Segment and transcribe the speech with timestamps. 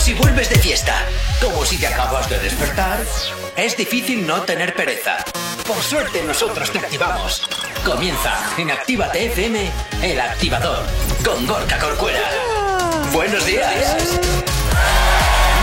[0.00, 0.94] si vuelves de fiesta,
[1.42, 2.98] como si te acabas de despertar,
[3.54, 5.18] es difícil no tener pereza.
[5.66, 7.42] Por suerte nosotros te activamos.
[7.84, 9.70] Comienza en Actívate FM,
[10.02, 10.84] el activador,
[11.22, 12.22] con Gorka Corcuera.
[13.12, 14.18] Buenos días.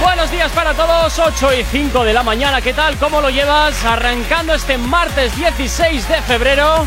[0.01, 2.97] Buenos días para todos, 8 y 5 de la mañana, ¿qué tal?
[2.97, 3.83] ¿Cómo lo llevas?
[3.83, 6.85] Arrancando este martes 16 de febrero.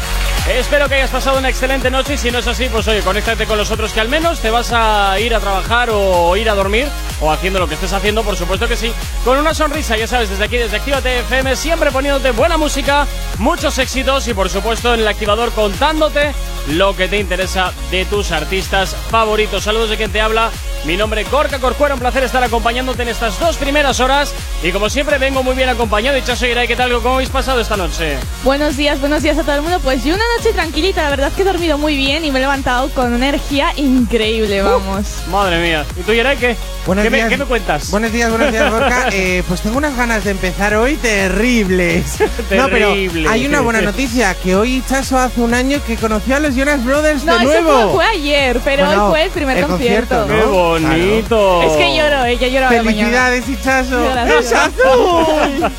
[0.48, 3.46] Espero que hayas pasado una excelente noche y si no es así, pues oye, conéctate
[3.46, 6.54] con los otros que al menos te vas a ir a trabajar o ir a
[6.54, 6.88] dormir
[7.20, 8.92] o haciendo lo que estés haciendo, por supuesto que sí,
[9.24, 13.06] con una sonrisa, ya sabes, desde aquí, desde Actívate FM, siempre poniéndote buena música,
[13.38, 16.32] muchos éxitos y por supuesto en el activador contándote
[16.68, 19.64] lo que te interesa de tus artistas favoritos.
[19.64, 20.50] Saludos de quien te habla.
[20.84, 24.72] Mi nombre es Gorka Corcuera, un placer estar acompañándote en estas dos primeras horas y
[24.72, 26.92] como siempre vengo muy bien acompañado y Chaso ¿qué tal?
[26.92, 28.18] ¿Cómo habéis pasado esta noche?
[28.44, 29.80] Buenos días, buenos días a todo el mundo.
[29.82, 32.38] Pues yo una noche tranquilita, la verdad es que he dormido muy bien y me
[32.38, 35.06] he levantado con energía increíble, vamos.
[35.30, 35.86] madre mía.
[35.98, 36.56] ¿Y tú, Yeray, qué?
[36.86, 37.24] Buenos ¿Qué, días.
[37.24, 37.90] Me, ¿Qué me cuentas?
[37.90, 39.08] Buenos días, buenos días, Gorka.
[39.12, 42.18] Eh, pues tengo unas ganas de empezar hoy terribles.
[42.50, 46.40] No, pero hay una buena noticia, que hoy Chaso hace un año que conoció a
[46.40, 47.78] los Jonas Brothers no, de nuevo.
[47.78, 50.26] Eso fue, ayer, pero Bueno, hoy fue el primer el concierto.
[50.26, 51.62] concierto, ¡Qué bonito!
[51.62, 52.89] Es que lloro, ella llora a la mañana.
[52.94, 54.02] Felicidades, Hichazo.
[54.04, 54.44] Gracias.
[54.44, 55.72] ¡Es azul!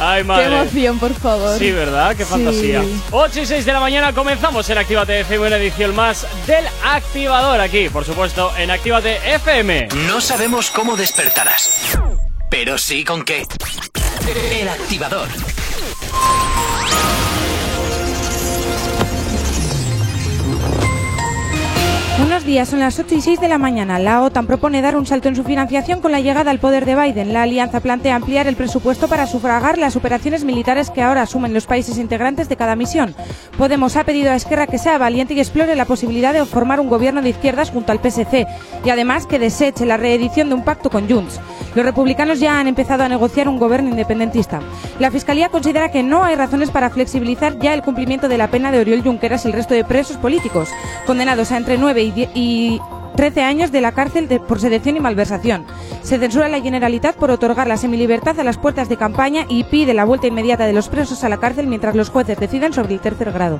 [0.00, 0.44] ¡Ay, Qué madre!
[0.60, 1.58] emoción, por favor.
[1.58, 2.16] Sí, ¿verdad?
[2.16, 2.30] Qué Sí.
[2.30, 2.82] fantasía.
[3.10, 7.60] 8 y 6 de la mañana comenzamos en Actívate FM, una edición más del activador
[7.60, 9.88] aquí, por supuesto, en Actívate FM.
[10.06, 11.98] No sabemos cómo despertarás,
[12.50, 13.46] pero sí con qué.
[14.60, 15.28] El activador.
[22.48, 23.98] Días, son las 8 y 6 de la mañana.
[23.98, 26.96] La OTAN propone dar un salto en su financiación con la llegada al poder de
[26.96, 27.34] Biden.
[27.34, 31.66] La alianza plantea ampliar el presupuesto para sufragar las operaciones militares que ahora asumen los
[31.66, 33.14] países integrantes de cada misión.
[33.58, 36.88] Podemos ha pedido a Esquerra que sea valiente y explore la posibilidad de formar un
[36.88, 38.46] gobierno de izquierdas junto al PSC
[38.82, 41.40] y además que deseche la reedición de un pacto con Junts.
[41.74, 44.60] Los republicanos ya han empezado a negociar un gobierno independentista.
[44.98, 48.72] La Fiscalía considera que no hay razones para flexibilizar ya el cumplimiento de la pena
[48.72, 50.70] de Oriol Junqueras y el resto de presos políticos,
[51.06, 52.80] condenados a entre 9 y, 10 y
[53.16, 55.64] 13 años de la cárcel de- por sedición y malversación.
[56.02, 59.92] Se censura la Generalitat por otorgar la semilibertad a las puertas de campaña y pide
[59.92, 63.00] la vuelta inmediata de los presos a la cárcel mientras los jueces deciden sobre el
[63.00, 63.58] tercer grado.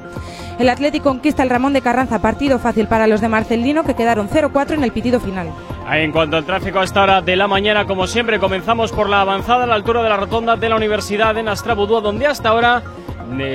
[0.61, 4.29] El Atlético conquista el Ramón de Carranza, partido fácil para los de Marcelino que quedaron
[4.29, 5.49] 0-4 en el pitido final.
[5.91, 9.23] En cuanto al tráfico a esta hora de la mañana, como siempre, comenzamos por la
[9.23, 12.83] avanzada a la altura de la rotonda de la Universidad de Nastrabudúa, donde hasta ahora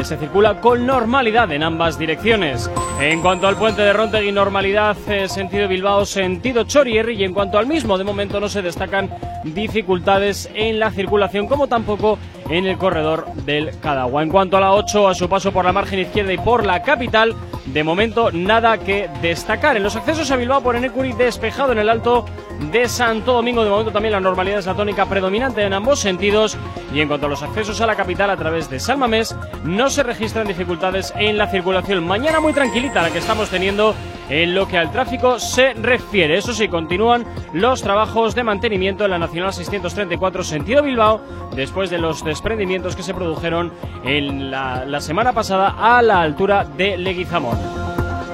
[0.04, 2.70] se circula con normalidad en ambas direcciones.
[3.00, 7.58] En cuanto al puente de Rontegui, normalidad eh, sentido Bilbao, sentido Chorierri, y en cuanto
[7.58, 9.10] al mismo, de momento no se destacan
[9.44, 12.18] dificultades en la circulación, como tampoco
[12.50, 14.24] en el corredor del Cadagua.
[14.24, 16.82] En cuanto a la 8, a su paso por la margen izquierda y por la
[16.82, 19.78] capital, de momento nada que destacar.
[19.78, 22.26] En los accesos a Bilbao por Enecuri, despejado en el alto
[22.72, 23.64] de Santo Domingo.
[23.64, 26.58] De momento también la normalidad es la tónica predominante en ambos sentidos.
[26.94, 30.04] Y en cuanto a los accesos a la capital a través de Salmamés, no se
[30.04, 32.06] registran dificultades en la circulación.
[32.06, 33.96] Mañana muy tranquilita la que estamos teniendo
[34.30, 36.38] en lo que al tráfico se refiere.
[36.38, 41.22] Eso sí, continúan los trabajos de mantenimiento en la Nacional 634 sentido Bilbao,
[41.56, 43.72] después de los desprendimientos que se produjeron
[44.04, 47.58] en la, la semana pasada a la altura de Leguizamón.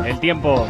[0.06, 0.66] El tiempo.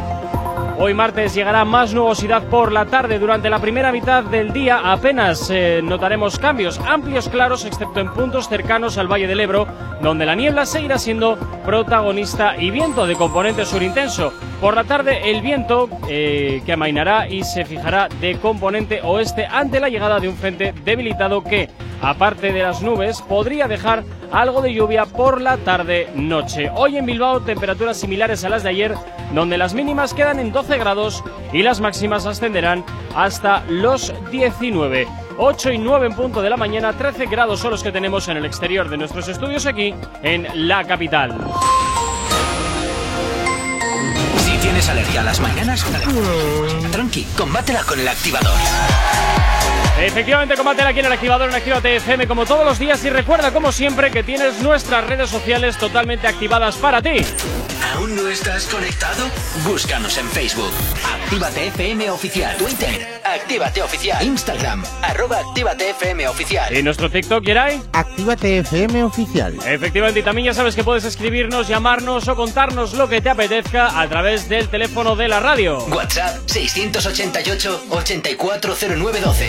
[0.82, 3.18] Hoy martes llegará más nubosidad por la tarde.
[3.18, 8.48] Durante la primera mitad del día apenas eh, notaremos cambios amplios claros, excepto en puntos
[8.48, 9.66] cercanos al Valle del Ebro,
[10.00, 11.36] donde la niebla seguirá siendo
[11.66, 14.32] protagonista y viento de componente sur intenso.
[14.58, 19.80] Por la tarde el viento eh, que amainará y se fijará de componente oeste ante
[19.80, 21.68] la llegada de un frente debilitado que,
[22.02, 26.70] aparte de las nubes, podría dejar algo de lluvia por la tarde-noche.
[26.74, 28.94] Hoy en Bilbao temperaturas similares a las de ayer,
[29.34, 32.84] donde las mínimas quedan en 12 grados y las máximas ascenderán
[33.14, 35.06] hasta los 19.
[35.38, 38.36] 8 y 9 en punto de la mañana, 13 grados son los que tenemos en
[38.36, 41.34] el exterior de nuestros estudios aquí en la capital.
[44.36, 45.84] Si tienes alergia a las mañanas,
[46.92, 48.52] tranqui, combátela con el activador.
[50.02, 53.52] Efectivamente, combátela aquí en el activador en Actívate FM como todos los días y recuerda
[53.52, 57.24] como siempre que tienes nuestras redes sociales totalmente activadas para ti.
[57.94, 59.26] ¿Aún no estás conectado?
[59.64, 60.72] Búscanos en Facebook.
[61.04, 62.56] Actívate FM Oficial.
[62.56, 63.19] Twitter.
[63.32, 64.24] Actívate Oficial.
[64.24, 64.84] Instagram.
[65.02, 66.76] Arroba Actívate FM Oficial.
[66.76, 67.80] ¿Y nuestro TikTok, Yeray?
[67.92, 69.54] Actívate FM oficial.
[69.66, 74.00] Efectivamente, y también ya sabes que puedes escribirnos, llamarnos o contarnos lo que te apetezca
[74.00, 75.78] a través del teléfono de la radio.
[75.86, 79.46] WhatsApp 688-840912.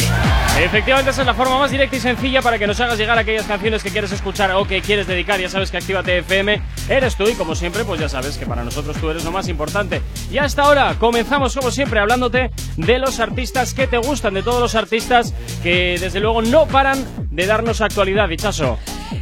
[0.60, 3.46] Efectivamente, esa es la forma más directa y sencilla para que nos hagas llegar aquellas
[3.46, 5.40] canciones que quieres escuchar o que quieres dedicar.
[5.40, 8.64] Ya sabes que Actívate FM eres tú y como siempre, pues ya sabes que para
[8.64, 10.02] nosotros tú eres lo más importante.
[10.32, 14.60] Y hasta ahora comenzamos como siempre hablándote de los artistas que te gustan de todos
[14.62, 15.34] los artistas
[15.64, 18.78] que desde luego no paran de darnos actualidad, dichaso.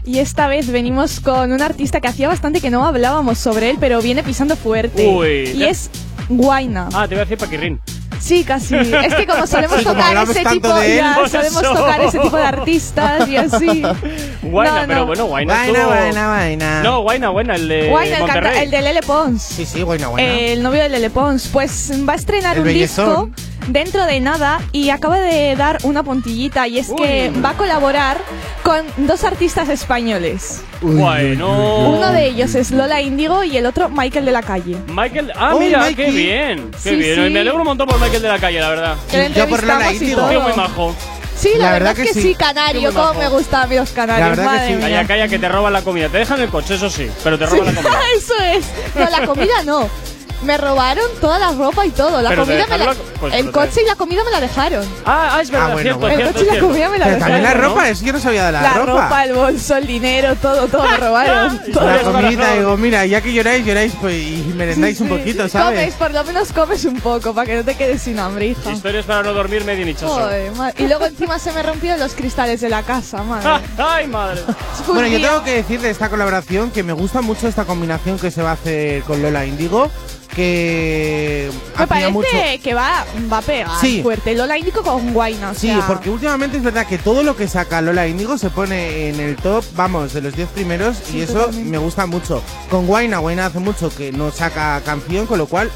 [0.06, 3.78] Y esta vez venimos con un artista que hacía bastante que no hablábamos sobre él,
[3.80, 5.08] pero viene pisando fuerte.
[5.08, 5.90] Uy, y es
[6.30, 6.90] Guaina.
[6.94, 7.80] Ah, te voy a decir Paquirrín.
[8.20, 8.76] Sí, casi.
[8.76, 13.30] Es que como solemos tocar ese tipo, ya, Pues solemos tocar ese tipo de artistas
[13.30, 13.82] y así.
[14.42, 15.06] Guaina, No, pero no.
[15.06, 16.84] bueno, Guaina Guaina, estuvo- guaina, guaina.
[16.84, 18.64] No, Guaina, Guaina, el de Guaina, el, canta- Monterrey.
[18.66, 19.42] el de Lele Pons.
[19.42, 20.34] Sí, sí, guaina, guaina.
[20.34, 21.48] El novio de Lele Pons.
[21.52, 23.32] Pues va a estrenar El un bellezón.
[23.36, 27.42] disco dentro de nada y acaba de dar una puntillita y es que Uy.
[27.42, 28.18] va a colaborar
[28.64, 30.62] con dos artistas españoles.
[30.82, 31.90] Bueno.
[31.90, 34.78] Uno de ellos es Lola Índigo y el otro Michael de la Calle.
[34.88, 35.96] Michael, ah, Oh, mira, Mikey.
[36.06, 37.16] qué bien, qué Sí, bien.
[37.16, 37.30] sí.
[37.32, 38.96] Me alegro un montón por Michael de la calle, la verdad.
[39.12, 40.22] Que Yo por Lola Índigo.
[40.28, 40.96] muy majo.
[41.36, 42.36] Sí, la, La verdad, verdad es que que sí, sí.
[42.36, 44.82] canario, cómo me gustan a mí los canarios, La verdad que madre sí.
[44.82, 46.10] Calla, calla, que te roban la comida.
[46.10, 48.00] Te dejan el coche, eso sí, pero te roban la comida.
[48.18, 48.66] Eso es.
[48.96, 49.90] No, la comida no.
[50.42, 52.22] Me robaron toda la ropa y todo.
[52.22, 52.86] La Pero te comida me la...
[52.86, 54.86] dejaron la- pues, el te- coche y la comida me la dejaron.
[55.06, 56.16] Ah, ah, es verdad, Ah, bueno, cierto, bueno.
[56.16, 56.68] El cierto, coche y la cierto.
[56.70, 57.70] comida me la Pero también la dejaron.
[57.72, 60.68] ropa, es que yo no sabía de la, La ropa, el bolso, el dinero, todo,
[60.68, 61.62] todo me robaron.
[61.74, 61.86] todo.
[61.86, 65.14] La comida, digo, mira, ya que lloráis, lloráis pues, y merendáis un Sí.
[65.18, 65.78] poquito, ¿sabes?
[65.80, 68.72] Comes, por lo menos comes un poco para que no te quedes sin hambre, hija.
[68.72, 70.08] Historias para no dormir medio nichoso.
[70.08, 70.76] Joder, madre.
[70.78, 73.66] Y luego encima se me rompieron los cristales de la casa, madre.
[73.78, 74.42] Ay, madre.
[74.86, 77.48] Fue un Bueno, yo día- tengo que decir de esta colaboración que me gusta mucho
[77.48, 79.92] esta combinación que se va a hacer con Lola Indigo,
[80.30, 82.28] que Me parece mucho...
[82.64, 84.02] que va, va a pegar Sí.
[84.02, 84.36] fuerte.
[84.36, 87.48] Lola Índico con Guaina, o Sí, sea, porque últimamente es verdad que todo lo que
[87.48, 91.34] saca Lola Indigo se pone en el top, vamos, de los 10 primeros y eso
[91.34, 91.70] totalmente.
[91.70, 92.42] me gusta mucho.
[92.70, 95.70] Con Guaina, Guaina hace mucho que no saca canción, con lo cual,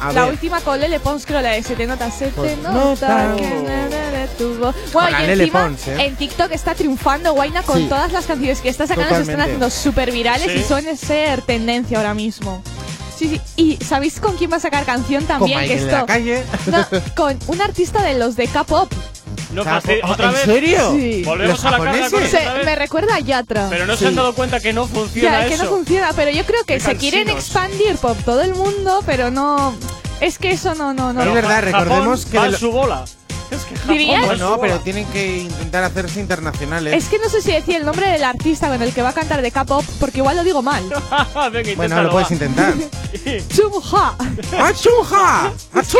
[0.00, 3.00] a la ver, última con Lele Pons, creo la de 7 notas, 7 Pues notas.
[3.10, 3.34] nota.
[3.36, 4.74] que na, na, na, tu voz.
[4.92, 6.04] Bueno, y encima Pons, ¿eh?
[6.06, 7.86] en TikTok está triunfando Guaina con Sí.
[7.88, 9.66] todas las canciones que está sacando, se están Totalmente.
[9.66, 10.58] haciendo súper virales Sí.
[10.58, 12.62] y suelen ser tendencia ahora mismo.
[13.20, 13.40] Sí, sí.
[13.56, 15.58] ¿Y sabéis con quién va a sacar canción con también?
[15.60, 16.42] Michael que de la esto, calle.
[16.66, 18.90] No, con un artista de los de K-pop.
[19.52, 20.42] No faci- ¿Otra ¿En vez?
[20.44, 20.92] serio?
[20.92, 21.22] Sí.
[21.24, 23.66] Volvemos ¿Los a la carga con Se- me recuerda a Yatra.
[23.68, 25.64] Pero no se han dado cuenta que no funciona Ya, que eso.
[25.64, 29.74] no funciona, pero yo creo que se quieren expandir por todo el mundo, pero no.
[30.22, 31.18] Es que eso no, no, no.
[31.20, 33.04] Pero Es verdad, recordemos Japón que va de en lo- su bola.
[33.50, 36.94] Es Bueno, pero tienen que intentar hacerse internacionales.
[36.94, 39.12] Es que no sé si decir el nombre del artista con el que va a
[39.12, 40.82] cantar de K-pop, porque igual lo digo mal.
[41.52, 42.74] Venga, Bueno, lo puedes intentar.
[43.48, 44.14] Chungha.
[44.58, 45.52] ¡Achuja!
[45.74, 45.98] ¡Achú!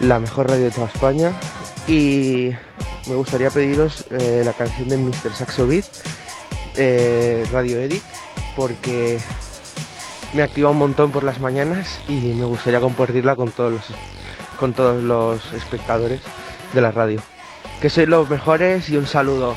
[0.00, 1.32] la mejor radio de toda España.
[1.86, 2.50] Y
[3.06, 5.34] me gustaría pediros eh, la canción de Mr.
[5.36, 5.84] Saxo Beat,
[6.76, 8.02] eh, Radio Edit,
[8.56, 9.18] porque
[10.32, 13.82] me activa un montón por las mañanas y me gustaría compartirla con todos los,
[14.58, 16.20] con todos los espectadores
[16.72, 17.20] de la radio.
[17.80, 19.54] Que sois los mejores y un saludo.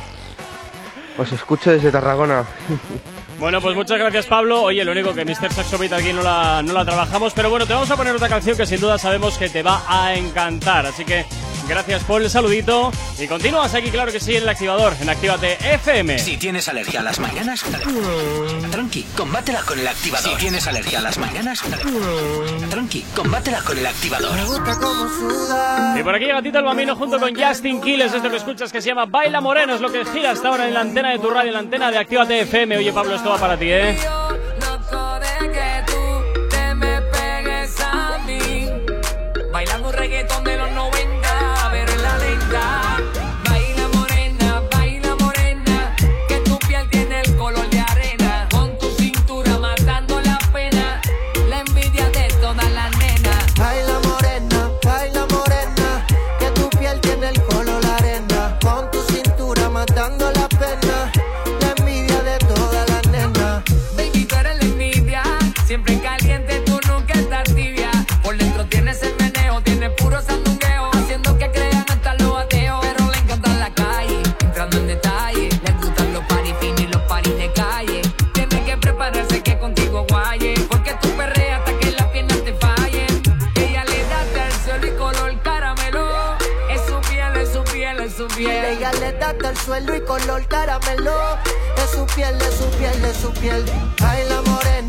[1.18, 2.46] Os escucho desde Tarragona.
[3.40, 4.64] Bueno, pues muchas gracias Pablo.
[4.64, 5.54] Oye, lo único que Mr.
[5.54, 8.30] Saxo Beat aquí no la, no la trabajamos, pero bueno, te vamos a poner otra
[8.30, 10.88] canción que sin duda sabemos que te va a encantar.
[10.88, 11.24] Así que
[11.68, 15.58] gracias por el saludito y continúas aquí, claro que sí, en el activador, en Actívate
[15.74, 16.20] FM.
[16.20, 17.64] Si tienes alergia a las mañanas,
[18.72, 20.32] tranqui, combátela con el activador.
[20.32, 21.64] Si tienes alergia a las mañanas,
[22.70, 24.38] tranqui, combátela con el activador.
[25.98, 28.14] Y por aquí llega Tito el Bambino junto con Justin Quiles.
[28.14, 29.76] Esto que escuchas que se llama Baila Moreno.
[29.76, 31.92] Es lo que gira hasta ahora en la antena de tu radio, en la antena
[31.92, 32.78] de Actívate FM.
[32.78, 33.98] Oye, Pablo, esto va para ti, ¿eh?
[89.68, 91.12] Suelo y color caramelo.
[91.76, 93.66] De su piel, de su piel, de su piel.
[94.00, 94.87] Baila morena,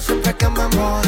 [0.00, 1.07] siempre que me modele.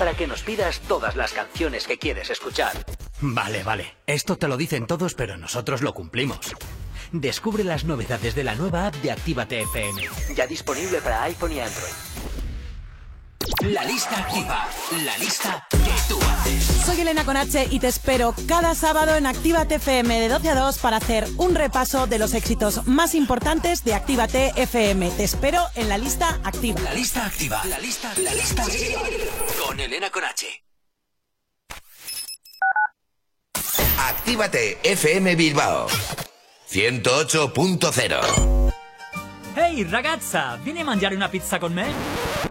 [0.00, 2.72] Para que nos pidas todas las canciones que quieres escuchar.
[3.20, 3.96] Vale, vale.
[4.06, 6.56] Esto te lo dicen todos, pero nosotros lo cumplimos.
[7.12, 10.08] Descubre las novedades de la nueva app de Actívate FM.
[10.34, 11.92] Ya disponible para iPhone y Android.
[13.60, 14.68] La lista activa.
[15.04, 15.68] La lista.
[16.84, 20.78] Soy Elena Conache y te espero cada sábado en Actívate FM de 12 a 2
[20.78, 25.10] para hacer un repaso de los éxitos más importantes de Actívate FM.
[25.10, 26.80] Te espero en la lista activa.
[26.80, 27.62] La lista activa.
[27.66, 29.00] La lista, la lista activa.
[29.66, 30.64] Con Elena Conache.
[33.98, 35.86] Actívate FM Bilbao
[36.70, 38.72] 108.0
[39.56, 41.86] Ehi ragazza, vieni a mangiare una pizza con me?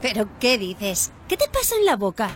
[0.02, 1.12] ¿Pero qué dices?
[1.28, 2.36] ¿Qué te pasa en la boca?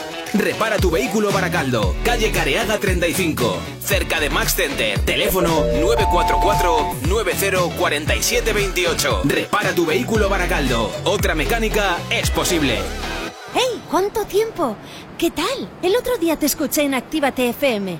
[0.33, 4.97] Repara tu vehículo Baracaldo, calle Careaga 35, cerca de Max Center.
[4.99, 5.65] Teléfono
[7.03, 9.21] 944-904728.
[9.25, 10.89] Repara tu vehículo Baracaldo.
[11.03, 12.77] Otra mecánica es posible.
[13.53, 13.81] ¡Hey!
[13.89, 14.77] ¿Cuánto tiempo?
[15.17, 15.69] ¿Qué tal?
[15.81, 17.99] El otro día te escuché en Actívate FM.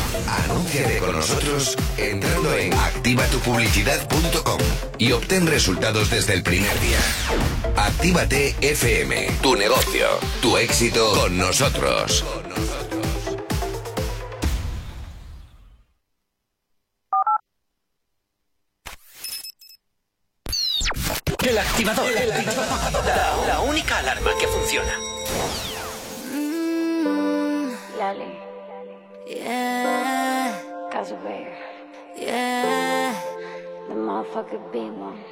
[0.27, 4.59] Anúnciate con nosotros entrando en activatupublicidad.com
[4.97, 6.99] y obtén resultados desde el primer día.
[7.75, 10.07] Actívate FM, tu negocio,
[10.41, 12.25] tu éxito con nosotros.
[21.43, 22.11] El activador.
[22.11, 24.93] La, la única alarma que funciona.
[27.97, 28.50] Lali.
[29.31, 30.59] Yeah.
[32.17, 33.15] Yeah.
[33.87, 35.23] The motherfucking big one.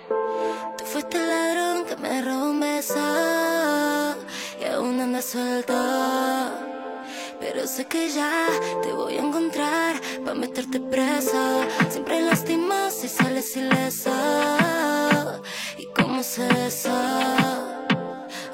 [0.77, 4.15] Tú fuiste el ladrón que me robó un beso
[4.59, 5.73] y aún andas suelto.
[7.41, 8.47] Pero sé que ya
[8.81, 11.61] te voy a encontrar para meterte preso.
[11.89, 14.11] Siempre lastimas y sales ileso.
[15.77, 16.95] ¿Y cómo sé eso?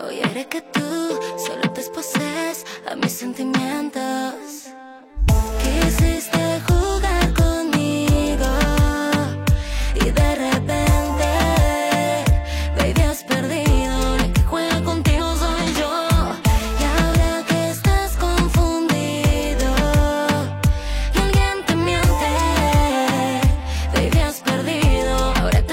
[0.04, 4.66] Hoy haré que tú solo te exposes a mis sentimientos.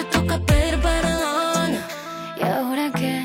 [0.04, 1.70] Toca pedir perdón.
[2.38, 3.22] ¿Y ahora qué?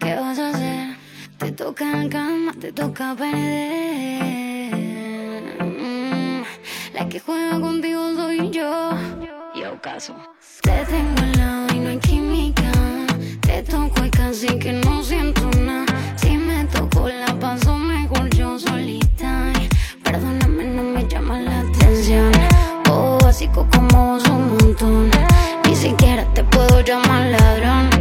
[0.00, 0.96] ¿Qué vas a hacer?
[1.38, 1.52] Te
[1.84, 4.31] en cama, te toca perder.
[7.02, 8.90] La que juega contigo soy yo.
[9.56, 10.14] Yo caso.
[10.62, 12.70] Te tengo al lado y no hay química.
[13.40, 15.92] Te toco y casi que no siento nada.
[16.14, 19.52] Si me toco la paso mejor yo solita.
[20.04, 22.30] Perdóname, no me llama la atención.
[22.88, 25.10] Oh, básico como vos un montón.
[25.66, 27.91] Ni siquiera te puedo llamar ladrón.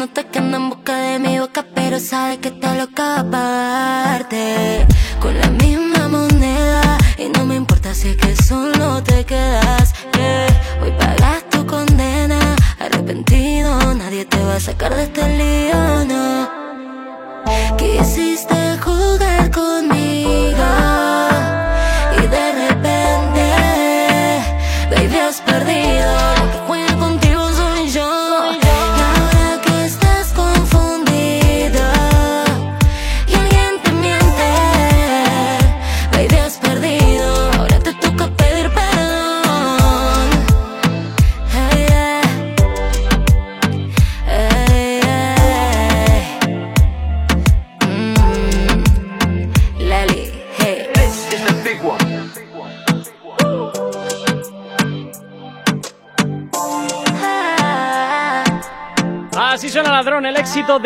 [0.00, 2.84] Nota que anda en busca de mi boca, pero sabe que te lo
[3.18, 4.86] aparte.
[5.20, 5.69] Con la misma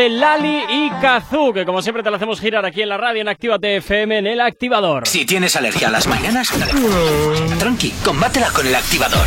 [0.04, 3.22] de Lali y Kazoo, que como siempre te lo hacemos girar aquí en la radio
[3.22, 5.08] en Actívate FM en el activador.
[5.08, 6.52] Si tienes alergia a las mañanas,
[7.58, 9.26] tranqui, combátela con el activador.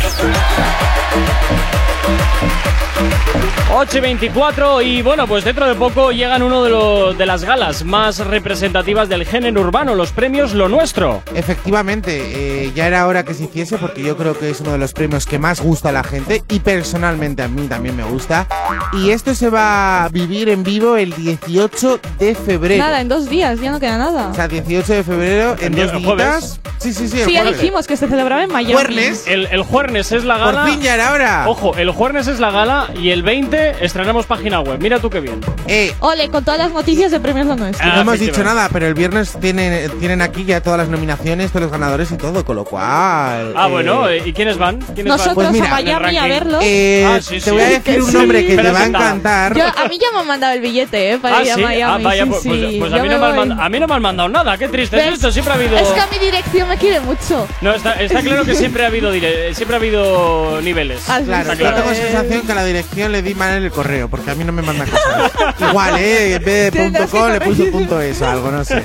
[3.70, 7.44] 8 y 24 y bueno, pues dentro de poco llegan uno de, los de las
[7.44, 11.22] galas más representativas del género urbano, los premios Lo Nuestro.
[11.34, 14.78] Efectivamente, eh, ya era hora que se hiciese porque yo creo que es uno de
[14.78, 18.46] los premios que más gusta a la gente y personalmente a mí también me gusta.
[18.94, 22.82] Y esto se va a vivir en vivo el 18 de febrero.
[22.82, 24.28] Nada, en dos días, ya no queda nada.
[24.28, 26.60] O sea, 18 de febrero, en dos días.
[26.78, 27.20] Sí, sí, sí.
[27.20, 28.72] el Sí, ya dijimos que se celebraba en Miami.
[28.72, 29.26] Juernes.
[29.26, 30.62] El, el jueves es la gala.
[30.62, 31.44] Por fin ya era hora.
[31.48, 34.78] Ojo, el jueves es la gala y el 20 estrenamos página web.
[34.80, 35.40] Mira tú qué bien.
[35.66, 37.86] Eh, Ole, con todas las noticias de premios lo nuestro.
[37.86, 41.50] Ah, no hemos dicho nada, pero el viernes tienen, tienen aquí ya todas las nominaciones,
[41.50, 43.52] todos los ganadores y todo, con lo cual.
[43.56, 44.78] Ah, eh, bueno, ¿y quiénes van?
[44.78, 46.58] ¿Quiénes Nosotros Pues mira, a Miami a verlo.
[46.62, 47.50] eh, Ah, sí, te sí.
[47.50, 48.16] voy a decir un sí.
[48.16, 49.56] nombre que te Pero va a encantar.
[49.56, 51.18] Yo- a mí ya me han mandado el billete, ¿eh?
[51.18, 52.04] Para Ah, ir a sí, Miami.
[52.04, 52.76] ah, vaya, sí, pues, pues- sí.
[52.80, 53.46] pues a, mí no me han voy.
[53.48, 55.14] manda- a mí no me han mandado nada, qué triste es ¿Ves?
[55.14, 55.76] esto, siempre ha habido...
[55.78, 57.46] Es que a mi dirección me quiere mucho.
[57.60, 61.02] No, está, está claro que siempre ha habido dire- siempre ha habido niveles.
[61.08, 61.76] Ah, Claro, Está yo claro.
[61.82, 64.44] tengo sensación que a la dirección le di mal en el correo, porque a mí
[64.44, 65.32] no me manda cosas.
[65.70, 66.34] Igual, ¿eh?
[66.34, 68.82] En vez de punto com le puso punto es o algo, no sé.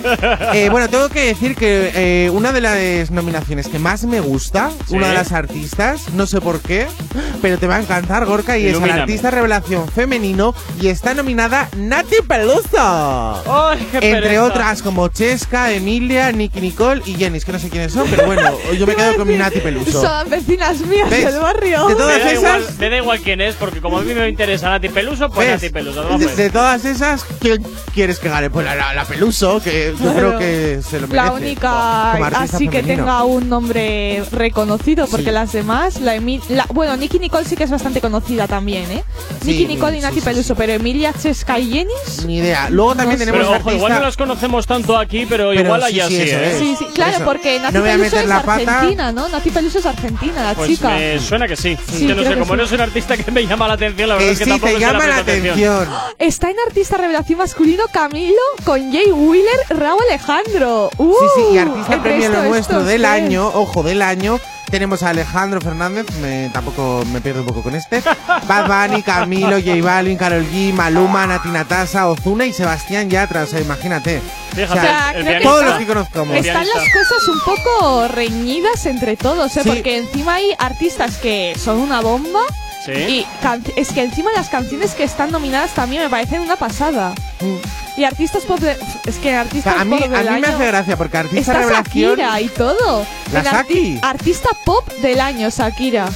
[0.53, 4.71] Eh, bueno, tengo que decir que eh, una de las nominaciones que más me gusta,
[4.87, 4.95] Sí.
[4.95, 6.87] una de las artistas, no sé por qué,
[7.41, 8.95] pero te va a encantar, Gorka, y es Ilumíname.
[8.97, 12.77] el artista revelación femenino y está nominada Nati Peluso.
[12.77, 14.43] ¡Ay, qué Entre pereza!
[14.43, 18.51] otras como Chesca, Emilia, Nicky Nicole y Jenny, que no sé quiénes son, pero bueno,
[18.77, 20.01] yo me quedo con mi Nati Peluso.
[20.01, 21.25] Son vecinas mías ¿Ves?
[21.31, 21.87] del barrio.
[21.87, 24.13] De Me todas da, igual, esas, me da igual quién es, porque como a mí
[24.13, 25.61] me interesa Nati Peluso, pues ¿ves?
[25.61, 26.01] Nati Peluso.
[26.03, 26.35] de, vamos.
[26.37, 27.63] de todas esas, ¿quién
[27.93, 28.49] quieres que gane?
[28.49, 31.15] Pues la, la- la Peluso, que yo creo que se lo merece.
[31.27, 35.31] La única así que tenga un nombre reconocido, porque Sí.
[35.31, 39.03] las demás, la, Emi- la bueno, Nicky Nicole sí que es bastante conocida también, ¿eh?
[39.41, 40.25] Sí, Nicky Nicole y Nati sí, sí.
[40.25, 42.25] Peluso, pero Emilia Chesca y Jenis.
[42.25, 42.69] Ni idea.
[42.69, 45.83] Luego también No tenemos Pero ojo, igual no las conocemos tanto aquí, pero, Pero igual
[45.83, 46.55] allá sí, sí, eso ¿eh?
[46.59, 47.25] Sí, sí, claro, Eso.
[47.25, 49.29] porque Nati No voy a Peluso es argentina, ¿no?
[49.29, 50.89] Nati Peluso es argentina, la Pues chica.
[50.89, 51.77] me suena que sí.
[51.91, 54.09] Sí, Yo no sé, que como no es un artista que me llama la atención,
[54.09, 55.87] la verdad Que es que sí, te llama la atención.
[56.19, 60.89] Está en artista revelación masculino Camilo con Jay Wheeler, Raúl Alejandro.
[60.97, 63.11] Uh, Sí, sí, y artista entre premio lo nuestro del tres.
[63.11, 64.39] año, ojo, del año.
[64.71, 68.01] Tenemos a Alejandro Fernández, me, tampoco me pierdo un poco con este.
[68.47, 73.45] Bad Bunny, Camilo, J Balvin, Karol G, Maluma, Nati Natasa, Ozuna y Sebastián Yatra, o
[73.45, 74.19] sea, imagínate.
[74.55, 76.35] Fíjate, O sea, el todos los que conozcamos.
[76.37, 79.61] Están las cosas un poco reñidas entre todos, ¿eh?
[79.61, 79.69] Sí.
[79.69, 82.41] Porque encima hay artistas que son una bomba
[82.85, 82.91] Sí.
[82.91, 83.25] y
[83.77, 87.13] es que encima las canciones que están nominadas también me parecen una pasada.
[87.95, 90.41] Y artistas pop de- es que O artistas sea, a mí, pop del a mí
[90.41, 92.09] me hace gracia porque artista Está revelación.
[92.17, 93.05] Shakira y todo.
[93.31, 93.99] ¿La Saki?
[94.01, 96.09] Artista pop del año, Shakira.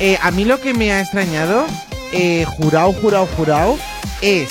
[0.00, 1.66] Eh, a mí lo que me ha extrañado,
[2.12, 3.78] eh, jurado, jurado, jurado,
[4.22, 4.48] es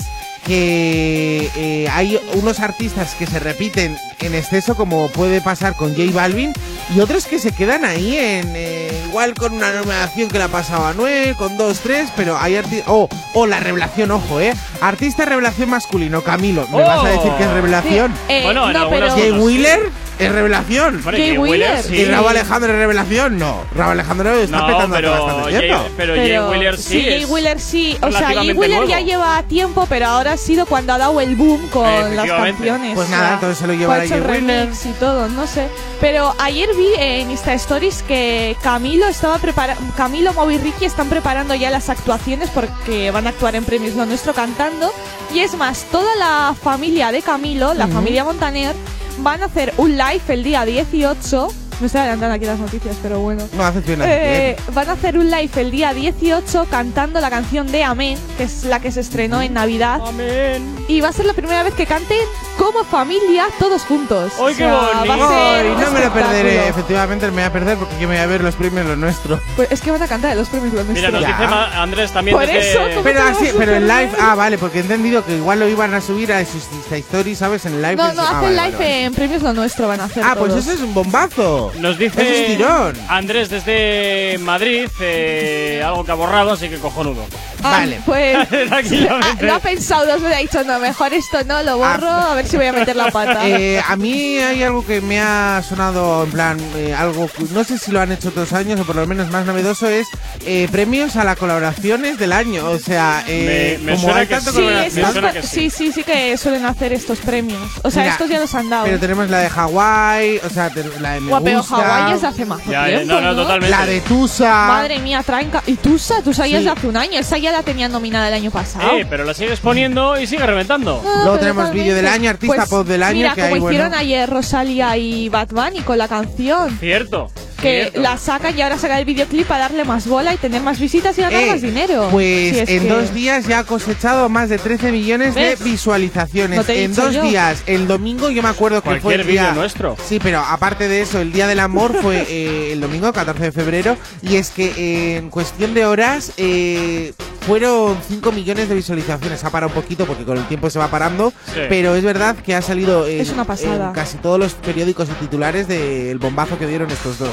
[0.49, 6.11] que eh, hay unos artistas que se repiten en exceso, como puede pasar con J
[6.11, 6.53] Balvin,
[6.95, 10.89] y otros que se quedan ahí en eh, igual con una nominación que la pasaba
[10.89, 12.87] a Noel, con dos, tres, pero hay artistas.
[12.87, 14.53] Oh, oh, la revelación, ojo, eh.
[14.81, 16.67] Artista revelación masculino, Camilo.
[16.71, 16.85] ¿Me Oh.
[16.87, 18.11] vas a decir que es revelación?
[18.27, 21.01] Sí, eh, Bueno, en no, pero- Jay Wheeler es revelación.
[21.03, 21.81] Jay Jay Wheeler.
[21.83, 21.95] sí.
[21.95, 23.37] ¿Y Raúl Alejandro es revelación?
[23.39, 23.63] No.
[23.73, 25.89] Raúl Alejandro está No, petando pero, bastante, Jay, ¿cierto?
[25.97, 27.01] pero Jay Wheeler sí.
[27.01, 27.97] Jay es Wheeler sí.
[28.01, 31.35] O sea, Jay Wheeler ya lleva tiempo, pero ahora ha sido cuando ha dado el
[31.35, 32.95] boom con las canciones.
[32.95, 34.59] Pues nada, entonces se lo ha llevará hecho Jay el Wheeler.
[34.65, 35.67] remix y todo, no sé.
[36.01, 41.55] Pero ayer vi en Insta Stories que Camilo estaba preparando, Camilo, Moby Ricky están preparando
[41.55, 44.91] ya las actuaciones porque van a actuar en Premios Lo Nuestro cantando.
[45.33, 47.93] Y es más, toda la familia de Camilo, la Ujú.
[47.95, 48.75] familia Montaner,
[49.21, 51.68] van a hacer un live el día 18.
[51.79, 53.47] Me estoy adelantando aquí las noticias, pero bueno.
[53.53, 54.75] No haces bien, Eh, bien.
[54.75, 58.65] van a hacer un live el día 18 cantando la canción de Amén, que es
[58.65, 60.01] la que se estrenó en Navidad.
[60.05, 60.75] Amén.
[60.89, 62.17] Y va a ser la primera vez que canten
[62.57, 64.33] como familia todos juntos.
[64.45, 65.29] ¡Ay, qué va a bonito!
[65.29, 68.15] ser Ay, un no me lo perderé, efectivamente me voy a perder porque yo me
[68.15, 69.39] voy a ver los premios lo nuestro.
[69.55, 71.11] Pues es que van a cantar los premios Lo Mira, Nuestro.
[71.11, 71.37] nos Ya.
[71.47, 74.57] dice Andrés también Por desde- eso, ¿cómo Pero te así, pero en live, ah, vale,
[74.57, 77.65] porque he entendido que igual lo iban a subir a sus stories, ¿sabes?
[77.65, 77.95] En live.
[77.95, 79.03] No, no, ah, hacen vale, live vale, vale.
[79.05, 81.68] en premios Lo Nuestro, van a hacer Ah, pues eso es un bombazo.
[81.77, 82.95] Nos dice tirón.
[83.07, 87.25] Andrés desde Madrid, eh, algo que ha borrado, así que cojonudo.
[87.63, 87.99] Ah, Vale.
[88.05, 88.37] Pues
[89.41, 92.31] lo ha pensado dos veces, ha dicho, no, mejor esto no, lo borro, Ah.
[92.31, 93.39] a ver si voy a meter la pata.
[93.49, 97.77] Eh, a mí hay algo que me ha sonado en plan, eh, algo, no sé
[97.77, 100.07] si lo han hecho otros años o por lo menos más novedoso, es
[100.45, 102.65] eh, premios a las colaboraciones del año.
[102.69, 105.33] O sea, Me- me como suena hay que tanto sí, Sí, Me estos suena co-
[105.33, 105.69] que sí.
[105.69, 107.59] sí, sí, sí que suelen hacer estos premios.
[107.83, 108.85] O sea, Mira, estos ya los han dado.
[108.85, 112.85] Pero tenemos la de Hawái, o sea, la de Me Es de hace más Ya,
[112.85, 113.69] tiempo, no, no, totalmente.
[113.69, 114.67] la de Tusa.
[114.67, 115.49] Madre mía, traen...
[115.49, 116.21] ca- ¿Y Tusa?
[116.21, 116.55] Tusa ya Sí.
[116.57, 117.19] es de hace un año.
[117.19, 118.91] Esa ya la tenían nominada el año pasado.
[118.97, 121.01] Eh, pero la sigues poniendo y sigue reventando.
[121.05, 123.55] Ah, Luego pero tenemos vídeo del año, artista Pues, pop del año, Mira, que como
[123.55, 123.97] hay, hicieron bueno.
[124.01, 126.77] ayer Rosalia y Bad Bunny con la canción.
[126.79, 127.29] Cierto.
[127.61, 127.99] Que cierto.
[128.01, 131.17] la sacan y ahora sacan el videoclip para darle más bola y tener más visitas
[131.17, 132.07] y ganar Eh, más dinero.
[132.11, 135.59] Pues Si en que- dos días ya ha cosechado más de 13 millones ¿Ves?
[135.59, 136.65] de visualizaciones.
[136.67, 137.23] No en dos yo.
[137.23, 137.63] días.
[137.65, 139.95] El domingo yo me acuerdo que fue el día nuestro.
[140.07, 143.51] Sí, pero aparte de eso, el Día del Amor fue eh, el domingo 14 de
[143.51, 147.13] febrero y es que eh, en cuestión de horas eh,
[147.45, 149.43] fueron 5 millones de visualizaciones.
[149.43, 151.61] Ha parado un poquito porque con el tiempo se va parando, Sí.
[151.67, 153.87] pero es verdad que ha salido en, Es una pasada.
[153.87, 157.29] en casi todos los periódicos y titulares del bombazo que dieron estos dos.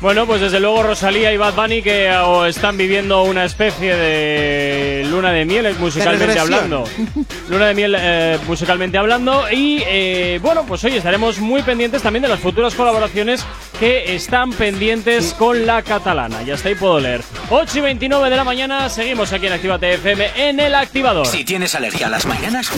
[0.00, 2.14] Bueno, pues desde luego Rosalía y Bad Bunny que
[2.48, 6.54] están viviendo una especie de luna de miel musicalmente regresión.
[6.54, 6.84] hablando.
[7.48, 12.22] Luna de miel eh, musicalmente hablando y eh, bueno, pues hoy estaremos muy pendientes también
[12.22, 13.44] de las futuras colaboraciones
[13.80, 16.42] que están pendientes con la catalana.
[16.42, 17.22] Y hasta ahí puedo leer.
[17.48, 21.26] 8 y 29 de la mañana, seguimos aquí en Activa TFM en el activador.
[21.26, 22.70] Si tienes alergia a las mañanas,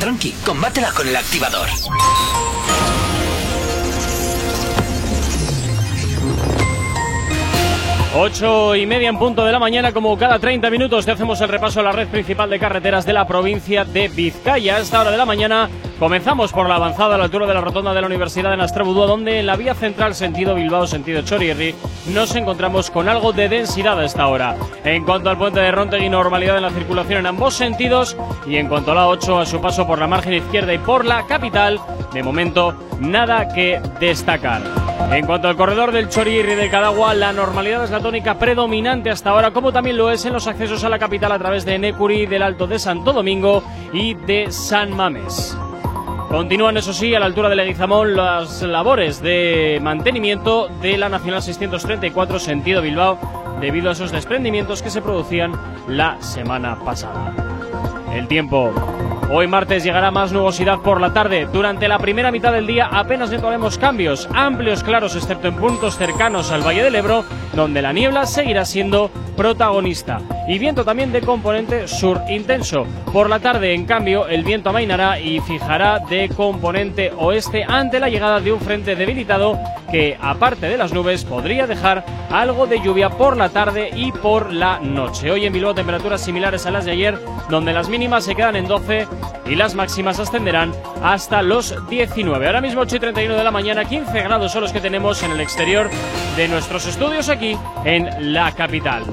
[0.00, 1.68] tranqui, combátela con el activador.
[8.16, 11.48] Ocho y media en punto de la mañana, como cada 30 minutos, te hacemos el
[11.48, 14.76] repaso a la red principal de carreteras de la provincia de Vizcaya.
[14.76, 15.68] A esta hora de la mañana
[15.98, 19.06] comenzamos por la avanzada a la altura de la rotonda de la Universidad de Nastrabudúa,
[19.06, 21.74] donde en la vía central sentido Bilbao, sentido Chorierri,
[22.12, 24.56] nos encontramos con algo de densidad a esta hora.
[24.84, 28.16] En cuanto al puente de Rontegui, normalidad en la circulación en ambos sentidos.
[28.46, 31.04] Y en cuanto a la 8, a su paso por la margen izquierda y por
[31.04, 31.80] la capital,
[32.12, 34.62] de momento nada que destacar.
[35.10, 39.30] En cuanto al corredor del Chorierri del Cadagua, la normalidad es la tónica predominante hasta
[39.30, 42.26] ahora, como también lo es en los accesos a la capital a través de Necuri,
[42.26, 45.56] del Alto de Santo Domingo y de San Mamés.
[46.28, 51.40] Continúan, eso sí, a la altura de Leguizamón las labores de mantenimiento de la Nacional
[51.40, 53.18] 634 sentido Bilbao
[53.62, 55.52] debido a esos desprendimientos que se producían
[55.88, 57.34] la semana pasada.
[58.14, 58.70] El tiempo.
[59.30, 61.48] Hoy martes llegará más nubosidad por la tarde.
[61.50, 66.52] Durante la primera mitad del día apenas notaremos cambios, amplios claros excepto en puntos cercanos
[66.52, 70.20] al Valle del Ebro, donde la niebla seguirá siendo protagonista.
[70.48, 72.86] Y viento también de componente sur intenso.
[73.12, 78.08] Por la tarde, en cambio, el viento amainará y fijará de componente oeste ante la
[78.08, 79.56] llegada de un frente debilitado
[79.92, 84.52] que, aparte de las nubes, podría dejar algo de lluvia por la tarde y por
[84.52, 85.30] la noche.
[85.30, 88.66] Hoy en Bilbao temperaturas similares a las de ayer, donde las mínimas se quedan en
[88.66, 89.06] 12
[89.46, 90.72] y las máximas ascenderán
[91.02, 92.46] hasta los 19.
[92.46, 95.30] Ahora mismo 8 y 31 de la mañana, 15 grados son los que tenemos en
[95.30, 95.88] el exterior
[96.36, 99.04] de nuestros estudios aquí en la capital.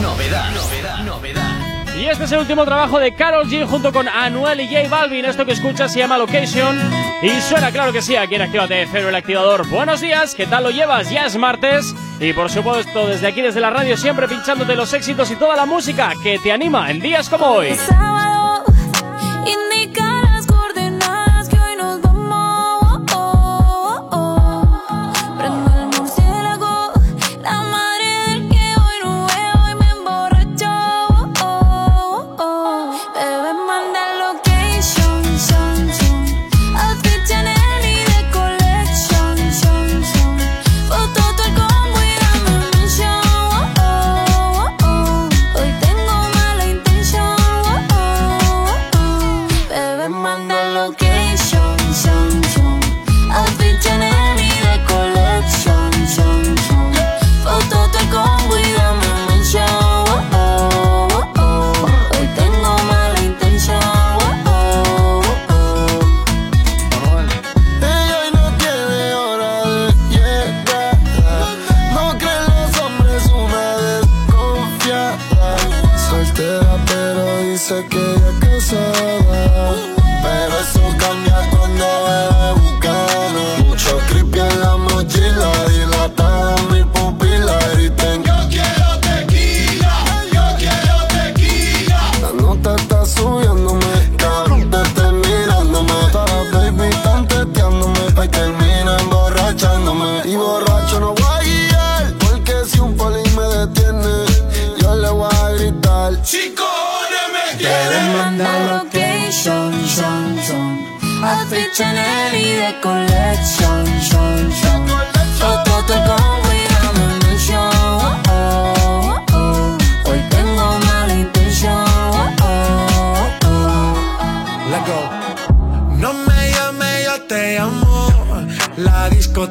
[0.00, 1.96] Novedad, novedad, novedad.
[1.96, 5.24] Y este es el último trabajo de Carol G junto con Anuel y J Balvin.
[5.24, 6.76] Esto que escuchas se llama Location
[7.22, 9.68] y suena claro que sí aquí en Actívate Cero el activador.
[9.68, 11.10] Buenos días, ¿qué tal lo llevas?
[11.10, 15.30] Ya es martes y por supuesto desde aquí desde la radio siempre pinchándote los éxitos
[15.30, 17.76] y toda la música que te anima en días como hoy.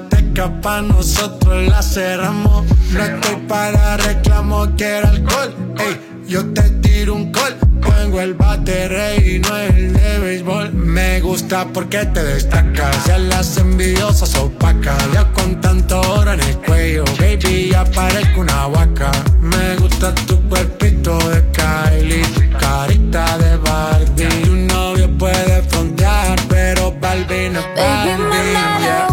[0.10, 2.66] Discoteca pa' nosotros la cerramos.
[2.92, 5.54] No estoy para reclamo, quiero alcohol.
[5.80, 7.56] Ey, yo te tiro un call.
[7.82, 10.74] Pongo el bate y no el de béisbol.
[10.74, 13.06] Me gusta porque te destacas.
[13.06, 14.98] Ya las envidiosas opacas.
[15.14, 19.12] Ya con tanto oro en el cuello, baby, ya parezco una vaca.
[19.40, 24.44] Me gusta tu cuerpito de Kylie, tu carita de Barbie.
[24.44, 28.82] Tu novio puede frontear, pero Barbie no es Barbie.
[28.82, 29.11] yeah.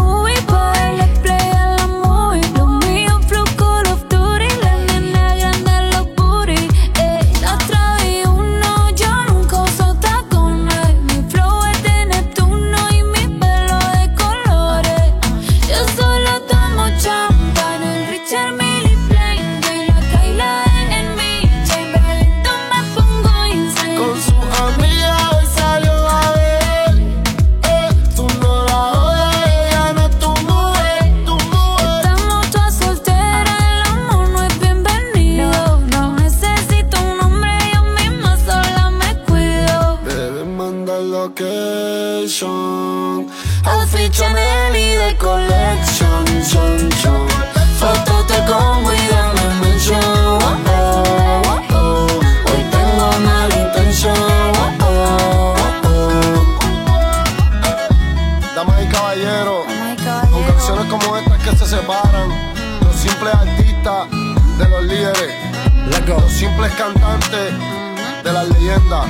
[68.69, 69.05] De las leyendas,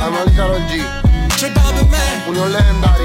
[0.00, 0.80] Anuel y Karol G,
[2.28, 3.03] Unión Legendaria,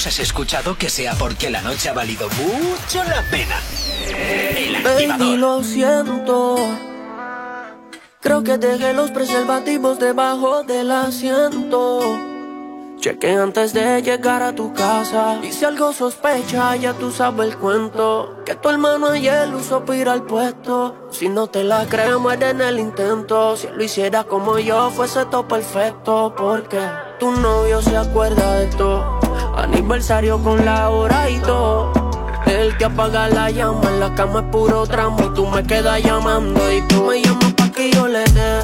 [0.00, 3.60] nos has escuchado, que sea porque la noche ha valido mucho la pena.
[4.08, 6.56] El Baby, lo siento.
[8.22, 12.00] Creo que dejé los preservativos debajo del asiento.
[12.98, 15.38] Cheque antes de llegar a tu casa.
[15.42, 18.42] Y si algo sospecha, ya tú sabes el cuento.
[18.46, 21.08] Que tu hermano ayer usó para ir al puesto.
[21.10, 23.54] Si no te la crees, muere en el intento.
[23.54, 26.34] Si lo hiciera como yo, fuese todo perfecto.
[26.34, 26.80] Porque
[27.18, 29.19] tu novio se acuerda de todo.
[29.60, 31.92] Aniversario con la hora y todo.
[32.46, 36.02] El que apaga la llama en la cama es puro tramo y tú me quedas
[36.02, 38.62] llamando y tú me llamas pa' que yo le dé.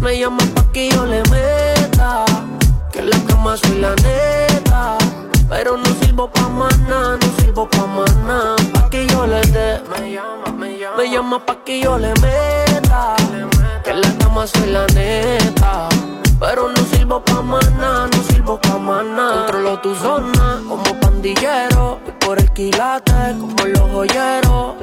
[0.00, 2.24] Me llamas pa' que yo le meta.
[2.90, 4.98] Que en la cama soy la neta.
[5.48, 8.56] Pero no sirvo pa' más nada, no sirvo pa' más nada.
[8.72, 9.80] Pa' que yo le dé.
[10.00, 10.96] Me llama, me llama.
[10.96, 13.14] Me llama pa' que yo le meta.
[13.84, 15.88] Que en la cama soy la neta.
[16.38, 19.46] Pero no sirvo pa' nada, no sirvo pa' nada.
[19.46, 21.98] Controlo tu zona como pandillero.
[22.04, 24.74] Voy por el quilate como los joyeros.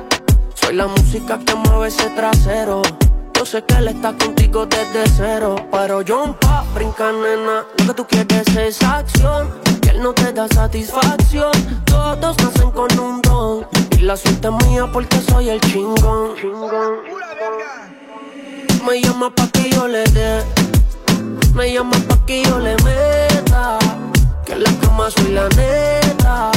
[0.55, 2.81] Soy la música que mueve ese trasero.
[3.35, 5.55] Yo sé que él está contigo desde cero.
[5.71, 7.65] Pero yo pa' brincar, nena.
[7.85, 9.51] Lo que tú quieres es acción.
[9.79, 11.51] Que él no te da satisfacción.
[11.85, 13.67] Todos nacen con un don.
[13.91, 16.31] Y la suerte es mía porque soy el chingón.
[18.87, 20.43] Me llama pa' que yo le dé.
[21.53, 23.77] Me llama pa' que yo le meta.
[24.43, 26.51] Que en la cama soy la neta.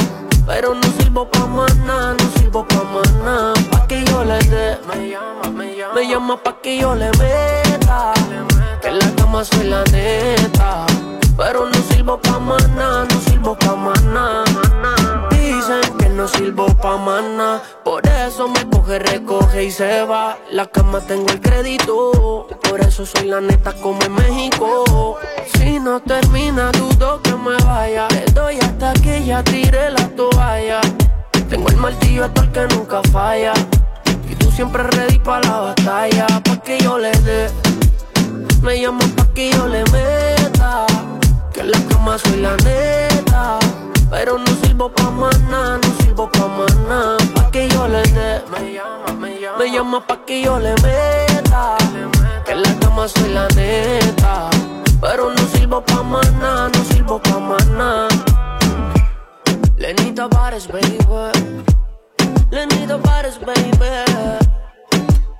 [0.47, 1.47] Pero no sirvo pa'
[1.85, 2.83] nada, no sirvo pa'
[3.23, 3.53] nada.
[3.71, 4.77] Pa' que yo le dé.
[4.87, 5.93] Me llama, me llama.
[5.93, 8.13] Me llama pa' que yo le meta.
[8.81, 10.87] Que en la cama soy la neta.
[11.37, 13.67] Pero no sirvo pa' nada, no sirvo pa' que
[16.27, 17.61] no sirvo pa' nada.
[17.83, 20.37] Por eso me coge, recoge y se va.
[20.51, 22.47] La cama tengo el crédito.
[22.69, 25.17] Por eso soy la neta como en México.
[25.53, 28.07] Si no termina, dudo que me vaya.
[28.09, 30.81] Le doy hasta que ya tire la toalla.
[31.49, 33.53] Tengo el martillo hasta el que nunca falla.
[34.29, 36.27] Y tú siempre ready pa' la batalla.
[36.43, 37.49] Pa' que yo le dé.
[38.61, 40.85] Me llama pa' que yo le meta.
[41.53, 43.59] Que en la cama soy la neta.
[44.09, 45.11] Pero no sirvo pa'
[45.49, 46.47] nada, no sirvo pa'
[46.87, 47.17] nada.
[47.35, 48.41] Pa' que yo le dé.
[48.51, 49.57] Me llama, me llama.
[49.57, 51.77] Me llama pa' que yo le meta.
[52.45, 54.49] Que en la cama soy la neta.
[55.01, 58.07] Pero no sirvo pa' nada, no sirvo pa' nada.
[59.77, 60.97] Lenita Bares, baby.
[62.49, 63.71] Lenita Bares, baby.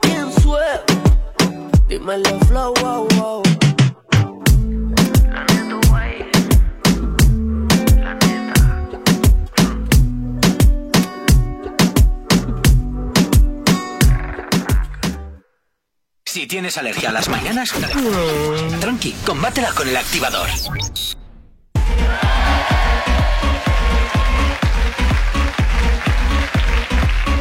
[0.01, 0.82] Bien suave.
[1.88, 3.43] Dímelo, flow, wow, wow.
[16.38, 17.73] Si tienes alergia a las mañanas,
[18.80, 20.47] tranqui, combátela con el activador.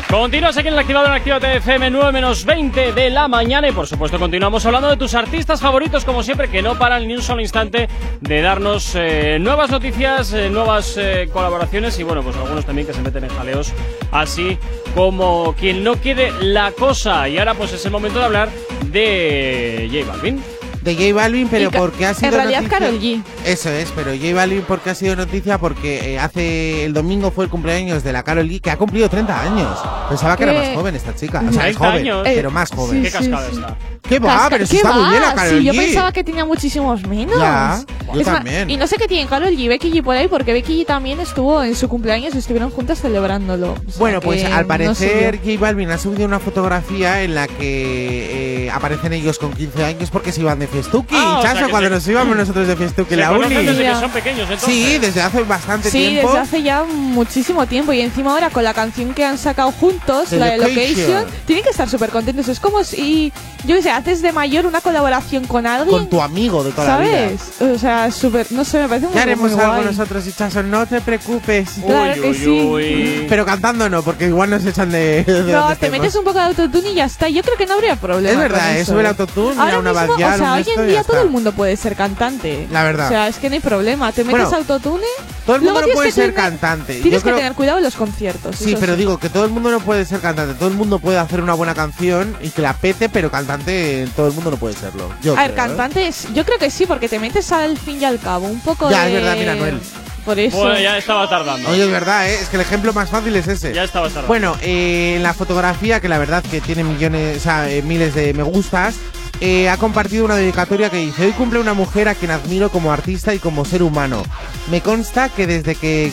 [0.09, 3.73] Continúas aquí en el activador en Actívate FM 9 menos 20 de la mañana y
[3.73, 7.21] por supuesto continuamos hablando de tus artistas favoritos como siempre que no paran ni un
[7.21, 7.89] solo instante
[8.21, 12.95] de darnos eh, nuevas noticias, eh, nuevas eh, colaboraciones y bueno pues algunos también que
[12.95, 13.75] se meten en jaleos
[14.11, 14.57] así
[14.95, 18.49] como quien no quiere la cosa y ahora pues es el momento de hablar
[18.97, 20.56] de J Balvin.
[20.87, 23.23] De J Balvin, pero Y porque ha sido en realidad noticia- Karol G.
[23.45, 27.45] Eso es, pero J Balvin porque ha sido noticia porque eh, hace el domingo fue
[27.45, 29.79] el cumpleaños de la Karol G que ha cumplido 30 años.
[30.09, 32.21] Pensaba que era más joven esta chica, o sea, es 30 joven, años.
[32.25, 33.03] pero Eh, más joven.
[33.03, 33.77] Qué cascada está.
[34.09, 34.29] ¿Qué va?
[34.35, 35.35] Casca- Pero si ¿qué está muy bien la va?
[35.35, 35.77] Karol Sí, yo G.
[35.77, 37.37] pensaba que tenía muchísimos menos.
[37.37, 37.83] Ya,
[38.15, 38.71] yo Es más, también.
[38.71, 40.87] y no sé qué tienen Karol G y Becky G por ahí, porque Becky G
[40.87, 43.73] también estuvo en su cumpleaños y estuvieron juntas celebrándolo.
[43.73, 47.35] O sea Bueno, pues al no parecer sé J Balvin ha subido una fotografía en
[47.35, 51.15] la que eh, aparecen ellos con 15 años porque se iban de fiestuki.
[51.17, 53.55] Ah, o sea cuando se- nos íbamos nosotros de fiestuki Se la uni.
[53.55, 54.69] desde que son pequeños, entonces.
[54.69, 56.29] Sí, desde hace bastante Sí, tiempo.
[56.29, 57.93] desde hace ya muchísimo tiempo.
[57.93, 60.87] Y encima ahora con la canción que han sacado juntos, The la de Location.
[61.13, 62.49] Location, tienen que estar súper contentos.
[62.49, 63.33] Es como si,
[63.65, 65.99] yo qué sé, haces de mayor una colaboración con alguien.
[65.99, 67.13] Con tu amigo de toda la vida.
[67.13, 67.77] ¿Sabes?
[67.77, 69.85] O sea, súper, no sé, me parece muy, Ya haremos muy algo guay.
[69.87, 71.71] nosotros, Hichazo, no te preocupes.
[71.85, 72.49] Claro Uy, que uy, sí.
[72.49, 73.27] uy.
[73.29, 75.25] Pero cantando no, porque igual nos echan de.
[75.47, 77.29] No, te metes un poco de autotune y ya está.
[77.29, 78.31] Yo creo que no habría problema.
[78.33, 79.09] Es verdad, eh, eso, sube el eh.
[79.11, 81.97] autotune, una mismo, o sea, un hoy en día ya todo el mundo puede ser
[81.97, 82.67] cantante.
[82.71, 83.07] La verdad.
[83.07, 84.13] O sea, es que no hay problema.
[84.13, 85.05] Te metes Bueno, autotune.
[85.45, 86.93] Todo el luego mundo no tienes puede que ser tener- cantante.
[87.01, 88.57] Tienes Yo que creo- tener cuidado en los conciertos.
[88.57, 90.55] Sí, pero digo que todo el mundo no puede ser cantante.
[90.55, 94.27] Todo el mundo puede hacer una buena canción y que la pete, pero cantante todo
[94.29, 95.11] el mundo no puede serlo.
[95.23, 95.55] Yo a ver, ¿eh?
[95.55, 98.91] cantantes, yo creo que sí, porque te metes al fin y al cabo un poco
[98.91, 99.09] Ya, de...
[99.09, 99.81] es verdad, mira, Noel.
[100.25, 100.57] Por eso.
[100.57, 101.71] Bueno, ya estaba tardando.
[101.71, 102.35] Oye, es verdad, ¿eh?
[102.43, 103.73] es que el ejemplo más fácil es ese.
[103.73, 104.27] Ya estaba tardando.
[104.27, 108.13] Bueno, eh, en la fotografía, que la verdad que tiene millones, o sea, eh, miles
[108.17, 108.97] de me gustas,
[109.41, 112.93] eh, ha compartido una dedicatoria que dice, hoy cumple una mujer a quien admiro como
[112.93, 114.23] artista y como ser humano.
[114.71, 116.13] Me consta que desde que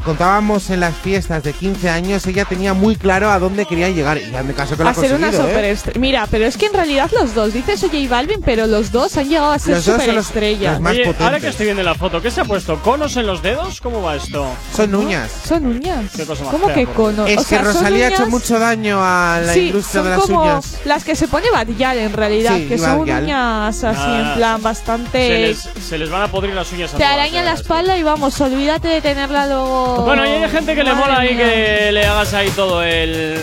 [0.00, 4.18] contábamos en las fiestas de 15 años, ella tenía muy claro a dónde quería llegar.
[4.18, 5.50] Y hazme caso que lo ha a ser una conseguido, ¿eh?
[5.52, 6.00] superestrella.
[6.00, 9.28] Mira, pero es que en realidad los dos, dices J Balvin, pero los dos han
[9.28, 10.72] llegado a ser superestrellas.
[10.74, 12.80] los más Oye, ahora que estoy viendo la foto, ¿qué se ha puesto?
[12.82, 13.80] ¿Conos en los dedos?
[13.80, 14.46] ¿Cómo va esto?
[14.74, 15.30] Son uñas.
[15.46, 16.04] Son uñas.
[16.14, 17.26] Qué cosa más ¿Cómo fea, que por cono?
[17.26, 20.20] Es O que sea, Rosalía ha hecho mucho daño a la sí, industria de las
[20.20, 20.78] como uñas.
[20.84, 24.38] las que se pone Badial en realidad, Sí, que y son uñas así Ah, en
[24.38, 25.38] plan Se bastante...
[25.40, 28.40] les, se les van a podrir las uñas a Te arañan la espalda y vamos,
[28.40, 29.85] olvídate de tenerla luego...
[30.04, 33.38] Bueno, y hay gente que le Madre mola ahí que le hagas ahí todo el.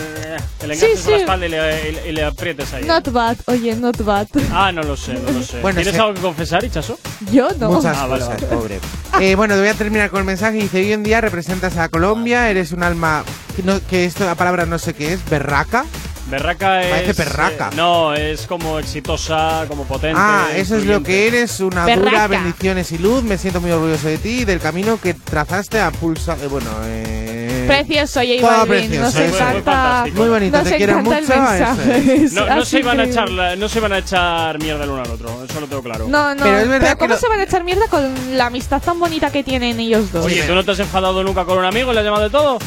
[0.60, 1.22] que le Sí, enganches por la sí.
[1.22, 2.84] espalda y le, y- y le aprietes ahí.
[2.84, 4.26] Not bad, oye, not bad.
[4.52, 5.60] Ah, no lo sé, no lo sé.
[5.60, 6.98] Bueno, ¿Tienes se- algo que confesar, Ichaso?
[7.32, 7.70] Yo no.
[7.70, 8.56] Muchas Ah, vale, cosas, vale.
[8.56, 8.80] pobre.
[9.20, 10.56] Eh, bueno, te voy a terminar con el mensaje.
[10.58, 13.24] Dice, hoy en día representas a Colombia, eres un alma...
[13.56, 15.84] Que, no- que esto, la palabra no sé qué es, berraca.
[16.26, 16.90] Berraca es.
[16.90, 17.68] Parece perraca.
[17.72, 20.16] eh, no, es como exitosa, como potente.
[20.18, 23.22] Ah, eso es lo que eres, una dura, bendiciones y luz.
[23.22, 26.36] Me siento muy orgulloso de ti y del camino que trazaste a pulsa...
[26.42, 27.64] eh, bueno, eh...
[27.66, 28.88] Precioso, J Balvin.
[28.88, 30.02] precioso, Nos encanta.
[30.02, 30.12] Muy.
[30.12, 31.18] Muy bonito, nos te quiero mucho.
[31.18, 32.32] es.
[32.34, 35.10] No, se iban a echar la- no se iban a echar mierda el uno al
[35.10, 36.06] otro, eso lo tengo claro.
[36.08, 38.46] No, no, Pero es verdad que ¿cómo lo- se van a echar mierda con la
[38.46, 40.26] amistad tan bonita que tienen ellos dos?
[40.26, 42.30] Oye, ¿tú no te has enfadado nunca con un amigo y le has llamado de
[42.30, 42.58] todo?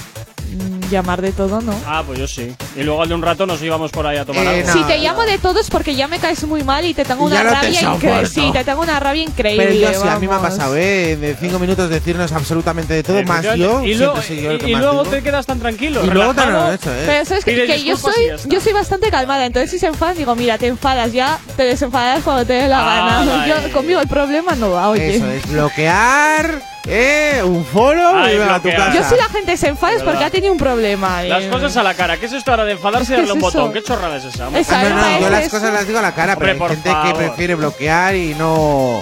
[0.89, 1.73] Llamar de todo, ¿no?
[1.85, 2.55] Ah, pues yo sí.
[2.75, 4.67] Y luego al de un rato nos íbamos por ahí a tomar Eh, algo.
[4.67, 4.73] no.
[4.73, 7.27] si te llamo de todo es porque ya me caes muy mal y te tengo
[7.27, 8.05] Y ya una no te rabia soporto.
[8.07, 8.29] increíble.
[8.29, 9.65] Sí, te tengo una rabia increíble.
[9.65, 10.51] Pero yo sí, a mí me ha vamos.
[10.51, 11.15] pasado, ¿eh?
[11.17, 13.83] De cinco minutos decirnos absolutamente de todo, más yo.
[13.83, 15.15] Y luego, siempre soy yo el que y- y más luego digo.
[15.15, 16.05] te quedas tan tranquilo.
[16.05, 17.03] Y luego te lo he hecho, ¿eh?
[17.05, 18.49] Pero sabes que, Pide que yo disculpas soy y ya está.
[18.49, 22.23] yo soy bastante calmada, entonces si se enfadan digo, mira, te enfadas ya, te desenfadas
[22.23, 23.47] cuando te dé la Ah, gana.
[23.55, 23.71] vale.
[23.71, 25.15] Conmigo el problema no va, oye.
[25.17, 27.41] Eso es, bloquear, ¿eh?
[27.43, 28.93] Un follow Ay, a tu casa.
[28.93, 31.21] Yo si la gente se enfada es porque ha tenido un problema.
[31.23, 31.49] Las eh.
[31.49, 32.17] cosas a la cara.
[32.17, 33.73] ¿Qué es esto ahora de enfadarse y ¿Qué darle un botón?
[33.73, 34.47] ¿Qué chorrada es esa?
[34.57, 36.65] Esa- Ah, no, no, ¿Sabes yo las cosas las digo a la cara, Hombre, pero
[36.65, 37.15] hay gente que favor.
[37.17, 39.01] prefiere bloquear y no,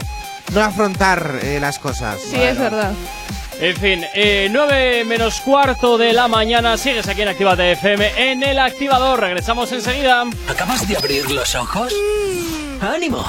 [0.53, 2.19] no afrontar eh, las cosas.
[2.21, 2.93] Sí, es verdad.
[3.59, 6.77] En fin, eh, 9 menos cuarto de la mañana.
[6.77, 9.19] Sigues aquí en Actívate FM en el activador.
[9.21, 10.25] Regresamos enseguida.
[10.49, 11.93] ¿Acabas de abrir los ojos?
[12.81, 13.25] ¡Ánimo!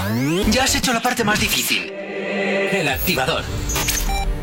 [0.51, 1.93] Ya has hecho la parte más difícil.
[1.93, 3.45] El activador.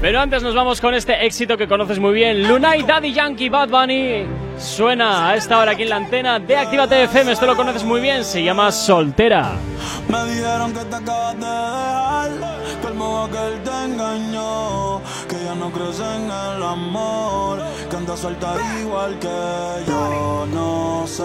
[0.04, 2.46] Pero antes nos vamos con este éxito que conoces muy bien.
[2.46, 4.26] Lunay, Daddy Yankee, Bad Bunny.
[4.58, 7.32] Suena a esta hora aquí en la antena de Actívate FM.
[7.32, 8.26] Esto lo conoces muy bien.
[8.26, 9.54] Se llama Soltera.
[10.10, 12.32] Me dijeron que te acabas de dejar,
[12.82, 17.96] que el modo que él te engañó, que ya no crees en el amor, que
[17.96, 20.46] anda suelta igual que yo.
[20.54, 21.24] No sé,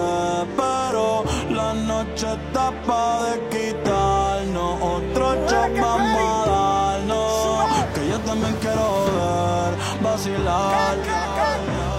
[0.55, 6.48] pero la noche está pa' de quitarnos, otro shot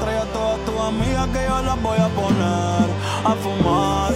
[0.00, 2.86] Trae a todas tus amigas que yo las voy a poner
[3.24, 4.12] a fumar.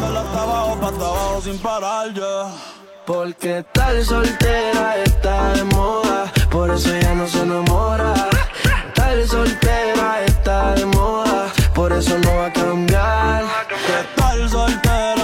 [0.00, 2.48] Dale hasta abajo, pa' hasta abajo sin parar, ya.
[3.06, 8.14] Porque tal soltera está de moda, por eso ya no se enamora.
[8.94, 13.44] Tal soltera está de moda, por eso no va a cambiar.
[13.68, 15.23] Que tal soltera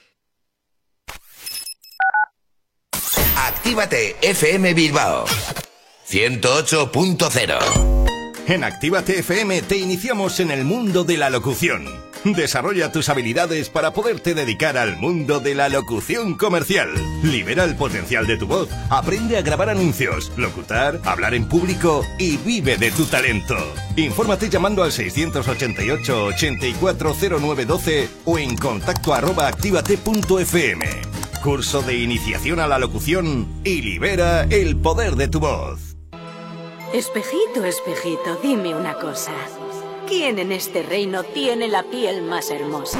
[3.61, 5.25] Actívate FM Bilbao
[6.09, 7.59] 108.0
[8.47, 11.85] En Actívate FM te iniciamos en el mundo de la locución.
[12.23, 16.89] Desarrolla tus habilidades para poderte dedicar al mundo de la locución comercial.
[17.21, 22.37] Libera el potencial de tu voz, aprende a grabar anuncios, locutar, hablar en público y
[22.37, 23.55] vive de tu talento.
[23.95, 31.20] Infórmate llamando al 688 840912 o en contacto arroba actívate.fm.
[31.41, 35.95] Curso de iniciación a la locución y libera el poder de tu voz.
[36.93, 39.31] Espejito, espejito, dime una cosa.
[40.07, 42.99] ¿Quién en este reino tiene la piel más hermosa?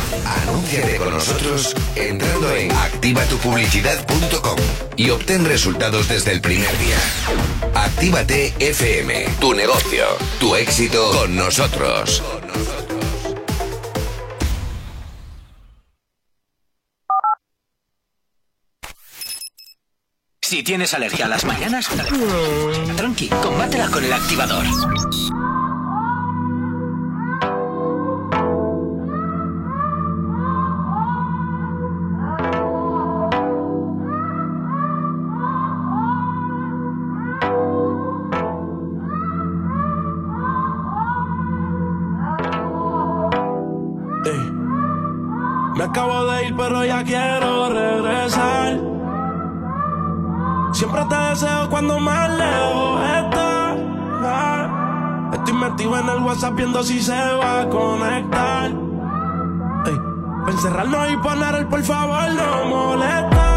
[0.25, 4.57] Anúnciate con nosotros entrando en activatupublicidad.com
[4.95, 6.97] y obtén resultados desde el primer día.
[7.73, 10.05] Actívate FM, tu negocio,
[10.39, 12.23] tu éxito con nosotros.
[20.51, 21.87] Si tienes alergia a las mañanas,
[22.97, 24.65] tranqui, combátela con el activador.
[46.61, 48.79] Pero ya quiero regresar.
[50.73, 53.77] Siempre te deseo cuando más lejos estás.
[55.33, 58.69] Estoy metido en el WhatsApp viendo si se va a conectar.
[59.85, 59.99] Ey.
[60.49, 63.50] Encerrarnos y poner el por favor no molestar.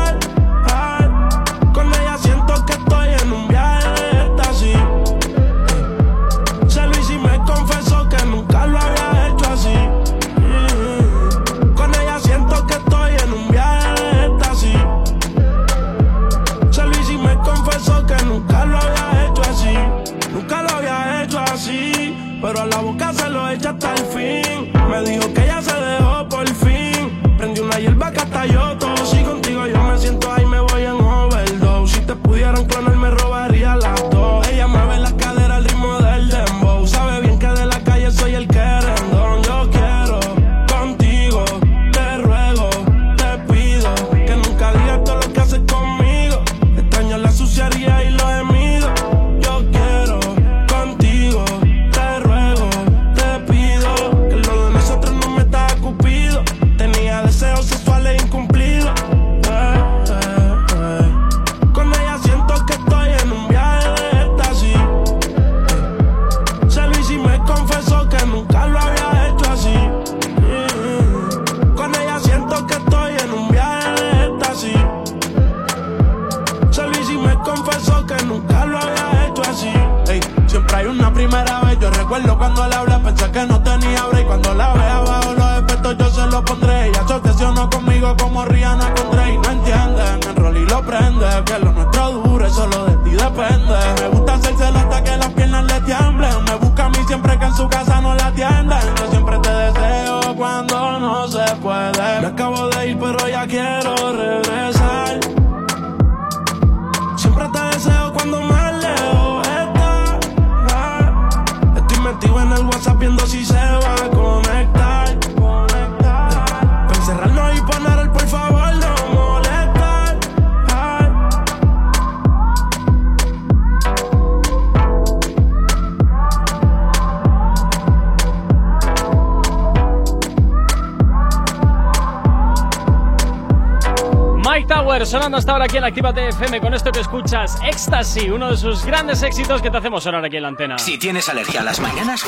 [137.84, 140.78] Ecstasy, uno de sus grandes éxitos que te hacemos sonar aquí en la antena.
[140.78, 142.24] Si tienes alergia a las mañanas,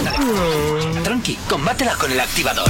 [1.03, 2.69] tranqui, combátela con el activador.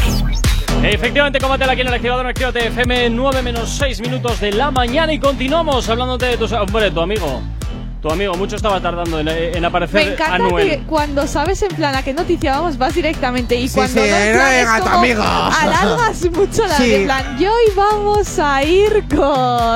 [0.85, 4.71] Efectivamente, combátela aquí en el activador en Actívate FM, 9 menos 6 minutos de la
[4.71, 7.56] mañana y continuamos hablándote de tu, hombre, tu amigo.
[8.07, 10.71] Tu amigo, mucho estaba tardando en, en aparecer Me encanta Anuel.
[10.71, 14.09] que cuando sabes en plan a qué noticia vamos vas directamente y Sí, cuando sí,
[14.09, 15.23] no en no es como amigo.
[15.25, 16.89] alargas mucho la Sí.
[16.89, 19.21] de en plan y hoy vamos a ir con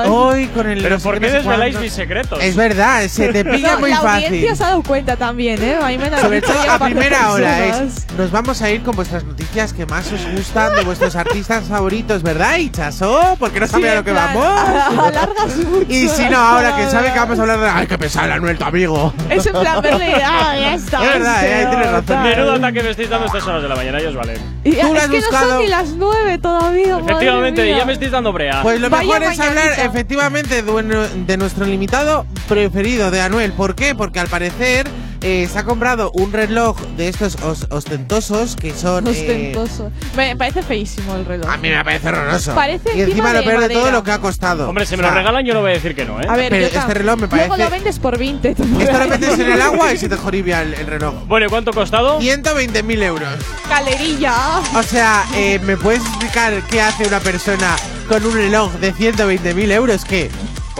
[0.09, 0.81] Hoy con el.
[0.81, 2.39] Pero ¿por qué desveláis mis secretos?
[2.41, 4.25] Es verdad, se te pilla No, muy la fácil.
[4.27, 5.75] audiencia se ha dado cuenta también, ¿eh?
[5.81, 8.07] A mí me han Sobre todo a primera hora es.
[8.17, 12.23] Nos vamos a ir con vuestras noticias que más os gustan de vuestros artistas favoritos,
[12.23, 12.55] ¿verdad?
[12.57, 14.45] Y Chaso, porque no sabía Sí, lo que vamos.
[14.45, 15.85] Alargas mucho.
[15.89, 17.69] Y si no, ahora que sabe que vamos a hablar de.
[17.69, 19.13] ¡Ay, qué pesada, Anuel, tu amigo!
[19.29, 21.03] Es en plan verle, ah, ya está.
[21.03, 22.23] Es verdad, eh, tienes razón.
[22.23, 24.37] Menudo ataque me estáis dando estas horas de la mañana, ellos valen.
[24.63, 25.49] Y Tú es has que no buscado.
[25.49, 26.87] son ni las nueve todavía.
[26.97, 27.77] madre Efectivamente, mía.
[27.77, 28.61] ya me estáis dando brea.
[28.63, 33.51] Pues lo Vaya mejor es hablar efectivamente de nuestro limitado preferido, de Anuel.
[33.51, 33.95] ¿Por qué?
[33.95, 34.87] Porque al parecer
[35.21, 37.37] eh, se ha comprado un reloj de estos
[37.69, 39.07] ostentosos que son.
[39.07, 39.91] Eh, Ostentoso.
[40.15, 41.49] Me parece feísimo el reloj.
[41.49, 42.55] A mí me parece horroroso.
[42.55, 44.67] Parece y encima, lo peor de, todo lo que ha costado.
[44.67, 46.25] Hombre, si me lo regalan, yo no voy a decir que no, ¿eh?
[46.27, 47.47] A ver, este reloj me parece.
[47.49, 48.49] Luego lo vendes por 20.
[48.49, 51.13] Esto lo metes en el agua y se te joribia el, reloj.
[51.27, 52.19] Bueno, cuánto ha costado?
[52.19, 53.29] 120.000 euros.
[53.69, 54.33] Calerilla.
[54.75, 57.75] O sea, eh, ¿me puedes explicar qué hace una persona
[58.07, 60.03] con un reloj de 120.000 euros?
[60.05, 60.29] ¿Qué?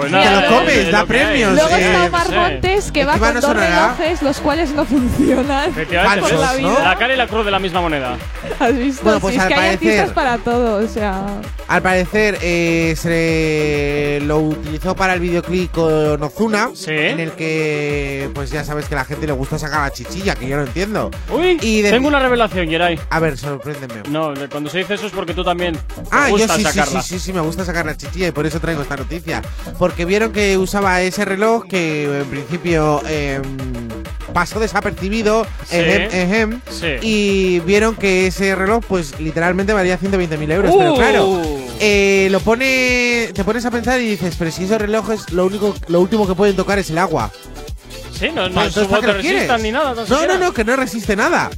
[0.02, 1.54] Pues nada, te lo comes, da premios.
[1.54, 5.72] Luego eh, está Omar Montes, que va con dos relojes, los cuales no funcionan.
[5.72, 6.70] Falsos, pues la, vida.
[6.70, 6.80] ¿no?
[6.80, 8.18] la cara y la cruz de la misma moneda.
[8.60, 9.04] ¿Has visto?
[9.04, 11.24] Bueno, pues si es que parecer, hay artistas para todo, o sea…
[11.72, 18.52] Al parecer eh, se lo utilizó para el videoclip con Ozuna, en el que pues
[18.52, 21.10] ya sabes que a la gente le gusta sacar la chichilla, que yo no entiendo.
[21.30, 23.00] Uy, y tengo una revelación, Geray.
[23.10, 24.04] A ver, sorpréndeme.
[24.10, 25.78] No, cuando se dice eso es porque tú también
[26.12, 26.66] ah, yo sí.
[26.66, 29.42] Sí, sí, sí, me gusta sacar la chichilla y por eso traigo esta noticia.
[29.80, 33.42] Porque vieron que usaba ese reloj que en principio em,
[34.34, 35.46] pasó desapercibido
[37.02, 40.74] y vieron que ese reloj pues literalmente valía 120.000 euros.
[40.78, 40.98] Pero uh.
[40.98, 41.42] claro,
[41.80, 45.76] eh, lo pone, te pones a pensar y dices, pero si esos relojes lo, único,
[45.88, 47.32] lo último que pueden tocar es el agua.
[48.14, 48.70] Sí, no, no, ah,
[49.02, 49.96] resistan ni nada.
[50.08, 51.50] No, no, no, que no resiste nada.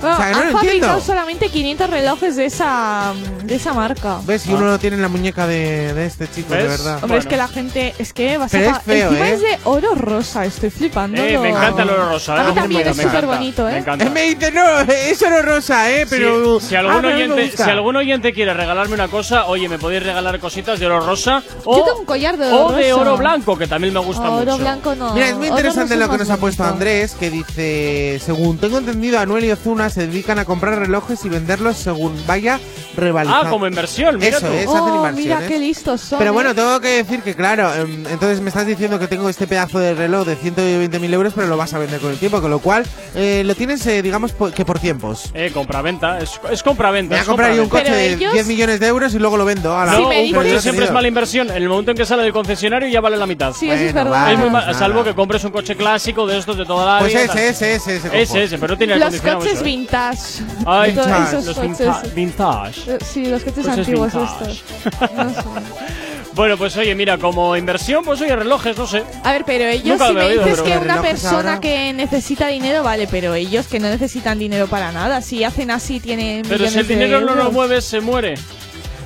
[0.00, 1.00] Bueno, o sea, no han lo fabricado entiendo.
[1.00, 3.12] solamente 500 relojes de esa,
[3.44, 4.18] de esa marca.
[4.26, 4.46] ¿Ves?
[4.46, 4.70] Y uno ah.
[4.72, 6.62] no tiene la muñeca de, de este chico, ¿Ves?
[6.62, 6.94] de verdad.
[6.94, 7.18] Hombre, Bueno.
[7.20, 7.94] es que la gente.
[7.98, 8.58] Es que vas a.
[8.58, 9.32] es feo, Encima ¿eh?
[9.34, 11.20] es de oro rosa, estoy flipando.
[11.22, 12.12] Eh, me encanta el oro ah.
[12.12, 12.34] rosa.
[12.40, 12.54] A mí ¿eh?
[12.54, 13.78] también es súper bonito, Me ¿eh?
[13.78, 14.04] encanta.
[14.04, 16.06] Eh, me no, eso no rosa, ¿eh?
[16.08, 16.60] Pero.
[16.60, 20.02] Si, si algún Ah, oyente, si algún oyente quiere regalarme una cosa, oye, me podéis
[20.02, 23.12] regalar cositas de oro rosa o, Yo tengo un collar de oro o de rosa.
[23.16, 24.42] blanco, que también me gusta mucho.
[24.42, 25.12] Oro blanco no.
[25.14, 26.64] Mira, es muy interesante lo que nos ha puesto.
[26.64, 31.24] Andrés, que dice, según tengo entendido, Anuel y Ozuna personas se dedican a comprar relojes
[31.24, 32.58] y venderlos según vaya
[32.96, 33.48] revalidando.
[33.48, 34.52] Ah, como inversión, mira Eso tú.
[34.52, 35.38] es, oh, hacen inversiones.
[35.38, 36.18] Mira qué listos son.
[36.18, 36.54] Pero bueno, eh.
[36.54, 39.94] tengo que decir que, claro, em, entonces me estás diciendo que tengo este pedazo de
[39.94, 42.84] reloj de 120.000 euros, pero lo vas a vender con el tiempo, con lo cual
[43.14, 45.30] eh, lo tienes, eh, digamos, que por tiempos.
[45.34, 47.14] Eh, compra-venta, es, es compra-venta.
[47.14, 48.32] Voy a comprar yo un coche de ellos...
[48.32, 49.76] 10 millones de euros y luego lo vendo.
[49.76, 49.92] A la...
[49.92, 50.10] no,
[50.42, 51.50] si siempre es mala inversión.
[51.50, 53.52] En el momento en que sale del concesionario ya vale la mitad.
[53.52, 54.32] Sí, bueno, eso es verdad.
[54.32, 57.12] Es muy mal, salvo que compres un coche clásico de estos de toda la pues
[57.12, 57.26] vida.
[57.26, 58.22] Pues ese, ese, ese.
[58.22, 59.60] Ese, ese, pero tiene Los coches.
[59.60, 59.64] ¿eh?
[59.80, 60.42] vintage.
[60.66, 62.14] Ay, vintage, esos los coches.
[62.14, 62.80] vintage.
[62.94, 64.52] Eh, sí, los coches pues Coches antiguos vintage.
[64.52, 65.10] estos.
[65.16, 65.42] No sé.
[66.34, 69.02] Bueno, pues oye, mira, como inversión, pues oye, relojes, no sé.
[69.24, 71.60] A ver, pero ellos, Nunca si me oído, dices que una persona ahora.
[71.60, 75.98] que necesita dinero, vale, pero ellos que no necesitan dinero para nada, si hacen así
[75.98, 76.42] tienen.
[76.42, 78.34] Pero millones si el de dinero no lo mueves, se muere.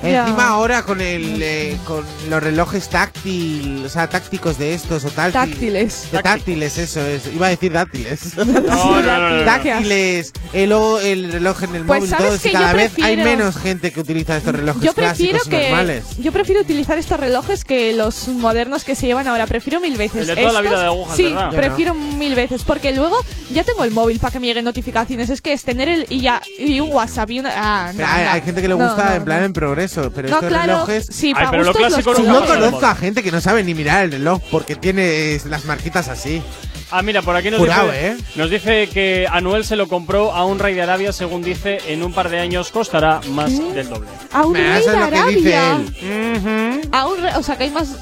[0.03, 5.09] Encima ahora con el eh, con los relojes táctiles, o sea, tácticos de estos o
[5.09, 5.31] tal.
[5.31, 6.07] Táctiles.
[6.23, 7.27] Táctiles, eso es.
[7.33, 8.35] Iba a decir dátiles.
[8.51, 10.33] No, no, no, táctiles.
[10.53, 12.39] El, el reloj en el pues móvil, todo.
[12.39, 16.17] Que cada vez hay menos gente que utiliza estos relojes yo prefiero clásicos normales.
[16.17, 19.47] Yo prefiero utilizar estos relojes que los modernos que se llevan ahora.
[19.47, 20.27] Prefiero mil veces.
[20.27, 22.63] De toda la vida de agujas, Sí, prefiero mil veces.
[22.63, 23.17] Porque luego
[23.51, 25.29] ya tengo el móvil para que me lleguen notificaciones.
[25.29, 27.51] Es que es tener el y ya y un WhatsApp y una.
[27.55, 31.07] Ah, hay, hay, gente que le gusta en plan en progreso pero no, estos relojes.
[31.09, 34.11] Sí, Ay, pero lo clásico no conozco a gente que no sabe ni mirar el
[34.11, 36.41] reloj porque tiene las marquitas así.
[36.93, 38.17] Ah, mira, por aquí nos, dice, ¿eh?
[38.35, 42.03] nos dice que Anuel se lo compró a un rey de Arabia, según dice, en
[42.03, 43.61] un par de años costará más ¿Eh?
[43.73, 44.09] del doble.
[44.33, 45.79] ¿A un rey de Arabia?
[45.79, 46.89] Uh -huh.
[46.91, 47.95] a un o sea, que hay más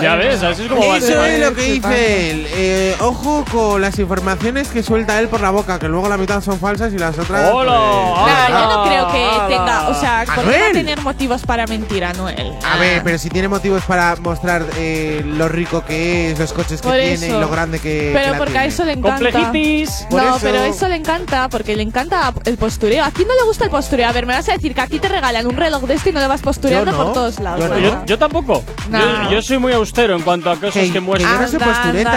[0.00, 2.46] ya ves, así es como va Eso es lo que dice él.
[2.50, 6.42] Eh, ojo con las informaciones que suelta él por la boca, que luego la mitad
[6.42, 7.52] son falsas y las otras.
[7.52, 8.22] ¡Hola!
[8.22, 9.88] Pues, no, yo no creo que tenga.
[9.88, 12.54] O sea, por podría tener motivos para mentir a Noel.
[12.64, 13.02] A ver, ah.
[13.04, 17.28] pero si tiene motivos para mostrar eh, lo rico que es, los coches que tiene
[17.28, 19.30] y lo grande que Pero la porque a eso le encanta.
[19.30, 20.38] No, eso.
[20.40, 23.04] pero eso le encanta, porque le encanta el postureo.
[23.04, 24.08] ¿A quién no le gusta el postureo?
[24.08, 26.12] A ver, me vas a decir que aquí te regalan un reloj de esto y
[26.12, 27.70] no le vas postureando por todos lados.
[28.06, 28.64] Yo, tampoco.
[28.88, 29.24] No.
[29.24, 31.28] Yo, yo soy muy muy austero en cuanto a cosas que muestra.
[31.28, 32.12] Anda, postureta.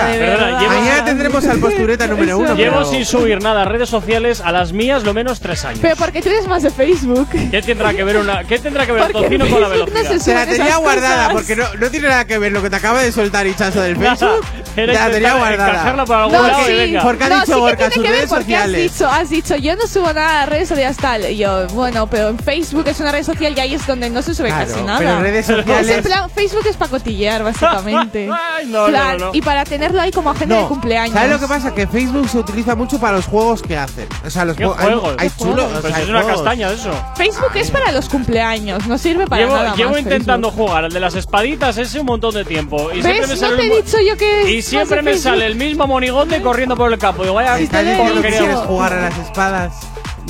[0.67, 2.53] Mañana tendremos al postureta número uno.
[2.53, 5.79] Llevo sin subir nada a redes sociales, a las mías lo menos tres años.
[5.81, 7.27] Pero porque tú eres más de Facebook.
[7.49, 10.03] ¿Qué tendrá que ver una, qué tendrá que ver el tocino con la velocidad?
[10.03, 11.33] No se, se, la tenía guardada cosas.
[11.33, 13.97] porque no, no, tiene nada que ver lo que te acaba de soltar Hichazo del
[13.97, 14.45] Facebook
[14.83, 16.05] era ya, tenía guardada.
[16.05, 16.71] Para algún no, lado sí.
[16.71, 16.97] y.
[16.97, 18.91] Porque ha dicho sí Borca sus redes sociales.
[18.91, 21.29] Has dicho, has dicho, yo no subo nada a redes sociales tal.
[21.29, 24.21] Y yo, bueno, pero en Facebook es una red social y ahí es donde no
[24.21, 24.99] se sube casi nada.
[24.99, 26.05] Pero redes pues sociales.
[26.33, 28.29] Facebook es para cotillear, básicamente.
[28.69, 31.13] No, no, no, Y para tenerlo ahí como agenda de cumpleaños.
[31.13, 31.73] ¿Sabes lo que pasa?
[31.73, 34.07] Que Facebook se utiliza mucho para los juegos que hacen.
[34.25, 34.77] O sea, los juegos.
[35.17, 36.91] Hay, pues hay es una castaña eso.
[37.15, 39.75] Facebook es para los cumpleaños, no sirve para llevo, nada.
[39.75, 42.91] Llevo más, intentando jugar al de las espaditas ese un montón de tiempo.
[42.93, 43.41] Y ¿Ves?
[43.41, 46.99] ¿No te he dicho yo que siempre me sale el mismo monigote corriendo por el
[46.99, 47.23] campo.
[47.23, 49.73] Digo, vaya, Está diciendo que quieres jugar a las espadas.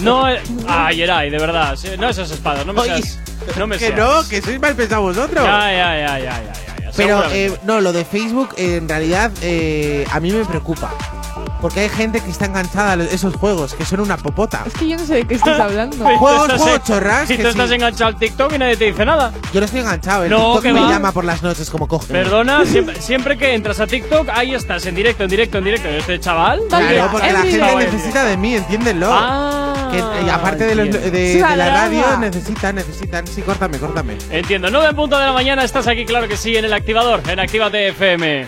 [0.02, 1.78] No, eh, ah, Yeray, de verdad.
[1.98, 2.82] No esas espadas, no me
[3.58, 5.44] No me Que no, que sois mal pensados vosotros.
[5.44, 6.54] Ya, ya, ya, ya,
[6.96, 10.92] Pero eh, no, lo de Facebook en realidad eh, a mí me preocupa.
[11.62, 14.64] Porque hay gente que está enganchada a los- esos juegos, que son una popota.
[14.66, 15.98] Es que yo no sé de qué estás hablando.
[15.98, 17.28] Juegos, juegos en- chorras.
[17.28, 17.58] Si que tú sí.
[17.60, 19.34] estás enganchado al TikTok y nadie te dice nada.
[19.54, 20.90] Yo no estoy enganchado, el No, TikTok que me va.
[20.90, 22.08] llama por las noches como coge.
[22.14, 25.88] Perdona, siempre, siempre que entras a TikTok, ahí estás, en directo, en directo, en directo.
[25.90, 26.62] Este chaval.
[26.70, 29.10] Claro, porque la gente necesita de mí, entiéndelo.
[29.12, 31.56] Ah, Que, y aparte de, los- de- de entiendo.
[31.56, 33.28] la radio, necesitan, necesitan.
[33.28, 34.18] Sí, córtame, córtame.
[34.30, 37.22] Entiendo, 9 en punto de la mañana, estás aquí, claro que sí, en el activador,
[37.28, 38.48] en Actívate FM.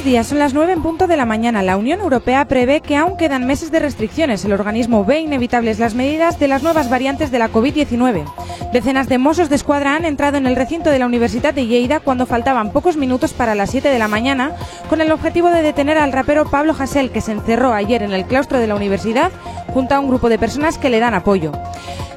[0.00, 1.62] Buenos días, son las 9 en punto de la mañana.
[1.62, 4.42] La Unión Europea prevé que aún quedan meses de restricciones.
[4.46, 8.24] El organismo ve inevitables las medidas de las nuevas variantes de la COVID-19.
[8.72, 12.00] Decenas de mozos de escuadra han entrado en el recinto de la Universidad de Lleida
[12.00, 14.52] cuando faltaban pocos minutos para las 7 de la mañana
[14.88, 18.24] con el objetivo de detener al rapero Pablo Hasél que se encerró ayer en el
[18.24, 19.30] claustro de la universidad
[19.74, 21.52] junto a un grupo de personas que le dan apoyo.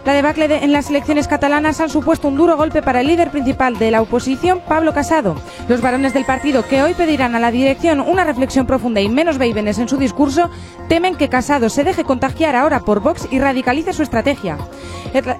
[0.05, 3.31] La debacle de- en las elecciones catalanas han supuesto un duro golpe para el líder
[3.31, 5.35] principal de la oposición, Pablo Casado.
[5.69, 9.37] Los varones del partido, que hoy pedirán a la dirección una reflexión profunda y menos
[9.37, 10.49] vaivenes en su discurso,
[10.89, 14.57] temen que Casado se deje contagiar ahora por Vox y radicalice su estrategia.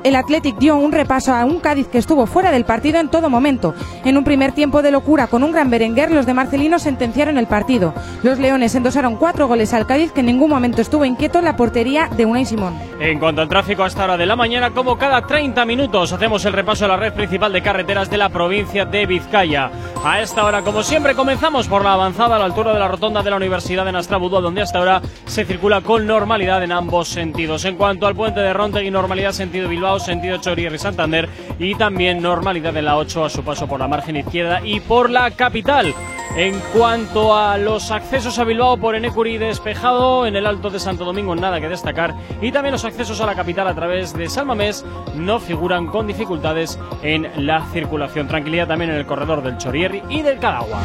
[0.03, 3.29] El, Athletic dio un repaso a un Cádiz que estuvo fuera del partido en todo
[3.29, 3.73] momento.
[4.05, 7.47] En un primer tiempo de locura con un gran berenguer, los de Marcelino sentenciaron el
[7.47, 7.93] partido.
[8.21, 12.07] Los Leones endosaron cuatro goles al Cádiz que en ningún momento estuvo inquieto la portería
[12.15, 12.75] de Unai Simón.
[12.99, 16.45] En cuanto al tráfico a esta hora de la mañana, como cada 30 minutos, hacemos
[16.45, 19.71] el repaso a la red principal de carreteras de la provincia de Vizcaya.
[20.05, 23.23] A esta hora, como siempre, comenzamos por la avanzada a la altura de la rotonda
[23.23, 27.65] de la Universidad de Nastrabudúa, donde hasta ahora se circula con normalidad en ambos sentidos.
[27.65, 31.27] En cuanto al puente de Rontegui, normalidad sentido Bilbao, sentido Chorierri Santander
[31.57, 35.09] y también normalidad en la 8 a su paso por la margen izquierda y por
[35.09, 35.95] la capital.
[36.35, 41.05] En cuanto a los accesos a Bilbao por Enecuri despejado, en el Alto de Santo
[41.05, 44.83] Domingo nada que destacar y también los accesos a la capital a través de Salmamés
[45.15, 48.27] no figuran con dificultades en la circulación.
[48.27, 50.81] Tranquilidad también en el corredor del Chorierri y del Cadagua.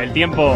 [0.00, 0.54] El tiempo.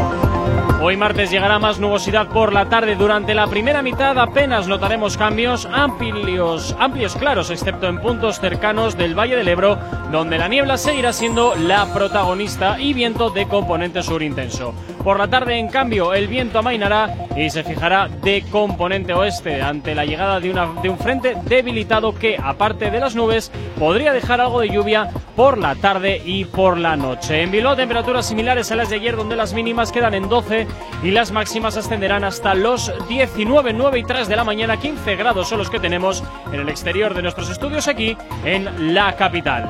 [0.79, 2.97] Hoy martes llegará más nubosidad por la tarde.
[2.97, 9.19] Durante la primera mitad apenas notaremos cambios amplios, amplios claros, excepto en puntos cercanos del
[9.19, 9.79] Valle del Ebro,
[10.11, 14.75] donde la niebla seguirá siendo la protagonista y viento de componente sur intenso.
[15.05, 19.95] Por la tarde, en cambio, el viento amainará y se fijará de componente oeste ante
[19.95, 20.53] la llegada de,
[20.83, 25.11] de un frente debilitado que, aparte de las nubes, podría dejar algo de lluvia
[25.41, 27.41] por la tarde y por la noche.
[27.41, 30.67] En Bilbao, temperaturas similares a las de ayer, donde las mínimas quedan en 12
[31.03, 34.77] y las máximas ascenderán hasta los 19, 9 y 3 de la mañana.
[34.77, 36.23] 15 grados son los que tenemos
[36.53, 38.15] en el exterior de nuestros estudios aquí
[38.45, 39.67] en la capital.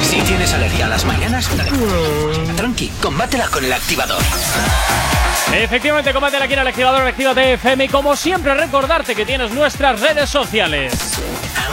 [0.00, 1.46] Si tienes alergia a las mañanas,
[2.56, 4.22] tranqui, combátela con el activador.
[5.52, 10.00] Efectivamente, combate aquí en el activador Actívate FM y como siempre recordarte que tienes nuestras
[10.00, 11.20] redes sociales.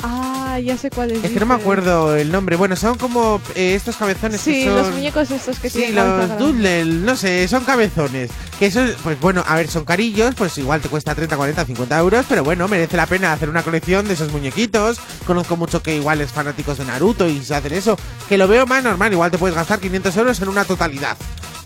[0.01, 1.23] Ah, ya sé cuál es.
[1.23, 2.55] Es que no me acuerdo el nombre.
[2.55, 4.75] Bueno, son como eh, estos cabezones Sí, que son...
[4.77, 8.31] los muñecos estos que Sí, tienen los doodle, no sé, son cabezones.
[8.57, 11.99] Que eso, pues bueno, a ver, son carillos, pues igual te cuesta 30, 40, 50
[11.99, 14.99] euros, pero bueno, merece la pena hacer una colección de esos muñequitos.
[15.27, 17.97] Conozco mucho que igual es fanáticos de Naruto y se hacen eso.
[18.27, 21.17] Que lo veo más normal, igual te puedes gastar 500 euros en una totalidad.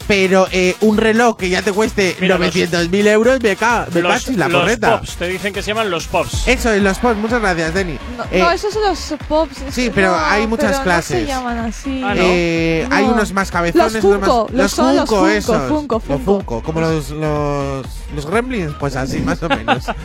[0.07, 4.01] Pero eh, un reloj que ya te cueste Mira, 900 mil euros, me, ca me
[4.01, 4.99] los, la los porreta.
[4.99, 6.47] pops, te dicen que se llaman los pops.
[6.47, 7.97] Eso, los pops, muchas gracias, Denny.
[8.17, 9.55] No, Eh, no, esos son los pops.
[9.71, 11.19] sí, pero no, hay muchas pero No clases.
[11.21, 12.01] se llaman así.
[12.03, 13.13] Ah, Eh, Hay No.
[13.13, 15.67] unos más cabezones, Los otros más- Funko, los los Funko, esos.
[15.69, 16.23] Funko, Los Funko.
[16.25, 19.85] Funko, como los, los, los Gremlins, pues así, más o menos.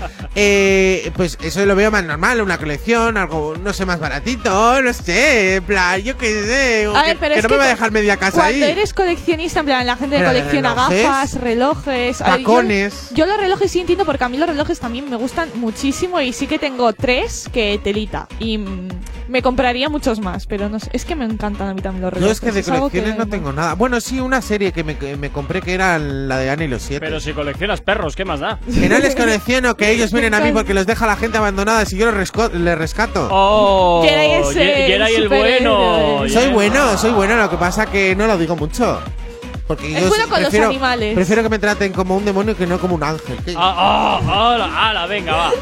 [0.41, 4.93] Eh, pues eso lo veo más normal, una colección, algo, no sé, más baratito, no
[4.93, 7.59] sé, en plan, yo qué sé, A que, ver, pero que es no que me
[7.59, 8.71] va a dejar media casa Cuando ahí.
[8.71, 12.19] eres coleccionista, en plan, la gente de colecciona relojes, gafas, relojes.
[12.21, 13.11] yo- tacones.
[13.15, 16.33] Yo, los relojes sí entiendo porque a mí los relojes también me gustan muchísimo y
[16.33, 18.29] sí que tengo tres que telita.
[18.39, 18.89] Y mm,
[19.29, 22.13] me compraría muchos más, pero no sé, es que me encantan a mí también los
[22.13, 22.37] Yo relojes.
[22.37, 23.75] es que de colecciones que- no tengo nada.
[23.75, 26.69] Bueno, sí, una serie que me, que me compré que era la de Anne y
[26.69, 27.05] los siete.
[27.05, 28.59] Pero si coleccionas perros, ¿qué más da?
[28.73, 31.85] Que no les colecciono, que ellos vienen a mí porque los deja la gente abandonada
[31.85, 33.29] si yo los resco- les rescato.
[33.31, 36.29] Oh, el bueno.
[36.29, 39.01] Soy bueno, soy bueno, lo que pasa que no lo digo mucho.
[39.69, 41.15] Porque Es yo bueno con los prefiero, animales.
[41.15, 43.37] Prefiero que me traten como un demonio que no como un ángel.
[43.45, 45.53] ¿Qué- Ah, ah, ala, ala, venga, va.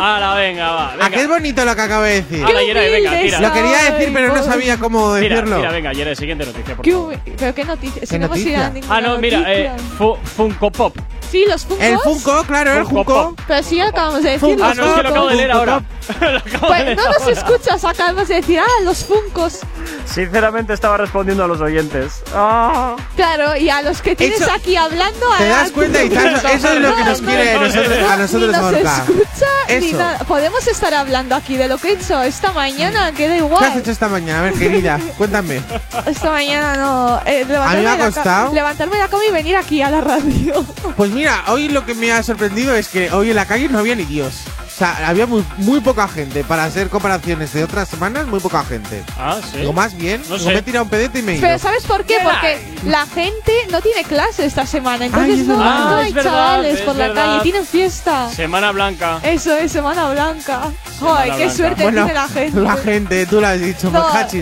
[0.00, 0.96] Ala, venga, va.
[1.00, 2.42] ¿A qué es bonito lo que acabo de decir?
[2.44, 3.40] Ala, Geray, venga, tira.
[3.40, 5.58] Lo quería decir, pero no sabía cómo decirlo.
[5.58, 7.14] mira, venga, Geray, siguiente noticia, por ¿Qué favor.
[7.14, 8.00] hu- ¿Pero qué noticia?
[8.02, 8.94] Si ¿Qué no hemos ido a noticia?
[8.96, 9.96] Ah, no, mira, eh, noticia.
[9.98, 10.96] fu- Funko Pop.
[11.30, 11.84] Sí, los Funkos.
[11.84, 13.34] El Funko, claro, el Funko Funko.
[13.46, 14.64] Pero sí, acabamos de decir Funko.
[14.64, 15.82] Ah, los no, es que lo acabo de leer Funko ahora.
[16.52, 19.58] Lo Pues no nos escuchas, acabamos de decir, ah, los Funkos.
[20.04, 22.22] Sinceramente estaba respondiendo a los oyentes.
[22.34, 22.94] Ah.
[23.16, 25.26] Claro, y a los que tienes Eso- aquí hablando.
[25.38, 26.04] ¿Te das cuenta?
[26.04, 29.46] Y tal- eso es lo que nos quiere a nosotros, a nosotros ni nos escucha
[29.68, 29.96] ni Eso.
[29.98, 30.18] nada.
[30.20, 33.46] Podemos estar hablando aquí de lo que he hecho esta mañana, que da ¿Qué has
[33.46, 33.78] igual.
[33.78, 34.38] hecho esta mañana?
[34.38, 35.60] A ver, querida, cuéntame.
[36.06, 37.20] Esta mañana no.
[37.26, 38.52] eh, levantarme, A mí me ha de la ca- costado.
[38.54, 40.64] levantarme de la cama y venir aquí a la radio.
[40.96, 43.78] Pues mira, hoy lo que me ha sorprendido es que hoy en la calle no
[43.78, 44.34] había ni Dios.
[44.66, 46.44] O sea, había muy, muy poca gente.
[46.44, 49.02] Para hacer comparaciones de otras semanas, muy poca gente.
[49.18, 49.60] Ah, sí.
[49.60, 50.48] Digo, más bien, No sé.
[50.50, 51.46] me he tirado un pedete y me he ido.
[51.46, 52.18] Pero ¿sabes por qué?
[52.22, 55.06] Porque la gente no tiene clase esta semana.
[55.06, 57.24] Entonces Ay, no, no Ah, hay verdad, chavales es por la verdad.
[57.26, 57.42] calle.
[57.42, 58.30] Tienen fiesta.
[58.30, 59.18] Semana Blanca.
[59.22, 60.64] Eso es Semana Blanca.
[60.98, 61.54] Semana Ay, qué Blanca.
[61.54, 62.60] suerte Bueno, tiene la gente.
[62.60, 63.92] la gente, tú lo has dicho, No,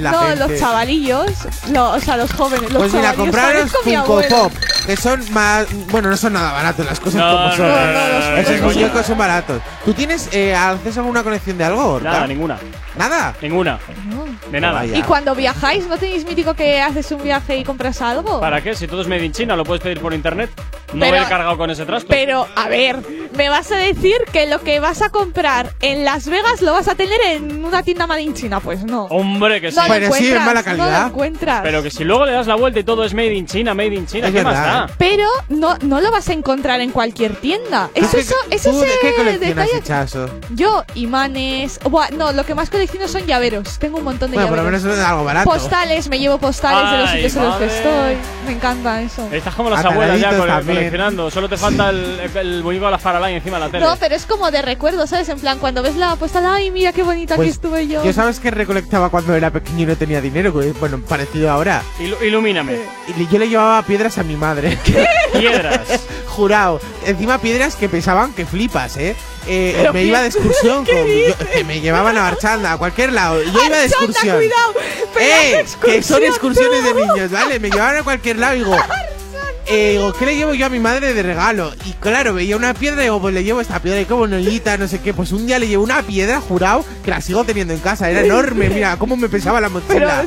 [0.01, 0.37] la no, gente.
[0.49, 1.31] los chavalillos,
[1.71, 2.73] lo- o sea, los jóvenes.
[2.73, 3.31] Los Pues mira, mi
[3.69, 4.21] Funko.
[4.29, 4.53] Pop,
[4.85, 5.67] que son más.
[5.93, 7.69] Bueno, no son nada baratos las cosas No, como son.
[7.69, 9.03] no, no, no, no, Esos muñecos no.
[9.03, 9.61] son baratos.
[9.85, 12.01] ¿Tú tienes eh, acceso a alguna colección de algo?
[12.01, 12.59] Nada, ninguna.
[12.97, 13.35] ¿Nada?
[13.43, 13.79] Ninguna.
[14.51, 14.75] De nada.
[14.81, 14.97] Vaya.
[14.97, 18.41] ¿Y cuando viajáis, no tenéis mítico que haces un viaje y compras algo?
[18.41, 18.75] ¿Para qué?
[18.75, 20.51] Si todo es made in China, lo puedes pedir por internet.
[20.93, 22.07] No Pero- haber cargado con ese trasto.
[22.09, 23.01] Pero, a ver,
[23.37, 26.87] me vas a decir que lo que vas a comprar en Las Vegas lo vas
[26.87, 28.61] a tener en una tienda Made in China.
[28.61, 29.07] Pues no.
[29.07, 29.77] Hombre, que sí.
[29.77, 31.07] No Pero sí, encuentras, mala No lo calidad.
[31.09, 31.61] encuentras.
[31.65, 33.95] Pero que si luego le das la vuelta y todo es made in China, made
[33.95, 34.89] in China, Es ¿qué más da?
[34.99, 37.91] Pero no, no lo vas a encontrar en cualquier tienda.
[37.95, 39.77] ¿Tú Eso, eso, eso ¿Tú es qué has detalle.
[39.77, 40.31] hechazo?
[40.51, 41.81] Yo, imanes.
[41.91, 43.79] Buah, no, lo que más colecciono son llaveros.
[43.79, 44.83] Tengo un montón de Bueno, por lo llaveros.
[44.85, 45.51] menos es algo barato.
[45.51, 48.17] Postales, me llevo postales de los sitios en los que estoy.
[48.47, 49.29] Me encanta eso.
[49.33, 50.77] Estás como las abuelas ya Ataraditos cole- también.
[50.79, 51.31] coleccionando.
[51.31, 53.85] Solo te falta el, el muñeco de la Faralay encima de la tele.
[53.85, 55.29] No, pero es como de recuerdo, ¿sabes?
[55.29, 58.05] En plan, cuando ves la postal, ay, mira qué bonita Pues, que estuve yo.
[58.05, 61.83] Yo sabes que recolectaba cuando era pequeño y no tenía dinero, bueno, parecido ahora.
[61.99, 62.79] Ilu- ilumíname.
[63.17, 64.79] Y yo le llevaba piedras a mi madre.
[65.33, 65.81] Piedras.
[66.35, 66.81] Jurado.
[67.07, 69.15] Encima piedras que pesaban que flipas, ¿eh?
[69.47, 71.07] Eh, me iba de excursión, ¿Qué con,
[71.47, 73.43] yo- que me llevaban a Barchanda, a cualquier lado.
[73.43, 74.37] Yo iba de excursión.
[74.37, 74.73] cuidado,
[75.15, 75.23] de
[75.61, 75.65] ¡Eh!
[75.85, 76.25] Que son excursión,
[76.75, 77.61] excursiones de niños, ¿vale?
[77.61, 78.77] Me llevaban a cualquier lado y digo.
[79.67, 81.73] Eh, digo, ¿qué le llevo yo a mi madre de regalo?
[81.87, 84.77] Y claro, veía una piedra y digo, pues le llevo esta piedra y como bonita,
[84.77, 85.15] no sé qué.
[85.15, 88.11] Pues un día le llevo una piedra, jurado, que la sigo teniendo en casa.
[88.11, 90.25] Era enorme, mira cómo me pesaba la mochila.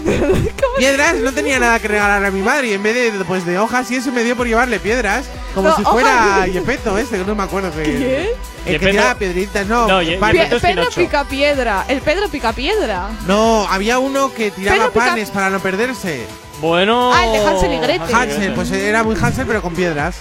[0.77, 3.59] Piedras, no tenía nada que regalar a mi madre y en vez de, pues, de
[3.59, 5.25] hojas y eso me dio por llevarle piedras.
[5.53, 6.45] Como No, si fuera.
[6.47, 7.83] Yepeto este, que no me acuerdo que...
[7.83, 8.27] ¿Quién?
[8.65, 9.87] El que tiraba piedritas, no.
[9.87, 11.01] No, Ye- Pedro Pinocho.
[11.01, 11.85] Picapiedra.
[11.87, 13.07] El Pedro Picapiedra.
[13.25, 16.25] No, había uno que tiraba Pedro Pica- panes para no perderse.
[16.59, 17.11] Bueno.
[17.13, 18.15] Ah, el de Hansel y Gretel.
[18.15, 20.17] Hansel, pues era muy Hansel pero con piedras.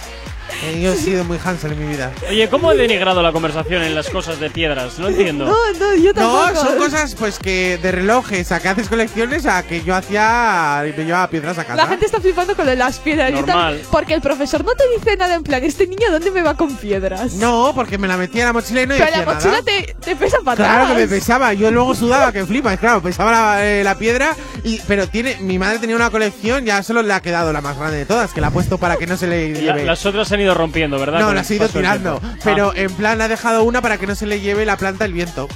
[0.63, 2.11] Eh, yo he sido muy Hansel en mi vida.
[2.29, 4.97] Oye, ¿cómo he denigrado la conversación en las cosas de piedras?
[4.99, 5.45] No entiendo.
[5.57, 6.51] No, no, yo tampoco.
[6.53, 10.83] No, son cosas pues que de relojes a que haces colecciones a que yo hacía
[10.87, 11.75] y me llevaba piedras a casa.
[11.75, 13.31] La gente está flipando con lo de las piedras.
[13.31, 13.45] Normal.
[13.55, 16.55] también- porque el profesor no te dice nada en plan, ¿este niño dónde me va
[16.55, 17.33] con piedras?
[17.33, 19.63] No, porque me la metía en la mochila y no Pero decía la mochila nada.
[19.63, 23.31] te, te pesa para Claro que me pesaba, yo luego sudaba, que flipas, claro, pesaba
[23.31, 27.13] la, eh, la piedra, y, pero tiene, mi madre tenía una colección, ya solo le
[27.13, 29.27] ha quedado la más grande de todas, que la ha puesto para que no se
[29.27, 29.85] le La- lleve.
[29.85, 31.19] las otras han ido rompiendo, ¿verdad?
[31.19, 32.37] no, las he ido paso del tirando, tiempo.
[32.43, 32.73] pero Ah.
[32.79, 35.47] en plan ha dejado una para que no se le lleve la planta el viento.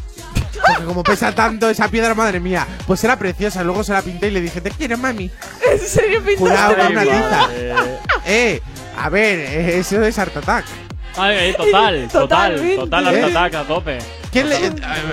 [0.68, 3.64] porque como pesa tanto esa piedra, madre mía, pues era preciosa.
[3.64, 5.32] Luego se la pinté y le dije, te quiero, mami.
[5.72, 7.50] ¿En serio pintaste la una tiza.
[8.26, 8.62] Eh,
[8.98, 10.66] a ver, eh, eso es Art Attack.
[11.18, 13.24] Ay, ay, total, total, total, ¿Eh?
[13.24, 13.98] Art Attack a tope.
[14.32, 14.56] ¿Quién le-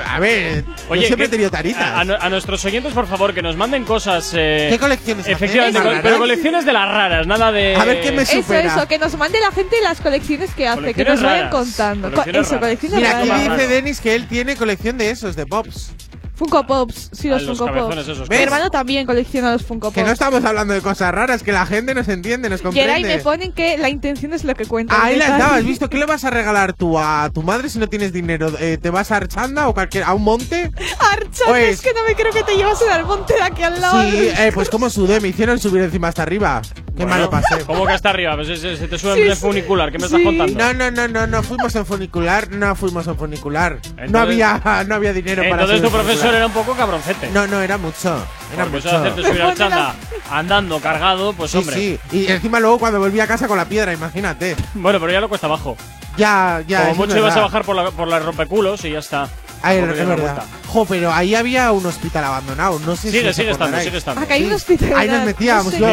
[0.07, 2.07] a, ver, yo siempre he tenido taritas.
[2.21, 4.33] A, nuestros oyentes, por favor, que nos manden cosas.
[4.37, 5.27] eh, ¿Qué colecciones?
[5.27, 7.75] Efectivamente, pero colecciones de las raras, nada de.
[7.75, 8.73] A ver quién me Eso, supera.
[8.77, 12.09] eso, que nos mande la gente las colecciones que hace, que nos vayan raras, contando.
[12.11, 12.61] Co- colecciones eso, raras.
[12.79, 13.57] colecciones Mira, aquí raras.
[13.59, 15.91] dice Denis que él tiene colección de esos, de Pops.
[16.39, 17.97] Funko Pops, sí, los, los Funko Pops.
[17.97, 18.31] esos.
[18.31, 20.13] Mi hermano también colecciona los Funko Que no Pops.
[20.13, 23.19] estamos hablando de cosas raras, que la gente nos entiende, nos Y ahora y me
[23.19, 23.19] comprende.
[23.25, 25.03] ponen que la intención es lo que cuenta.
[25.03, 25.39] Ahí detalle.
[25.39, 25.91] dabas, ¿visto?
[25.91, 28.53] ¿Qué le vas a regalar tú a tu madre si no tienes dinero?
[28.61, 30.71] Eh, ¿Te vas a Archanda o cualquier, a un monte?
[31.01, 33.63] Archanda, Pues- es que no me creo que te llevas en el monte de aquí
[33.65, 34.01] al lado.
[34.03, 36.63] Sí, eh, pues como sudé, me hicieron subir encima hasta arriba.
[36.63, 37.65] Qué Bueno, malo pasé.
[37.65, 38.35] ¿Cómo que hasta arriba?
[38.35, 39.41] Pues se, te sube Sí, en el sí.
[39.41, 40.59] funicular, ¿qué me estás contando?
[40.59, 43.79] No, no, no, no, no fuimos en funicular, no fuimos en funicular.
[43.97, 47.31] no Entonces- había, no había dinero para Entonces tu profesor era un poco cabroncete.
[47.31, 48.17] No, no, era mucho.
[48.53, 49.01] Era Porque eso mucho.
[49.03, 49.95] de hacerte subir al chanda
[50.31, 51.77] andando cargado, pues Sí, hombre.
[51.77, 51.99] sí.
[52.13, 54.57] Y encima luego cuando volví a casa con la piedra, imagínate.
[54.75, 55.77] Bueno, pero ya lo cuesta abajo.
[56.17, 56.81] Ya, ya.
[56.81, 59.29] Como eso mucho ibas a bajar por la, por la rompeculos y ya está.
[59.63, 60.43] Porque es verdad.
[60.69, 62.79] Jo, pero ahí había un hospital abandonado.
[62.81, 63.17] No sé si.
[63.19, 64.21] Sigue, os sigue estando, sigue estando.
[64.21, 64.93] Acá hay un hospital.
[64.97, 65.89] Ahí nos metíamos, no.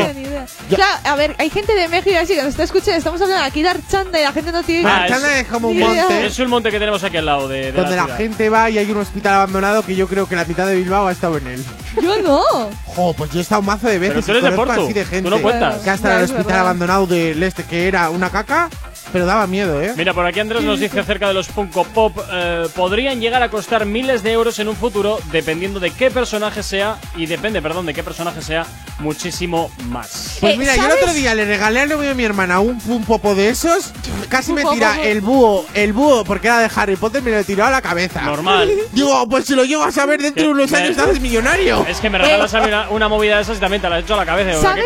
[0.70, 2.98] Yo- Claro, a ver, hay gente de México así que nos está escuchando.
[2.98, 4.90] Estamos hablando aquí de Archanda y la gente no tiene.
[4.90, 6.26] Ah, Archanda es como un monte.
[6.26, 8.18] Es un monte que tenemos aquí al lado de, de donde la, ciudad.
[8.18, 11.08] gente va y hay un hospital abandonado que yo creo que la mitad de Bilbao
[11.08, 11.64] ha estado en él.
[12.02, 12.42] Yo no.
[12.86, 14.94] Jo, pues yo he estado un mazo de veces Pero tú eres de Porto, así
[14.94, 15.82] de tú gente no cuentas.
[15.82, 16.60] que ha estado en Ya, el hospital verdad.
[16.62, 18.70] abandonado del este que era una caca,
[19.12, 19.94] pero daba miedo, ¿eh?
[19.96, 22.18] Mira, por aquí Andrés nos dice acerca de los Funko Pop.
[22.32, 26.64] eh, podrían llegar a costar miles de euros en un futuro, dependiendo de qué personaje
[26.64, 28.66] sea, y depende, perdón, de qué personaje sea,
[29.00, 30.38] muchísimo más.
[30.40, 32.80] Pues Eh, mira, yo el otro día le regalé al novio de mi hermana un,
[32.88, 33.92] un popo de esos.
[34.30, 37.66] Casi me tira el búho, el búho, porque era de Harry Potter, me lo tiró
[37.66, 38.22] a la cabeza.
[38.22, 38.72] Normal.
[38.92, 41.86] Digo, pues si lo llego a saber dentro de unos años te haces millonario.
[41.88, 43.98] Es que me regalas a mí una, una movida de esas y también te la
[43.98, 44.52] has hecho a la cabeza.
[44.52, 44.84] ¿eh?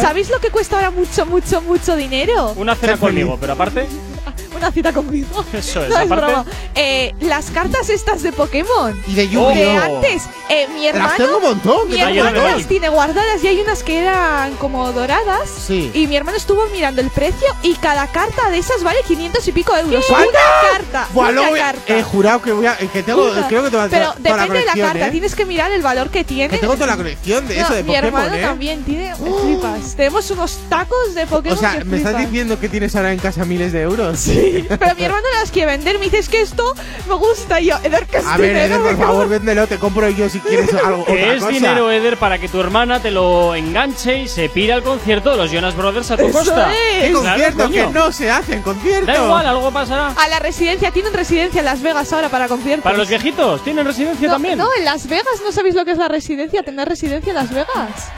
[0.00, 2.51] ¿Sabéis lo que cuesta ahora mucho, mucho, mucho dinero?
[2.56, 3.86] Una cena conmigo, pero aparte,
[4.56, 5.44] Una cita conmigo.
[5.52, 5.88] eso es.
[5.92, 6.44] No es broma.
[6.74, 8.98] Eh, las cartas estas de Pokémon.
[9.06, 9.50] Y de Oh.
[9.50, 9.54] Yu-Gi-Oh!
[9.54, 11.14] De antes, eh, mi Las hermano.
[11.16, 11.88] tengo un montón.
[11.88, 12.58] Mi tengo hermano montón.
[12.58, 15.48] las tiene guardadas y hay unas que eran como doradas.
[15.48, 15.90] Sí.
[15.94, 19.52] Y mi hermano estuvo mirando el precio y cada carta de esas vale 500 y
[19.52, 20.04] pico euros.
[20.08, 20.28] ¿Cuánto?
[20.30, 21.08] Una carta.
[21.12, 21.98] Buah, una voy carta.
[21.98, 22.76] He jurado que voy a.
[22.76, 23.30] Que tengo.
[23.30, 23.48] Una.
[23.48, 25.10] Creo que te va a Pero toda la depende de la carta, ¿eh?
[25.10, 26.48] tienes que mirar el valor que tiene.
[26.50, 28.42] Que tengo toda la colección de No, eso de mi Pokémon, hermano ¿eh?
[28.42, 29.94] también tiene me flipas.
[29.96, 32.30] Tenemos unos tacos de Pokémon O sea, que ¿me estás flipas.
[32.30, 34.11] diciendo que tienes ahora en casa miles de euros?
[34.22, 35.98] Sí, pero mi hermano las quiere vender.
[35.98, 36.74] Me dice, es que esto
[37.08, 37.60] me gusta.
[37.60, 39.28] Y yo, Eder, que es A ver, dinero, Eder, por favor, cago".
[39.30, 41.04] véndelo, te compro yo si quieres algo.
[41.04, 41.52] Que otra es cosa.
[41.52, 45.36] dinero, Eder, para que tu hermana te lo enganche y se pira al concierto de
[45.36, 46.72] los Jonas Brothers a tu Eso costa.
[46.74, 47.04] es.
[47.04, 47.62] ¿Qué Claro, concierto?
[47.64, 47.86] coño.
[47.88, 49.06] que no se hacen conciertos.
[49.06, 50.08] Da igual, algo pasará.
[50.10, 52.84] A la residencia, tienen residencia en Las Vegas ahora para conciertos.
[52.84, 54.58] Para los viejitos, ¿tienen residencia no, también?
[54.58, 56.62] No, en Las Vegas, ¿no sabéis lo que es la residencia?
[56.62, 57.66] ¿Tener residencia en Las Vegas?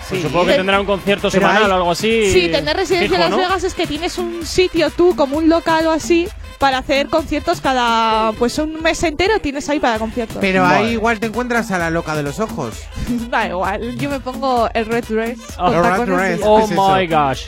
[0.08, 0.22] Pues Sí.
[0.22, 2.30] supongo que tendrá un concierto semanal hay- o algo así.
[2.32, 3.36] Sí, tener residencia fijo, en Las ¿no?
[3.38, 6.28] Vegas es que tienes un sitio tú, como un local o así,
[6.58, 8.32] para hacer conciertos cada.
[8.32, 10.38] Pues un mes entero tienes ahí para conciertos.
[10.40, 10.76] Pero Vale.
[10.76, 12.74] ahí igual te encuentras a la loca de los ojos.
[13.30, 15.38] da igual, yo me pongo el red dress.
[15.56, 16.40] Con El red dress.
[16.44, 16.94] Oh ¿Qué es eso?
[16.96, 17.42] my gosh.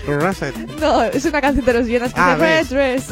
[0.80, 3.06] No, es una canción de los llenas que Ah, dice red dress.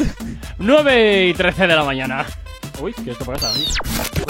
[0.59, 2.27] 9 y 13 de la mañana.
[2.81, 3.51] Uy, ¿qué esto pasa?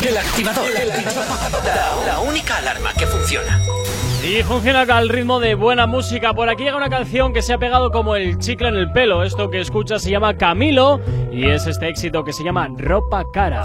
[0.06, 0.66] El activador.
[0.74, 3.58] La, la única alarma que funciona.
[4.26, 6.32] Y funciona al ritmo de buena música.
[6.32, 9.22] Por aquí llega una canción que se ha pegado como el chicle en el pelo.
[9.22, 10.98] Esto que escuchas se llama Camilo
[11.30, 13.64] y es este éxito que se llama Ropa Cara.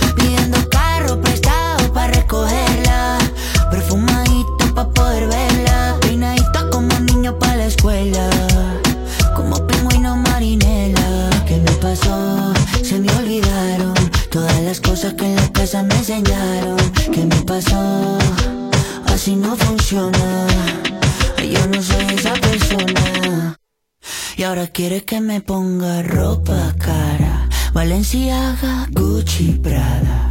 [4.93, 8.29] Poder verla Peinadita como niño pa' la escuela
[9.35, 12.53] Como pingüino marinela ¿Qué me pasó?
[12.83, 13.93] Se me olvidaron
[14.29, 16.77] Todas las cosas que en la casa me enseñaron
[17.11, 18.17] que me pasó.
[19.07, 20.47] Así no funciona.
[21.37, 23.57] Yo no soy esa persona.
[24.37, 27.49] Y ahora quiere que me ponga ropa cara.
[27.73, 30.30] Valenciaga, Gucci, Prada.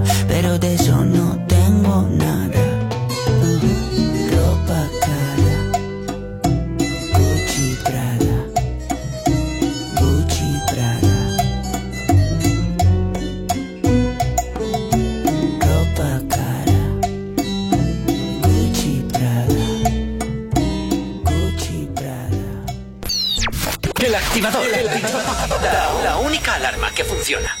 [0.41, 2.63] Pero de eso no tengo nada.
[4.31, 5.55] Ropa cara.
[7.13, 8.37] Gucci, Prada.
[9.99, 11.17] Gucci, Prada.
[15.61, 16.81] Ropa cara.
[18.41, 19.67] Gucci, Prada.
[21.23, 22.47] Gucci, Prada.
[24.03, 24.65] El activador.
[25.61, 27.60] La, la única alarma que funciona.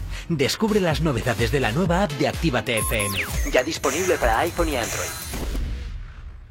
[0.29, 3.19] Descubre las novedades de la nueva app de Actívate FM.
[3.51, 5.09] Ya disponible para iPhone y Android.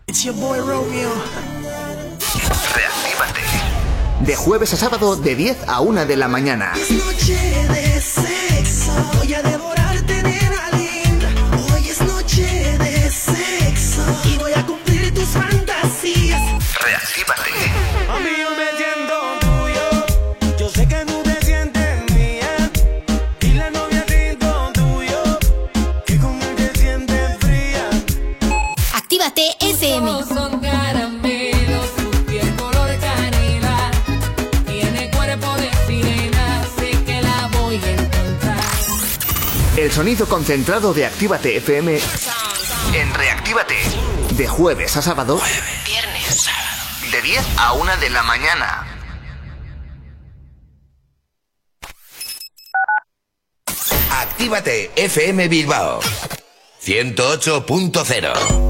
[0.07, 1.13] It's your boy Romeo.
[2.75, 3.41] Reactívate.
[4.21, 6.73] De jueves a sábado de 10 a 1 de la mañana.
[6.77, 8.93] Es noche de sexo.
[9.19, 9.90] Voy a devorarte,
[29.21, 30.25] Actívate FM.
[30.25, 33.91] Son caramelos, su piel color canela.
[34.67, 38.65] Tiene cuerpo de sirena, sé que la voy a encontrar.
[39.77, 42.01] El sonido concentrado de Actívate FM
[42.95, 43.77] en Reactívate.
[44.39, 45.39] De jueves a sábado.
[45.85, 46.47] Viernes.
[47.13, 48.87] De 10 a 1 de la mañana.
[54.11, 56.01] Actívate FM Bilbao
[56.83, 58.70] 108.0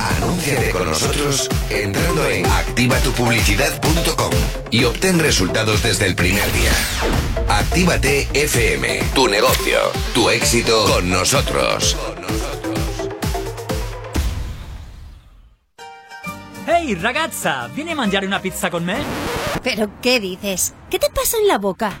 [0.00, 4.32] Anúnciate con nosotros entrando en activatupublicidad.com
[4.70, 6.72] y obtén resultados desde el primer día.
[7.48, 9.78] Actívate FM, tu negocio,
[10.14, 11.96] tu éxito con nosotros.
[16.66, 18.96] Hey ragazza, ¿viene a mangiare una pizza con me?
[19.62, 20.74] ¿Pero qué dices?
[20.90, 22.00] ¿Qué te pasa en la boca?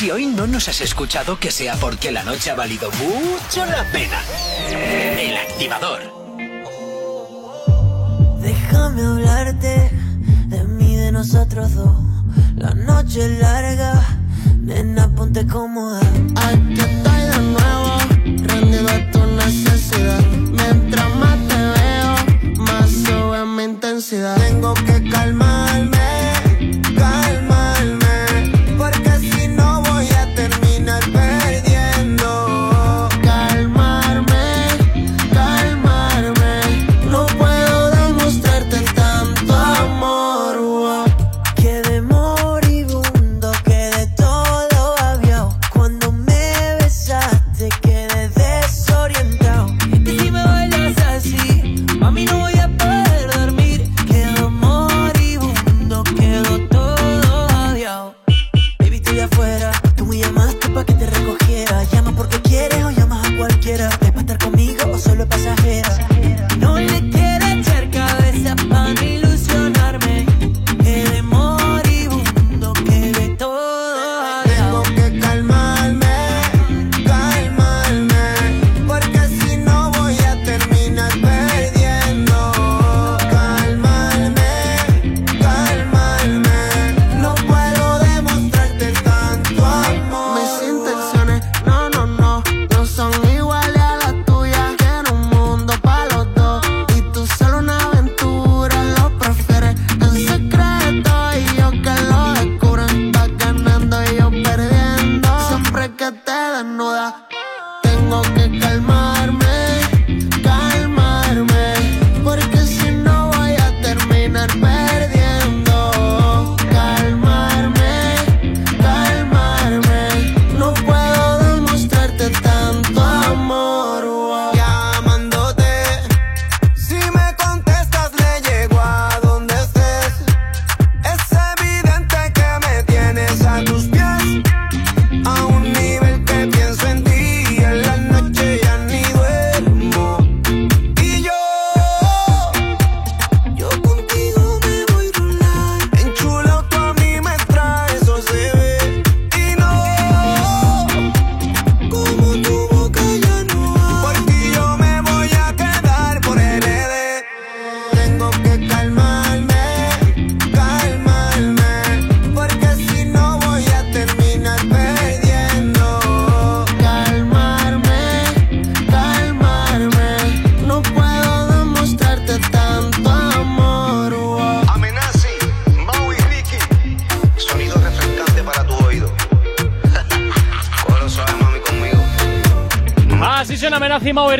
[0.00, 3.84] Si hoy no nos has escuchado, que sea porque la noche ha valido mucho la
[3.92, 4.18] pena.
[5.20, 6.00] El activador.
[8.40, 9.90] Déjame hablarte
[10.46, 11.98] de mí, de nosotros dos.
[12.56, 14.02] La noche es larga,
[14.62, 16.00] nena, ponte cómoda.
[16.00, 17.98] Aquí estoy de nuevo,
[18.48, 20.20] rendido a tu necesidad.
[20.22, 24.36] Mientras más te veo, más sube mi intensidad.
[24.36, 25.49] Tengo que calmarme,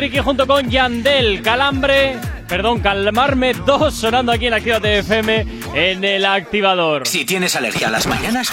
[0.01, 2.17] Ricky junto con Yandel, Calambre,
[2.49, 5.45] perdón, Calmarme 2 sonando aquí en Actívate FM
[5.75, 7.05] en el activador.
[7.05, 8.49] Si tienes alergia a las mañanas,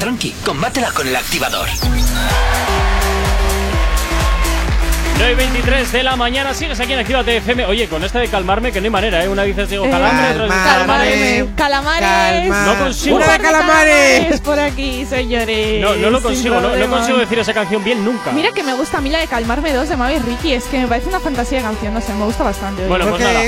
[0.00, 1.68] tranqui, combátela con el activador.
[5.18, 7.66] 9 y 23 de la mañana, sigues aquí en Actívate FM.
[7.66, 9.28] Oye, con esta de calmarme, que no hay manera, ¿eh?
[9.28, 11.48] Una dices digo calambre, otra dices calmarme.
[11.56, 12.48] Calamares.
[12.48, 13.16] No consigo.
[13.16, 15.80] Un par de calamares por aquí, señores.
[15.80, 18.32] No, no lo consigo, no, no consigo decir esa canción bien nunca.
[18.32, 20.54] Mira que me gusta a mí la de Calmarme 2 de Mavi Ricky.
[20.54, 22.86] Es que me parece una fantasía de canción, no sé, me gusta bastante.
[22.86, 23.42] Bueno, pues nada.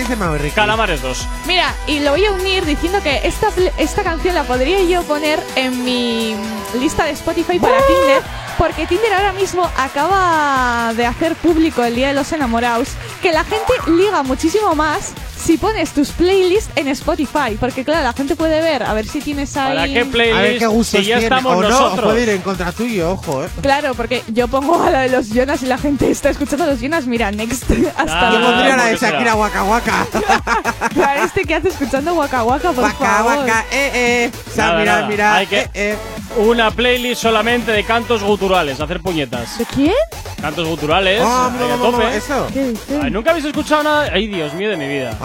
[0.55, 1.29] Calamares 2.
[1.47, 5.41] Mira, y lo voy a unir diciendo que esta, esta canción la podría yo poner
[5.57, 6.37] en mi
[6.79, 8.23] lista de Spotify para Tinder,
[8.65, 12.89] porque Tinder ahora mismo acaba de hacer público el Día de los Enamorados
[13.21, 18.15] que la gente liga muchísimo más si pones tus playlists en Spotify, porque claro, la
[18.15, 19.77] gente puede ver a ver si tienes ahí...
[19.77, 20.39] ¿Para qué playlist?
[20.39, 21.37] A ver qué gustos si ya tiene.
[21.37, 22.05] estamos o no, nosotros.
[22.13, 23.49] puede ir en contra tuyo, ojo, eh.
[23.61, 26.69] Claro, porque yo pongo a la de los Jonas y la gente está escuchando a
[26.69, 27.07] los Jonas.
[27.07, 27.65] Mira, next.
[27.97, 28.53] Hasta Yo luego.
[28.55, 30.07] pondría la de Shakira Waka Waka.
[30.95, 33.37] Claro, este que hace escuchando Waka Waka, por Waka favor.
[33.37, 34.31] Waka, eh, eh.
[34.51, 35.09] O sea, Nada, mira, nada.
[35.09, 35.35] mira.
[35.35, 35.97] Hay que eh, eh.
[36.37, 39.59] Una playlist solamente de cantos guturales, hacer puñetas.
[39.59, 39.95] ¿De quién?
[40.41, 42.17] Cantos guturales, Ah, no, no, no, tope.
[42.17, 42.47] eso.
[42.53, 42.75] ¿Qué?
[43.03, 44.11] Ay, Nunca habéis escuchado nada.
[44.13, 45.17] Ay, Dios mío de mi vida.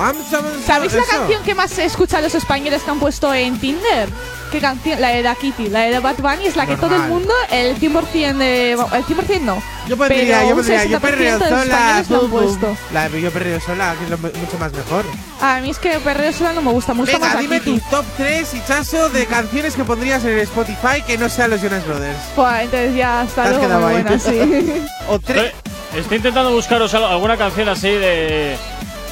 [0.66, 1.12] ¿Sabéis la eso.
[1.12, 4.08] canción que más se escucha a los españoles que han puesto en Tinder?
[4.52, 5.00] ¿Qué canción?
[5.00, 7.10] La de Da Kitty, la de Bad Bunny es la que todo el Normal.
[7.10, 8.72] mundo, el 100% de...
[8.72, 9.62] El 100% no.
[9.88, 11.98] Yo pondría, pero yo un pondría, yo 60% perreo de sola.
[11.98, 12.78] han puesto.
[12.94, 15.06] La de yo perreo sola, que es lo mucho más mejor.
[15.42, 18.04] A mí es que Perreo Sola no me gusta, gusta Venga, más dime tu top
[18.18, 22.18] 3 y chaso de canciones que pondrías en Spotify que no sean los Jonas Brothers.
[22.36, 24.04] Buah, entonces ya has luego, muy ahí.
[24.04, 24.84] buena, sí.
[25.08, 25.46] o tres.
[25.46, 28.58] Estoy, estoy intentando buscaros al- alguna canción así de,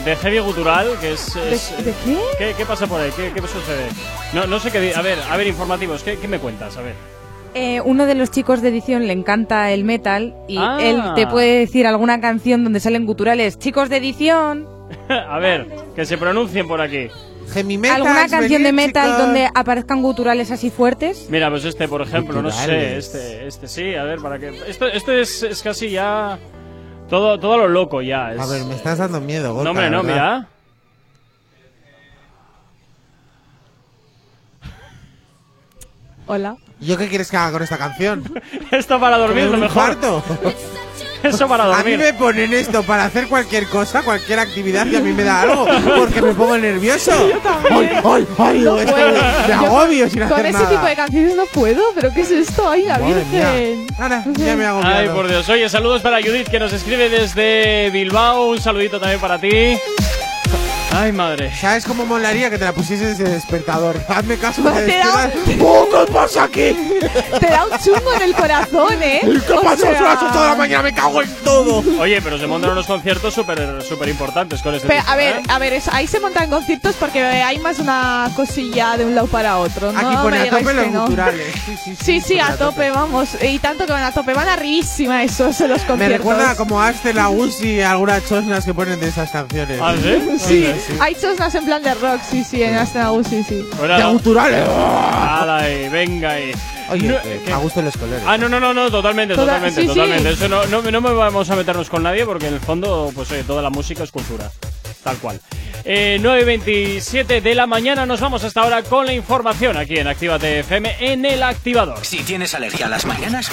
[0.04, 1.36] de heavy gutural, que es...
[1.38, 2.18] es- ¿De qué?
[2.38, 3.12] ¿Qué, qué pasa por ahí?
[3.16, 3.88] ¿Qué, qué sucede?
[4.34, 4.94] No, no sé qué...
[4.96, 6.78] A ver, a ver, informativos, ¿qué, qué me cuentas?
[6.78, 6.94] A ver.
[7.54, 10.78] Eh, uno de los chicos de edición le encanta el metal y Ah.
[10.82, 13.58] él te puede decir alguna canción donde salen guturales.
[13.58, 14.68] Chicos de edición,
[15.10, 17.08] a ver, que se pronuncien por aquí.
[17.90, 21.28] alguna canción de metal donde aparezcan guturales así fuertes.
[21.30, 24.50] Mira, pues este, por ejemplo, no sé, este, este sí, a ver, para que...
[24.68, 26.38] Esto, esto es, es casi ya...
[27.10, 28.34] Todo, todo a lo loco ya.
[28.34, 30.14] Es, A ver, me estás dando miedo, Gorka, no, hombre, no, ¿verdad?
[30.40, 30.48] mira.
[36.28, 36.58] Hola.
[36.80, 38.24] ¿Yo qué quieres que haga con esta canción?
[38.72, 39.90] Esto para dormir, ¿Que me lo mejor.
[39.94, 40.24] infarto?
[41.24, 41.98] Eso para A mí dormir.
[41.98, 45.66] me ponen esto para hacer cualquier cosa, cualquier actividad y a mí me da algo
[45.98, 47.12] porque me pongo nervioso.
[47.72, 48.60] ¡Ay, ay, ay!
[48.60, 49.08] No esto puedo.
[49.08, 50.70] me, me Yo agobio sin Con hacer ese nada.
[50.70, 52.70] tipo de canciones no puedo, pero ¿qué es esto?
[52.70, 53.88] ¡Ay, la Madre Virgen!
[53.98, 55.50] Ahora, ya me hago Ay, por Dios.
[55.50, 58.50] Oye, saludos para Judith que nos escribe desde Bilbao.
[58.52, 59.76] Un saludito también para ti.
[60.92, 61.52] Ay, madre.
[61.56, 64.02] ¿Sabes cómo molaría que te la pusieses de despertador?
[64.08, 65.30] Hazme caso te Te da-.
[65.62, 66.76] ¡Oh, qué pasa aquí!
[67.40, 69.22] Te da un chungo en el corazón, ¿eh?
[69.46, 69.78] ¿Qué O pasa?
[69.78, 71.84] Son sea- las 8 de la mañana, me cago en todo.
[72.00, 75.36] Oye, pero se montan unos conciertos súper súper importantes con este Pero, tipo, a ver,
[75.38, 75.44] ¿eh?
[75.50, 79.28] a ver, es- ahí se montan conciertos porque hay más una cosilla de un lado
[79.28, 79.92] para otro.
[79.92, 80.00] ¿no?
[80.00, 81.02] Aquí pone me a tope los no.
[81.04, 81.54] guturales.
[81.66, 83.30] Sí, sí, Sí, sí, pone a tope, vamos.
[83.42, 84.34] Y tanto que van a tope.
[84.34, 85.98] Van arribísima esos los conciertos.
[85.98, 89.80] Me recuerda como a Axel, a Uzi y algunas chosnas que ponen de esas canciones.
[89.82, 90.38] ¿Ah, sí?
[90.40, 93.56] Sí, hay chosnas en plan de rock, sí, sí, en Astana sí, sí.
[93.82, 94.68] De guturales.
[94.68, 96.52] Hala ahí, venga ahí.
[96.90, 98.24] Oye, No, eh, a gusto los colores.
[98.26, 99.94] Ah, no, no, no, no, totalmente, Toda- totalmente, sí, sí.
[99.94, 100.30] totalmente.
[100.32, 103.30] Eso no, no, no me vamos a meternos con nadie porque en el fondo, pues
[103.32, 104.50] oye, toda la música es cultura.
[105.04, 105.40] Tal cual.
[105.86, 110.60] Eh, 9.27 de la mañana nos vamos hasta ahora con la información aquí en Actívate
[110.60, 112.00] FM en el activador.
[112.06, 113.50] Si tienes alergia a las mañanas,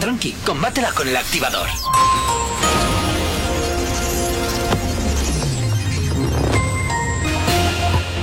[0.00, 1.68] tranqui, combátela con el activador.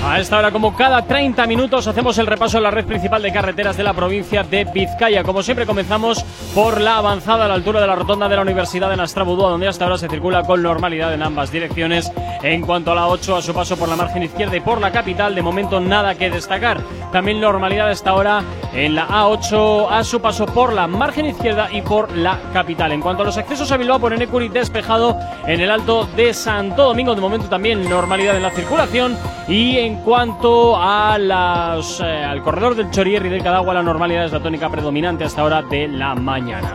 [0.07, 3.34] A esta hora, como cada 30 minutos, hacemos el repaso en la red principal de
[3.34, 5.21] carreteras de la provincia de Vizcaya.
[5.21, 6.23] Como siempre, comenzamos
[6.55, 9.67] por la avanzada a la altura de la rotonda de la Universidad de Nastrabudúa, donde
[9.67, 12.09] hasta ahora se circula con normalidad en ambas direcciones.
[12.41, 14.91] En cuanto a la 8, a su paso por la margen izquierda y por la
[14.91, 16.81] capital, de momento nada que destacar.
[17.11, 18.43] También normalidad hasta ahora
[18.73, 22.93] en la A8, a su paso por la margen izquierda y por la capital.
[22.93, 26.84] En cuanto a los accesos a Bilbao por Enecuri, despejado en el alto de Santo
[26.84, 29.17] Domingo, de momento también normalidad en la circulación.
[29.47, 34.26] Y en cuanto a las, eh, al corredor del Chorier y del Cadagua, la normalidad
[34.26, 36.74] es la tónica predominante hasta hora de la mañana.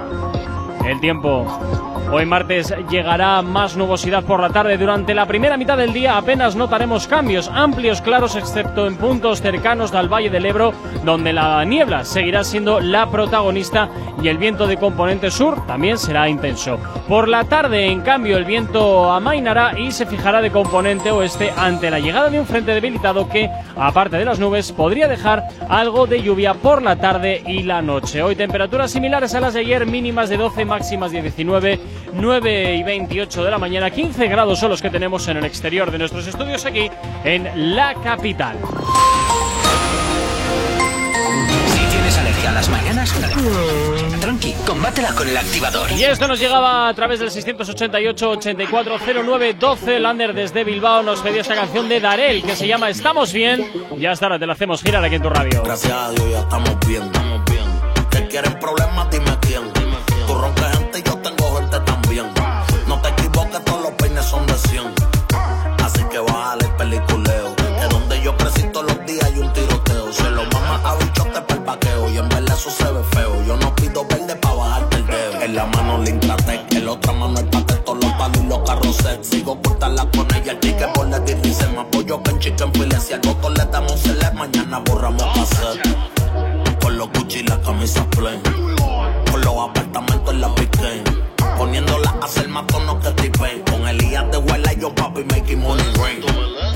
[0.84, 1.91] El tiempo.
[2.10, 4.76] Hoy martes llegará más nubosidad por la tarde.
[4.76, 9.94] Durante la primera mitad del día apenas notaremos cambios amplios, claros, excepto en puntos cercanos
[9.94, 10.72] al Valle del Ebro,
[11.04, 13.88] donde la niebla seguirá siendo la protagonista
[14.22, 16.78] y el viento de componente sur también será intenso.
[17.08, 21.90] Por la tarde, en cambio, el viento amainará y se fijará de componente oeste ante
[21.90, 26.22] la llegada de un frente debilitado que, aparte de las nubes, podría dejar algo de
[26.22, 28.22] lluvia por la tarde y la noche.
[28.22, 31.80] Hoy temperaturas similares a las de ayer, mínimas de 12, máximas de 19,
[32.12, 35.90] 9 y 28 de la mañana, 15 grados son los que tenemos en el exterior
[35.90, 36.90] de nuestros estudios aquí
[37.24, 38.58] en la capital.
[41.66, 43.12] Si tienes alergia a las mañanas,
[44.20, 45.90] tranqui, combátela con el activador.
[45.92, 49.98] Y esto nos llegaba a través del 688-8409-12.
[49.98, 53.66] Lander desde Bilbao nos pedía esta canción de Darel que se llama Estamos Bien.
[53.98, 55.62] Y hasta ahora te la hacemos girar aquí en tu radio.
[55.64, 57.62] Gracias a Dios ya estamos bien, estamos bien.
[58.10, 59.41] Que quieren problemas, dime
[79.44, 83.00] cortarla con ella, el chicken por la dice Me apoyo en chicken file.
[83.00, 85.82] Si al botón le damos le mañana borramos cassette.
[86.80, 88.40] Con los Gucci y la camisa plain.
[89.30, 91.04] Con los apartamentos en la Piquen.
[91.56, 93.62] Poniéndola a hacer más tonos que T-Pain.
[93.70, 96.22] Con Elías de Huela y yo papi making money rain.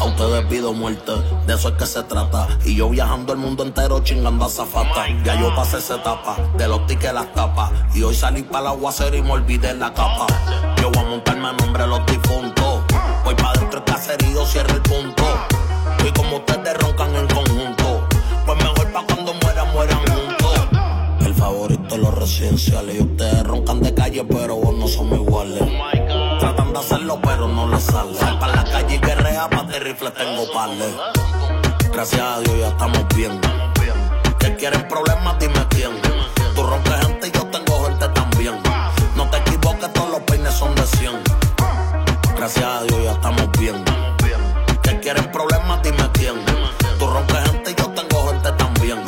[0.01, 1.13] A ustedes pido muerte,
[1.47, 2.49] de eso es que se trata.
[2.65, 5.07] Y yo viajando el mundo entero chingando a zafata.
[5.25, 7.71] Ya yo pasé esa etapa, de los tickets las tapas.
[7.95, 10.27] Y hoy salí para la aguacero y me olvidé la capa.
[10.81, 12.83] Yo voy a montarme llamarme nombre a los difuntos.
[13.25, 15.25] Voy para adentro, estás herido, cierra el punto.
[16.07, 18.07] Y como ustedes roncan en conjunto,
[18.45, 20.69] pues mejor pa' cuando mueran, mueran juntos.
[21.21, 22.97] El favorito los residenciales.
[22.97, 25.63] Y ustedes roncan de calle, pero vos no somos iguales.
[25.63, 28.19] Oh Tratan de hacerlo, pero no les sale.
[28.41, 30.95] Para la calle y guerrea, pa' de rifle tengo pales.
[31.93, 33.41] Gracias a Dios ya estamos bien.
[34.39, 35.91] Que quieren problemas, dime quién.
[36.55, 37.16] Tú rompes en
[40.57, 41.13] son de 100.
[42.35, 43.85] Gracias a Dios ya estamos bien.
[44.83, 46.35] Que quieren problemas, dime quién.
[46.99, 49.05] Tú rompes gente y yo tengo gente también.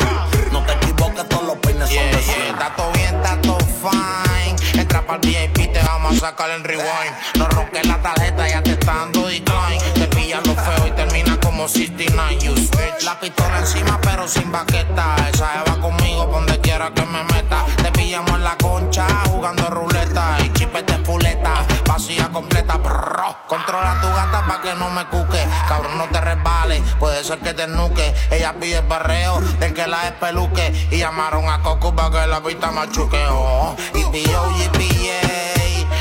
[0.53, 2.47] No te equivoques, todos los peines son de 100.
[2.49, 4.57] Está todo bien, está todo fine.
[4.81, 7.15] Entra para el VIP, te vamos a sacar el rewind.
[7.37, 9.81] No ronques la tarjeta, ya te está dando decline.
[9.95, 12.39] Te pillan lo feo y termina como 69.
[12.41, 13.05] You switch.
[13.05, 15.17] La pistola encima, pero sin baqueta.
[15.33, 17.65] Esa va conmigo donde quiera que me meta.
[17.83, 20.38] Te pillamos en la concha, jugando ruleta.
[20.69, 22.79] Chipete fuleta, vacía completa.
[23.47, 25.43] Controla tu gata pa' que no me cuque.
[25.67, 28.15] Cabrón, no te resbales, puede ser que te nuque.
[28.31, 30.89] Ella pide barreo del que la espeluque.
[30.91, 33.19] Y llamaron a Coco pa' que la pista machuque.
[33.31, 33.75] Oh,
[34.13, 35.21] pillé.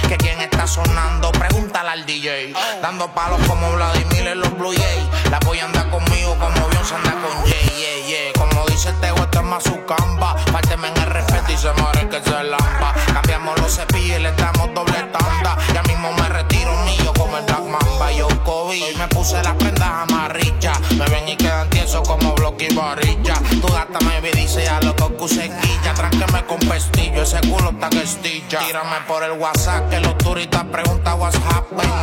[0.10, 2.54] Que quien está sonando, pregúntale al DJ.
[2.82, 5.32] Dando palos como Vladimir en los Blue Jays.
[5.32, 8.04] La voy anda conmigo como Beyoncé anda con Jay.
[8.06, 8.37] Yeah, yeah.
[8.78, 10.36] Dice Tego, este es más su camba.
[10.52, 12.94] Párteme en el respeto y se muere que se lampa.
[13.12, 15.58] Cambiamos los cepillos y le damos doble tanda.
[15.74, 18.12] Ya mismo me retiro mío como el Black Mamba.
[18.12, 18.28] Yo
[18.74, 20.80] Y me puse las prendas amarrillas.
[20.98, 23.36] Me ven y quedan tiesos como bloque y varilla.
[23.50, 25.94] Tu gata me y dice ya lo que se guilla.
[25.94, 28.60] Tránqueme con pestillo, ese culo está que estilla.
[28.60, 31.38] Tírame por el WhatsApp que los turistas preguntan what's.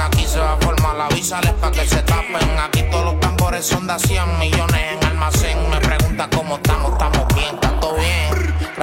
[0.06, 2.58] Aquí se va a formar la visa, pa' que se tapen.
[2.58, 5.70] Aquí todos los tambores son de 100 millones en almacén.
[5.70, 7.73] Me pregunta cómo estamos, estamos bien.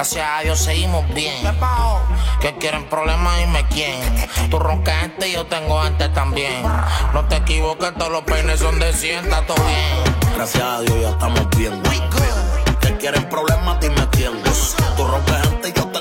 [0.02, 1.32] Gracias a Dios seguimos bien.
[2.40, 4.00] Que quieren problemas y me quién.
[4.50, 6.64] Tú roncas gente y yo tengo gente también.
[7.14, 10.16] No te equivoques, todos los peines son de 100, está todo bien.
[10.34, 11.80] Gracias a Dios ya estamos bien.
[12.80, 14.32] Que quieren problemas, dime quién.
[14.96, 15.91] Tú rompes gente y yo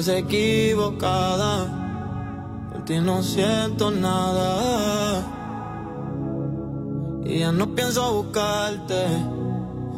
[0.00, 1.66] estás equivocada.
[2.72, 5.22] Por ti no siento nada.
[7.24, 9.06] Y ya no pienso buscarte.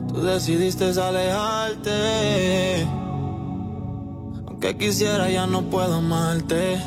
[0.08, 2.86] Tú decidiste alejarte.
[4.46, 6.78] Aunque quisiera, ya no puedo amarte.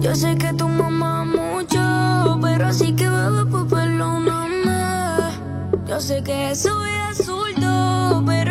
[0.00, 4.44] Yo sé que tu mamá mucho, pero así que bebé, pues perdóname.
[5.86, 8.43] Yo sé que es absurdo, pero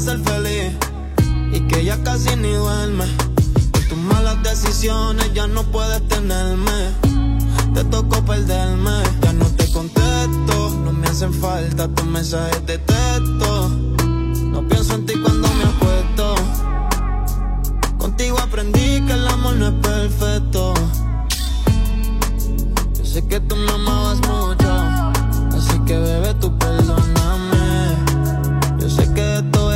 [0.00, 0.72] ser feliz
[1.52, 3.04] y que ya casi ni duerme.
[3.70, 6.94] Por tus malas decisiones ya no puedes tenerme.
[7.74, 9.02] Te tocó perderme.
[9.22, 13.68] Ya no te contesto, no me hacen falta tus mensajes de texto.
[13.68, 16.34] No pienso en ti cuando me acuesto.
[17.98, 20.74] Contigo aprendí que el amor no es perfecto.
[22.94, 24.72] Yo sé que tú me amabas mucho,
[25.56, 27.96] así que bebé tú perdóname.
[28.78, 29.69] Yo sé que esto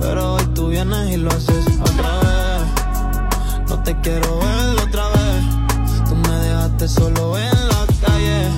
[0.00, 3.68] pero hoy tú vienes y lo haces otra vez.
[3.68, 6.08] No te quiero ver otra vez.
[6.08, 8.48] Tú me dejaste solo en la calle.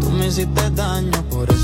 [0.00, 1.63] Tú me hiciste daño, por eso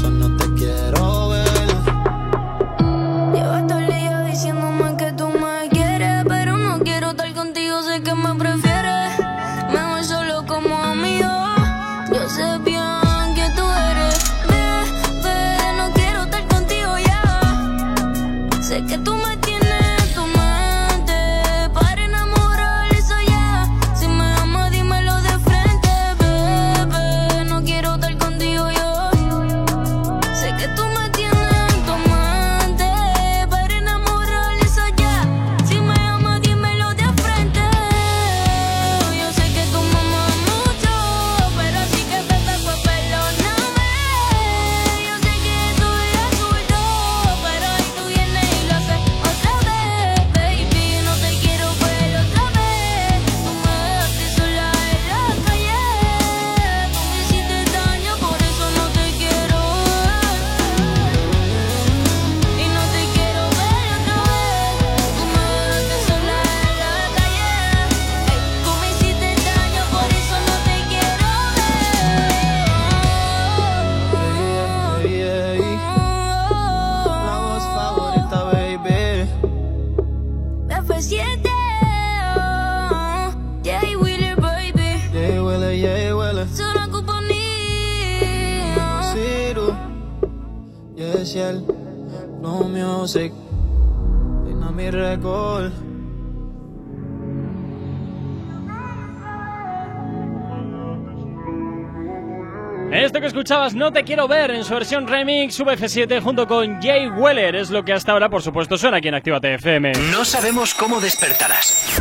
[103.50, 107.70] escuchabas, No Te Quiero Ver, en su versión remix, VF7 junto con Jay Weller, es
[107.70, 109.90] lo que hasta ahora, por supuesto, suena aquí en Activa FM.
[110.12, 112.00] No sabemos cómo despertarás,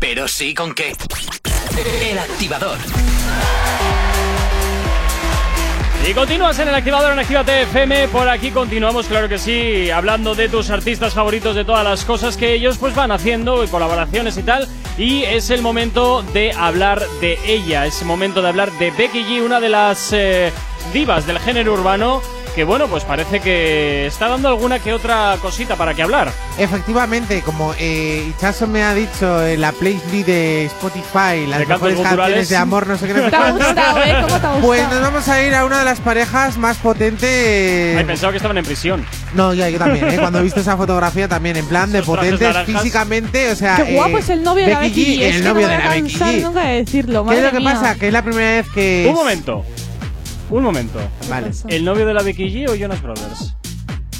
[0.00, 0.94] pero sí con qué.
[2.02, 2.78] El activador.
[6.08, 8.08] Y continúas en el activador en Actívate FM.
[8.08, 12.38] Por aquí continuamos, claro que sí, hablando de tus artistas favoritos, de todas las cosas
[12.38, 14.66] que ellos pues van haciendo, y colaboraciones y tal.
[14.96, 17.84] Y es el momento de hablar de ella.
[17.84, 20.52] Es el momento de hablar de Becky G, una de las eh,
[20.92, 22.20] divas del género urbano.
[22.54, 26.32] Que bueno, pues parece que está dando alguna que otra cosita para que hablar.
[26.56, 32.00] Efectivamente, como eh, Ichazo me ha dicho en la playlist de Spotify, las De mejores
[32.00, 34.14] canciones de amor, no sé qué, no sé ¿Te ha gustado, eh?
[34.22, 34.60] ¿Cómo te ha gustado?
[34.60, 37.98] Pues nos vamos a ir a una de las parejas más potentes.
[37.98, 39.04] Ay, pensaba que estaban en prisión.
[39.34, 40.16] No, ya yo también, ¿eh?
[40.18, 42.74] cuando he visto esa fotografía también, en plan de potentes naranjas.
[42.74, 43.76] físicamente, o sea.
[43.76, 45.22] Qué guapo eh, es el novio de la Becky G.
[45.22, 46.42] Es El que novio no de me la voy a Becky cansar G.
[46.42, 47.26] nunca de decirlo.
[47.26, 47.72] ¿Qué es madre lo que mía.
[47.74, 47.94] pasa?
[47.96, 49.06] Que es la primera vez que.
[49.10, 49.62] Un momento.
[50.50, 50.98] Un momento.
[51.28, 51.50] Vale.
[51.68, 53.54] ¿El novio de la Becky G o Jonas Brothers?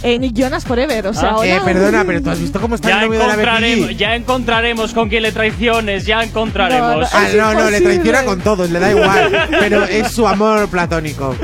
[0.03, 1.47] Eh, Jonas Forever, o sea, Ah.
[1.47, 3.97] Eh, perdona, pero tú has visto cómo está Ya el novio de la Becky G.
[3.97, 7.09] ya encontraremos con quién le traiciones, ya encontraremos.
[7.13, 9.49] Ah, no, no, le traiciona con todos, le da igual.
[9.59, 11.35] pero es su amor platónico.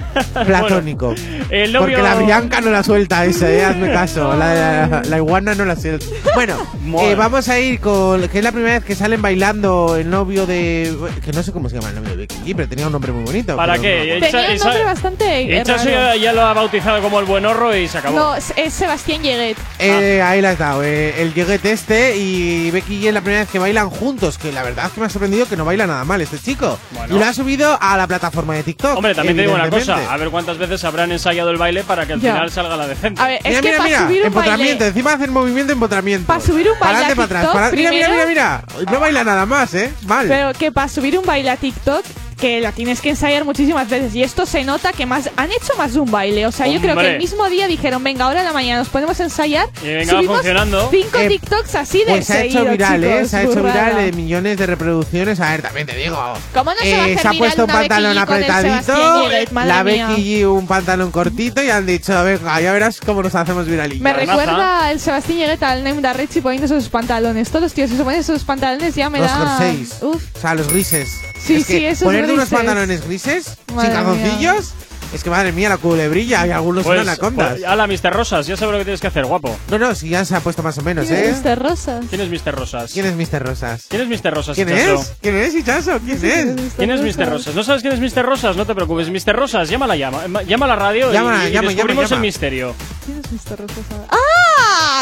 [0.46, 1.14] Platónico.
[1.50, 4.34] el novio- Porque la Bianca no la suelta esa, eh, hazme caso.
[4.36, 6.04] La, la- la iguana no la suelta.
[6.34, 6.56] Bueno,
[7.00, 8.28] eh, vamos a ir con.
[8.28, 10.94] que es la primera vez que salen bailando el novio de.
[11.24, 13.12] que no sé cómo se llama el novio de Becky G, pero tenía un nombre
[13.12, 13.56] muy bonito.
[13.56, 14.18] ¿Para qué?
[14.20, 17.74] no- Tenía un Esa- nombre bastante ya, ya lo ha bautizado como el buen horro
[17.76, 18.16] y se acabó.
[18.16, 19.56] No, es, Sebastián Yeguet.
[19.78, 20.30] Eh, Ah.
[20.30, 23.50] Ahí la has dado, eh, el Yeguet este y Becky G es la primera vez
[23.50, 26.04] que bailan juntos, que la verdad es que me ha sorprendido que no baila nada
[26.04, 26.78] mal este chico.
[26.92, 27.14] Bueno.
[27.14, 28.96] Y lo ha subido a la plataforma de TikTok.
[28.96, 29.64] Hombre, también te digo una.
[29.86, 32.32] Cosa, a ver cuántas veces habrán ensayado el baile para que al Ya.
[32.32, 33.20] final salga la decente.
[33.20, 34.86] A ver, es Mira, que mira, para mira, subir un empotramiento, baile.
[34.88, 36.26] encima hacer movimiento empotramiento.
[36.26, 38.28] Pa' subir un baile a atrás, TikTok, para- Mira, mira, mira, primero.
[38.28, 38.64] mira.
[38.92, 39.92] No baila nada más, ¿eh?
[40.06, 40.26] Mal.
[40.28, 42.04] Pero que para subir un baile a TikTok,
[42.42, 44.16] que la tienes que ensayar muchísimas veces.
[44.16, 46.44] Y esto se nota que más han hecho más de un baile.
[46.48, 48.88] O sea, yo creo que el mismo día dijeron, venga, ahora en la mañana nos
[48.88, 49.68] ponemos a ensayar.
[49.80, 50.88] Y venga, subimos funcionando.
[50.90, 53.28] Cinco Eh, TikToks así de Pues se ha hecho seguido, viral, ¿eh?
[53.28, 55.38] Se ha hecho viral de millones de reproducciones.
[55.38, 56.16] A ver, también te digo.
[56.52, 58.82] ¿Cómo no se va a Eh, hacer se ha puesto un pantalón el apretadito.
[58.82, 59.44] Sebastián?
[59.52, 59.82] Madre La.
[59.84, 64.02] Becky G un pantalón cortito y han dicho, venga, ya verás cómo nos hacemos viralillos.
[64.02, 67.48] Me recuerda el Sebastián Yeguet al Name da Richie poniéndose sus pantalones.
[67.50, 69.58] Todos los tíos que se ponen esos pantalones ya me los da.
[69.60, 70.02] jerseys.
[70.02, 70.24] Uf.
[70.36, 71.20] O sea, los grises.
[71.44, 74.72] Sí, es que sí, esos Ponerte unos pantalones grises, Madre sin calzoncillos,
[75.12, 76.46] es que madre mía, la culebrilla.
[76.46, 77.50] Y algunos Pues, son anacondas.
[77.58, 78.12] pues, ala, Mr.
[78.14, 79.54] Rosas, ya sabes lo que tienes que hacer, guapo.
[79.68, 81.28] No, no, si ya se ha puesto más o menos, ¿Quién ¿eh?
[81.30, 81.58] es Mr.
[81.58, 82.04] Rosas?
[82.08, 82.54] ¿Quién es Mr.
[82.54, 82.92] Rosas?
[82.92, 83.42] ¿Quién es Mr.
[83.44, 83.84] Rosas?
[83.88, 84.32] ¿Quién es Mr.
[84.34, 85.00] Rosas, ¿Quién Hichazo?
[85.02, 85.12] es?
[85.20, 85.98] ¿Quién es, Hichazo?
[85.98, 86.72] ¿Quién es?
[86.76, 87.28] ¿Quién es Mr.
[87.28, 87.54] Rosas?
[87.54, 88.24] ¿No sabes quién es Mr.
[88.24, 88.56] Rosas?
[88.56, 89.10] No te preocupes.
[89.10, 89.36] Mr.
[89.36, 92.16] Rosas, llámala, llama, ma- llama a la radio y- Llama, y, llama, descubrimos llama, llama.
[92.16, 92.74] el misterio.
[93.04, 93.58] ¿Quién es Mr.
[93.60, 93.76] Rosas?
[94.08, 94.16] ¡Ah!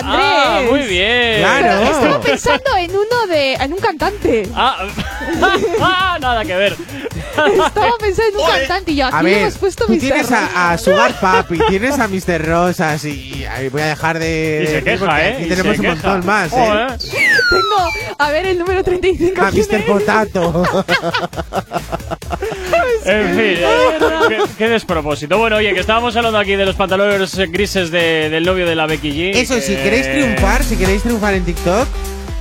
[0.01, 0.25] ¡Andrés!
[0.25, 1.39] Ah, muy bien.
[1.41, 1.83] Claro.
[1.91, 3.55] Estaba pensando en uno de.
[3.55, 4.49] en un cantante.
[4.55, 4.87] Ah,
[5.81, 6.77] ah, nada que ver.
[7.31, 10.01] Estaba pensando en un cantante y yo aquí A ver, hemos puesto tú Mr.
[10.01, 10.77] tienes a.
[10.79, 12.45] Sugar Papi, tienes a Mr.
[12.47, 14.61] Rosas y ahí voy a dejar de...
[14.63, 15.35] Y se queja, porque ¿eh?
[15.35, 15.95] Aquí Y tenemos se un queja.
[15.95, 16.57] montón más, ¿eh?
[16.57, 16.99] Joder.
[16.99, 17.91] Tengo.
[18.19, 19.41] A ver, el número 35.
[19.43, 19.75] A ¿quién Mr.
[19.77, 19.83] es?
[19.85, 20.63] Potato.
[23.05, 23.99] En fin, eh,
[24.29, 25.39] qué, qué despropósito.
[25.39, 28.87] Bueno, oye, que estábamos hablando aquí de los pantalones grises de- del novio de la
[28.87, 29.31] Becky G.
[29.37, 31.89] Eso, si que- queréis triunfar, si queréis triunfar en TikTok,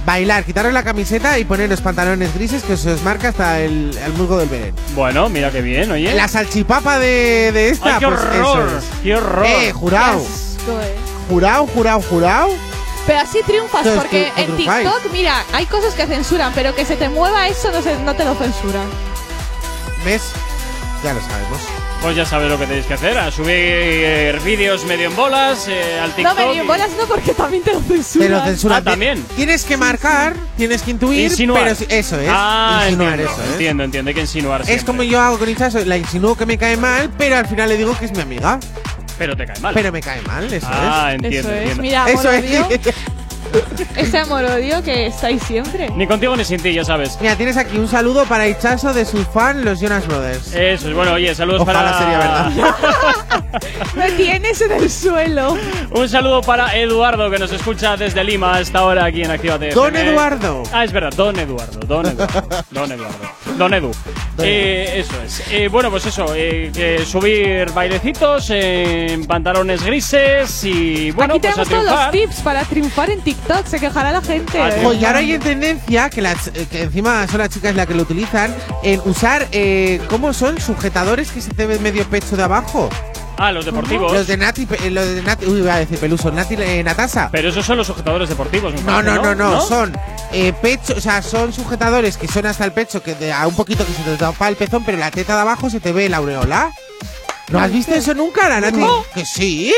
[0.06, 3.98] bailar, quitaros la camiseta y poner los pantalones grises que se os marca hasta el,
[4.06, 4.74] el musgo del Belén.
[4.96, 6.14] Bueno, mira qué bien, oye.
[6.14, 8.86] La salchipapa de, de esta, Ay, qué pues horror, eso es.
[9.04, 9.46] qué horror.
[9.46, 10.20] Eh, jurado.
[10.20, 10.96] Eh.
[11.30, 12.50] jurado, jurado, jurado.
[13.08, 14.58] Pero así triunfas, Entonces, porque ¿qué- en?
[14.58, 18.14] TikTok, mira, hay cosas que censuran, pero que se te mueva eso no, se, no
[18.16, 18.86] te lo censuran.
[20.06, 20.32] ¿Ves?
[21.04, 21.62] Ya lo sabemos.
[22.02, 25.68] Pues ya sabes lo que tenéis que hacer, a subir eh, vídeos medio en bolas
[25.68, 26.38] eh, al No, TikTok.
[26.38, 28.28] medio en bolas no, porque también te lo censuran.
[28.30, 28.78] Te lo censuran.
[28.78, 29.24] Ah, también.
[29.36, 31.64] Tienes que marcar, tienes que intuir, Insinuar.
[31.64, 32.30] pero si- eso es.
[32.32, 33.52] Ah, insinuar entiendo, eso, ¿eh?
[33.54, 34.86] entiendo, entiendo, hay que insinuar Es siempre.
[34.86, 37.76] como yo hago con Itzazo, la insinúo que me cae mal, pero al final le
[37.78, 38.60] digo que es mi amiga.
[39.18, 39.74] Pero te cae mal.
[39.74, 41.16] Pero me cae mal, eso Ah, es.
[41.16, 41.82] entiendo, Eso es, entiendo.
[41.82, 42.46] mira, Eso es.
[43.96, 45.90] Ese amor-odio que estáis siempre.
[45.96, 47.18] Ni contigo ni sin ti, ya sabes.
[47.22, 50.54] Mira, tienes aquí un saludo para Itzazo de su fan, los Jonas Brothers.
[50.54, 51.98] Eso es, bueno, oye, saludos Ojalá para...
[51.98, 52.52] sería verdad.
[53.96, 55.58] Me tienes en el suelo.
[55.92, 59.70] Un saludo para Eduardo, que nos escucha desde Lima a esta hora aquí en Actívate
[59.70, 60.12] Don FM.
[60.12, 60.64] Eduardo.
[60.72, 63.92] Ah, es verdad, Don Eduardo, Don Eduardo, Don Eduardo, Don Edu.
[64.42, 65.44] Eh, eso es.
[65.52, 71.54] Eh, bueno, pues eso, eh, que subir bailecitos en pantalones grises y bueno, Aquí pues
[71.58, 73.66] a tenemos todos los tips para triunfar en TikTok.
[73.68, 74.60] Se quejará la gente.
[74.60, 74.86] Ah, ¿eh?
[74.86, 77.94] Oye, ahora hay en tendencia, que, las, eh, que encima son las chicas las que
[77.94, 80.60] lo utilizan, en usar, eh, ¿cómo son?
[80.60, 82.90] Sujetadores que se te ven medio pecho de abajo.
[83.38, 84.12] Ah, los deportivos.
[84.12, 87.30] Los de Nati, eh, los de Nati, uy, iba a decir Peluso, Nati eh, Natasa.
[87.32, 89.96] Pero esos son los sujetadores deportivos, me No, parece, no, no, no, son
[90.34, 93.56] eh, pecho, o sea, son sujetadores que son hasta el pecho, que de, a un
[93.56, 96.10] poquito que se te tapa el pezón, pero la teta de abajo se te ve
[96.10, 96.70] la aureola.
[97.50, 98.78] ¿No has visto eso nunca, la Nati?
[98.78, 99.04] No.
[99.14, 99.74] Que sí.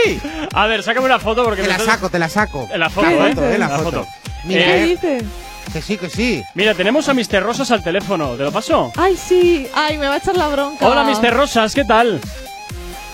[0.53, 2.67] A ver, sácame una foto porque Te me la estás- saco, te la saco.
[2.75, 3.35] La foto, La ¿eh?
[3.35, 3.91] foto, eh, la La foto.
[4.03, 4.07] foto.
[4.43, 5.23] Mira, ¿Qué Eh, dices?
[5.71, 6.43] que sí, que sí.
[6.55, 7.41] Mira, tenemos a Mr.
[7.41, 8.91] Rosas al teléfono, ¿te lo paso?
[8.97, 9.67] Ay, sí.
[9.73, 10.85] Ay, me va a echar la bronca.
[10.87, 11.33] Hola, Mr.
[11.33, 12.19] Rosas, ¿qué tal?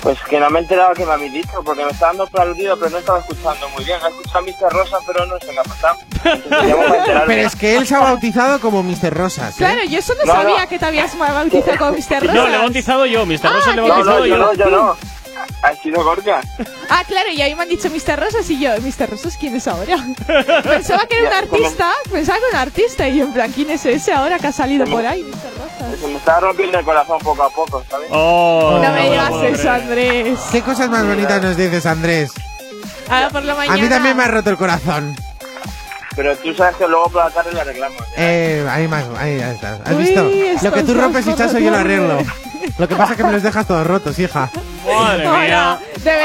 [0.02, 2.42] Pues que no me he enterado que me habéis dicho, porque me estaba dando por
[2.42, 3.98] aludido, pero no estaba escuchando muy bien.
[4.04, 4.74] He escuchado a Mr.
[4.74, 5.98] Rosa, pero no sé qué ha pasado.
[7.28, 9.14] Pero es que él se ha bautizado como Mr.
[9.14, 9.54] Rosas.
[9.56, 9.58] ¿eh?
[9.58, 10.42] Claro, yo eso no, No, no.
[10.42, 12.22] sabía que te habías bautizado como Mr.
[12.22, 12.34] Rosa.
[12.34, 13.52] No, le he bautizado yo, Mr.
[13.54, 14.38] Rosas le he bautizado no, yo yo.
[14.38, 14.98] no, yo no.
[15.64, 16.42] Ha sido Gorka.
[16.90, 18.20] Ah, claro, y ahí me han dicho Mr.
[18.20, 19.10] Rosas y yo, ¿Mr.
[19.10, 19.98] Rosas quién es ahora?
[20.64, 23.70] Pensaba que era un artista, pensaba que era un artista y yo en plan, ¿quién
[23.72, 25.32] es ese ahora que ha salido por ahí, Mr.
[25.34, 26.00] Rosas?
[26.00, 28.08] Se me está rompiendo el corazón poco a poco, ¿sabes?
[28.12, 29.70] Oh, no me digas eso.
[29.72, 30.40] Andrés.
[30.52, 32.32] ¿Qué cosas más bonitas nos dices, Andrés?
[33.10, 33.76] Ahora por la mañana.
[33.76, 35.16] A mí también me ha roto el corazón.
[36.16, 38.02] Pero tú sabes que luego por la tarde lo arreglamos.
[38.18, 39.80] Eh, ahí más, ahí ya está.
[39.86, 40.66] ¿Has Uy, visto?
[40.66, 42.18] Lo que tú rompes, Hichazo, yo lo arreglo.
[42.78, 44.50] Lo que pasa es que me los dejas todos rotos, hija.
[44.86, 45.80] Madre de verdad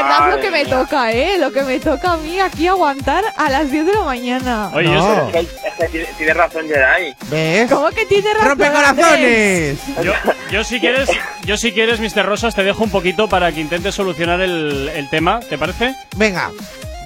[0.07, 1.37] Madre lo que me toca, ¿eh?
[1.37, 4.69] Lo que me toca a mí aquí aguantar a las 10 de la mañana.
[4.73, 5.29] Oye, No.
[5.31, 7.15] yo, Es que, es que tiene, tiene razón Geray.
[7.29, 7.69] ¿Ves?
[7.71, 8.49] ¿Cómo que tiene razón?
[8.49, 9.79] ¡Rompe corazones!
[10.03, 10.13] yo,
[10.51, 11.09] yo si quieres,
[11.43, 12.25] yo si quieres, Mr.
[12.25, 15.93] Rosas, te dejo un poquito para que intentes solucionar el, el tema, ¿te parece?
[16.15, 16.49] Venga,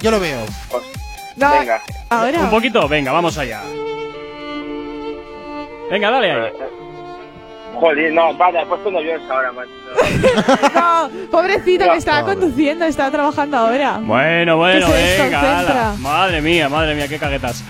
[0.00, 0.38] yo lo veo.
[0.70, 0.84] Pues,
[1.36, 1.82] No, venga.
[2.10, 2.38] ahora.
[2.40, 3.62] Un poquito, venga, vamos allá.
[5.90, 6.52] Venga, dale ahí.
[7.80, 9.70] Joder, no, vale, he puesto nervioso ahora, macho.
[10.74, 13.98] No, pobrecito, que estaba conduciendo, estaba trabajando ahora.
[14.02, 15.04] Bueno, bueno, se venga,
[15.42, 15.58] desconcentra.
[15.90, 15.94] ala.
[15.98, 17.62] Madre mía, madre mía, qué caguetas.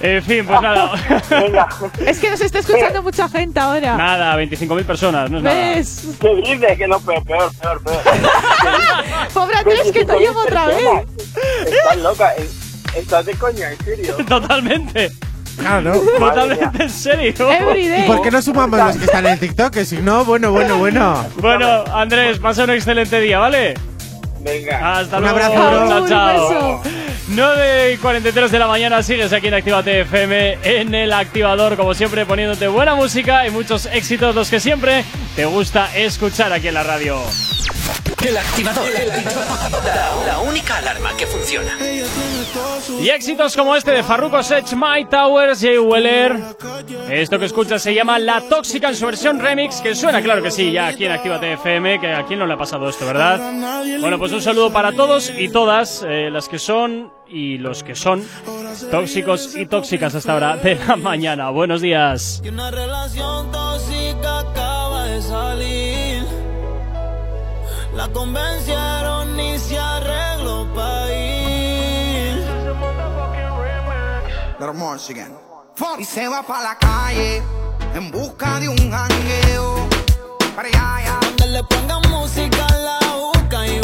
[0.00, 0.92] En fin, pues nada.
[1.30, 1.68] Venga.
[2.06, 3.96] Es que nos está escuchando mucha gente ahora.
[3.96, 5.56] nada, 25.000 personas, no es nada.
[5.76, 6.08] ¿Ves?
[6.20, 6.78] ¿Qué dices?
[6.78, 8.02] Que no, peor, peor, peor, peor.
[9.32, 10.78] Pobre Andrés, que te llamo otra vez.
[11.66, 12.34] Estás loca.
[12.36, 12.48] eh,
[12.96, 14.16] Estás de coña, en serio.
[14.28, 15.10] Totalmente,
[15.58, 16.00] Claro.
[16.18, 17.50] totalmente en serio.
[17.50, 19.72] Every ¿Y por qué no sumamos los que están en TikTok?
[19.72, 21.24] Que si no, bueno, bueno, bueno.
[21.36, 23.74] Bueno, Andrés, pasa un excelente día, ¿vale?
[24.40, 24.98] Venga.
[24.98, 25.38] Hasta Un luego.
[25.38, 26.82] abrazo, Chao, chao.
[26.82, 26.90] beso.
[27.28, 31.94] 9 y 43 de la mañana sigues aquí en Actívate FM en el activador, como
[31.94, 35.04] siempre, poniéndote buena música y muchos éxitos, los que siempre
[35.34, 37.16] te gusta escuchar aquí en la radio.
[38.26, 38.86] El activador.
[39.84, 41.76] La, la única alarma que funciona.
[43.00, 46.34] Y éxitos como este de Farruko Sech, My Towers, Jay Weller.
[47.10, 50.50] Esto que escuchas se llama La Tóxica en su versión remix, que suena, claro que
[50.50, 53.40] sí, ya aquí en Actívate FM, que a quién no le ha pasado esto, ¿verdad?
[54.00, 57.94] Bueno, pues un saludo para todos y todas, eh, las que son y los que
[57.94, 58.26] son
[58.90, 61.50] tóxicos y tóxicas hasta ahora de la mañana.
[61.50, 62.40] Buenos días.
[62.42, 64.03] Que una relación tóxica
[67.94, 71.34] La convencieron y se arregló para ir.
[75.98, 77.42] Y se va para la calle
[77.94, 79.88] en busca de un jangueo.
[80.56, 81.20] Para allá, allá.
[81.22, 83.83] Donde le pongan música la busca y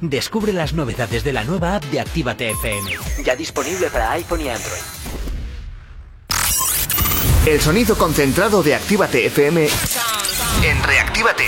[0.00, 2.92] Descubre las novedades de la nueva app de Actívate FM.
[3.24, 4.80] Ya disponible para iPhone y Android.
[7.46, 9.68] El sonido concentrado de Actívate FM
[10.62, 11.46] en Reactívate.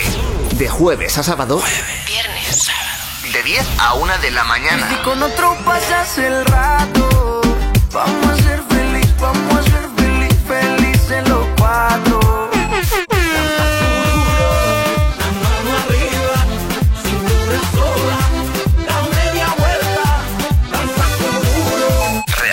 [0.56, 1.62] De jueves a sábado.
[2.06, 3.32] Viernes, sábado.
[3.32, 4.88] De 10 a 1 de la mañana.
[4.88, 7.40] Si con otro pasas el rato,
[7.92, 8.29] vamos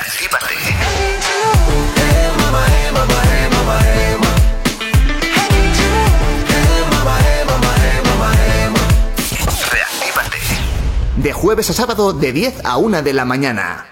[0.07, 0.55] Reactívate.
[9.69, 10.37] Reactívate.
[11.17, 13.85] De jueves a sábado de 10 a 1 de la mañana.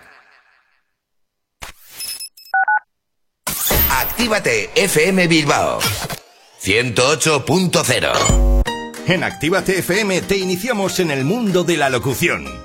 [3.90, 5.82] Actívate FM Bilbao
[6.62, 8.64] 108.0
[9.08, 12.65] En Actívate FM te iniciamos en el mundo de la locución.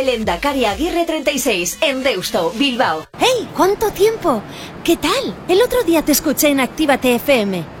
[0.01, 3.05] calle Lendakari Aguirre 36, en Deusto, Bilbao.
[3.19, 3.47] ¡Hey!
[3.55, 4.41] ¿Cuánto tiempo?
[4.83, 5.35] ¿Qué tal?
[5.47, 7.80] El otro día te escuché en Actívate FM.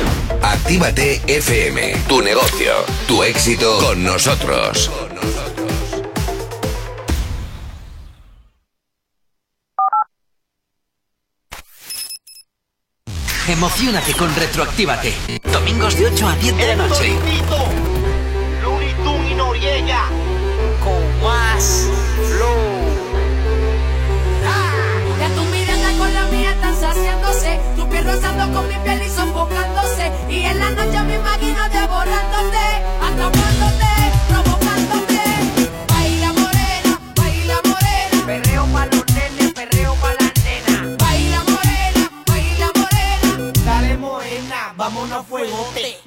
[0.41, 2.71] Actívate FM, tu negocio,
[3.07, 4.89] tu éxito con nosotros.
[13.47, 15.13] Emocionate con Retroactívate.
[15.51, 17.17] Domingos de 8 a 10 de la noche.
[19.03, 20.05] Tunes y Noriega
[20.83, 21.89] con más
[30.31, 32.65] Y en la noche me imagino devorándote,
[33.07, 33.91] atrapándote,
[34.29, 35.19] provocándote.
[35.89, 38.25] Baila morena, baila morena.
[38.25, 40.97] Perreo pa' los nenes, perreo pa' las nenas.
[40.97, 43.51] Baila morena, baila morena.
[43.65, 45.97] Dale morena, vámonos a fuegote.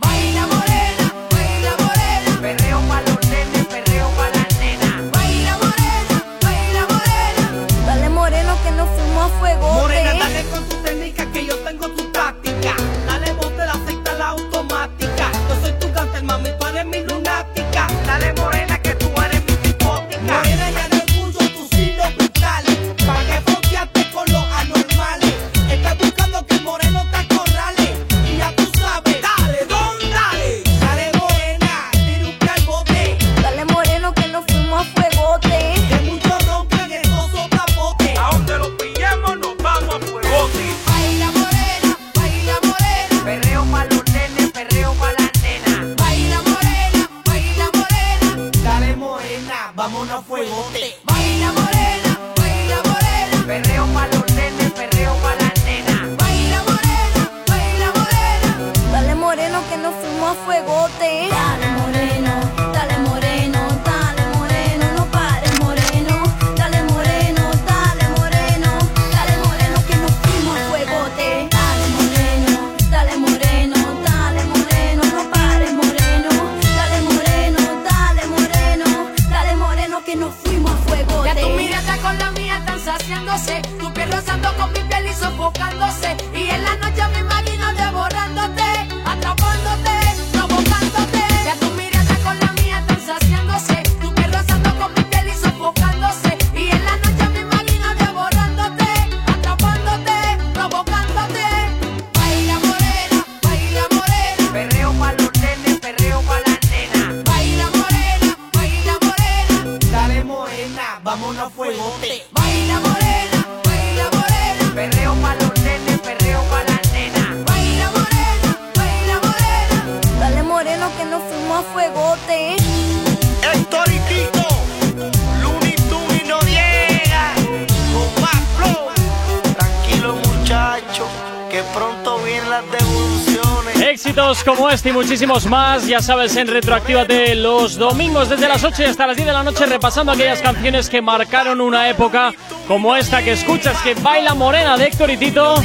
[134.95, 139.33] Muchísimos más, ya sabes, en Retroactívate los domingos desde las 8 hasta las 10 de
[139.33, 142.33] la noche repasando aquellas canciones que marcaron una época
[142.69, 145.57] como esta que escuchas, que baila morena de Héctor y Tito,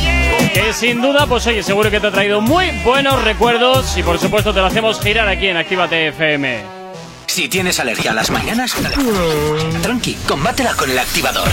[0.52, 4.18] que sin duda, pues oye, seguro que te ha traído muy buenos recuerdos y por
[4.18, 6.64] supuesto te lo hacemos girar aquí en Actívate FM.
[7.28, 8.76] Si tienes alergia a las mañanas,
[9.84, 11.48] tranqui, combátela con el activador.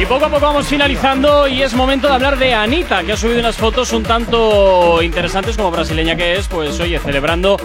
[0.00, 3.16] Y poco a poco vamos finalizando y es momento de hablar de Anita, que ha
[3.16, 7.56] subido unas fotos un tanto interesantes como brasileña que es, pues oye, celebrando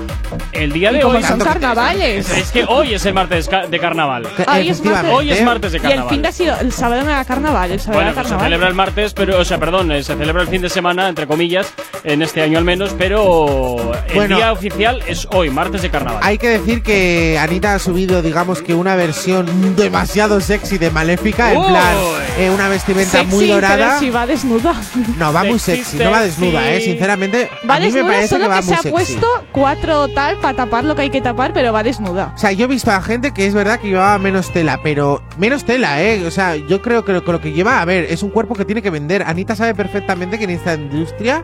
[0.51, 1.21] el día de hoy.
[1.21, 2.27] son carnavales.
[2.31, 4.27] Es que hoy es el martes de carnaval.
[4.51, 5.11] Hoy es martes.
[5.13, 6.09] Hoy es martes de Y el carnaval.
[6.09, 8.45] fin de ha sido el sábado era carnaval, el sábado Bueno, era pues se carnaval.
[8.47, 11.27] celebra el martes, pero, o sea, perdón, eh, se celebra el fin de semana, entre
[11.27, 11.71] comillas,
[12.03, 14.35] en este año al menos, pero el Bueno.
[14.37, 16.19] día oficial es hoy, martes de carnaval.
[16.23, 21.51] Hay que decir que Anita ha subido, digamos que una versión demasiado sexy de Maléfica,
[21.53, 21.67] en Uy.
[21.67, 21.95] plan,
[22.39, 23.99] eh, una vestimenta Sexy, muy dorada.
[23.99, 24.75] si va desnuda.
[25.17, 26.41] No, va muy Sexy, sexy, no va sexy.
[26.41, 26.81] desnuda, eh.
[26.81, 28.91] Sinceramente, Va a mí me desnuda, parece solo que que, va se muy ha sexy.
[28.91, 32.33] puesto cuatro tal para tapar lo que hay que tapar, pero va desnuda.
[32.35, 35.21] O sea, yo he visto a gente que es verdad que llevaba menos tela, pero
[35.37, 36.25] menos tela, ¿eh?
[36.27, 38.55] O sea, yo creo que lo, que lo que lleva, a ver, es un cuerpo
[38.55, 39.23] que tiene que vender.
[39.25, 41.43] Anita sabe perfectamente que en esta industria,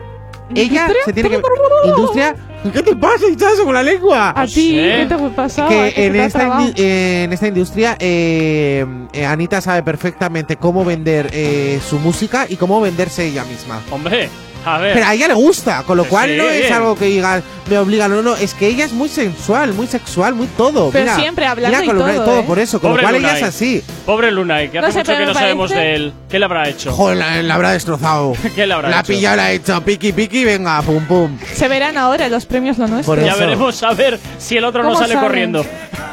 [0.54, 1.04] ella ¿Industria?
[1.04, 1.42] se tiene que.
[1.84, 2.36] ¿Industria?
[2.72, 4.34] ¿Qué te pasa, Hichazo, con la lengua?
[4.36, 5.68] A ti, ¿qué te pasaba?
[5.68, 11.30] que ¿Qué en esta, eh, en esta industria eh, eh, Anita sabe perfectamente cómo vender
[11.32, 13.80] eh, su música y cómo venderse ella misma.
[13.90, 14.28] Hombre,
[14.64, 14.94] a ver.
[14.94, 16.72] Pero a ella le gusta, con lo cual Sí, no es bien.
[16.72, 20.34] algo que diga me obliga, no, no, es que ella es muy sensual, muy sexual,
[20.34, 20.90] muy todo.
[20.90, 22.44] Pero mira, siempre hablando mira, y con todo, todo ¿eh?
[22.44, 23.42] por eso, con Pobre lo cual ella Lunay.
[23.42, 23.84] es así.
[24.04, 26.12] Pobre Lunay, que No hace sé, mucho que no me sabemos parece- de él.
[26.28, 26.92] ¿Qué le habrá hecho?
[26.92, 28.32] Joder, la, la habrá destrozado.
[28.56, 29.06] ¿Qué le habrá la hecho?
[29.12, 31.38] pillado, la ha hecho piqui piqui, venga, pum pum.
[31.54, 33.14] Se verán ahora los premios lo nuestro.
[33.14, 35.28] Por Ya veremos a ver si el otro no ¿Cómo sale saben?
[35.28, 35.64] corriendo.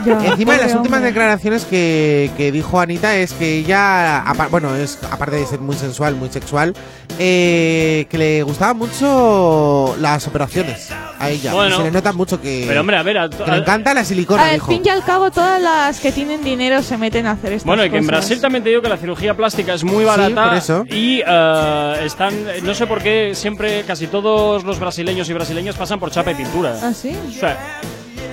[0.05, 1.11] Ya, Encima de las últimas hombre.
[1.11, 6.15] declaraciones que, que dijo Anita es que ella, bueno, es aparte de ser muy sensual,
[6.15, 6.73] muy sexual,
[7.19, 10.89] eh, que le gustaban mucho las operaciones
[11.19, 11.53] a ella.
[11.53, 11.77] Bueno.
[11.77, 14.49] Se le nota mucho que, Pero hombre, a ver, a- que le encanta la silicona,
[14.49, 17.65] Al fin y al cabo, todas las que tienen dinero se meten a hacer estas
[17.65, 18.19] Bueno, y que en cosas.
[18.19, 20.49] Brasil también te digo que la cirugía plástica es muy barata.
[20.49, 20.85] por eso.
[20.89, 22.34] Y eh, están,
[22.64, 26.35] no sé por qué, siempre casi todos los brasileños y brasileñas pasan por chapa y
[26.35, 26.76] pintura.
[26.81, 27.15] ¿Ah, sí?
[27.30, 27.57] O sea,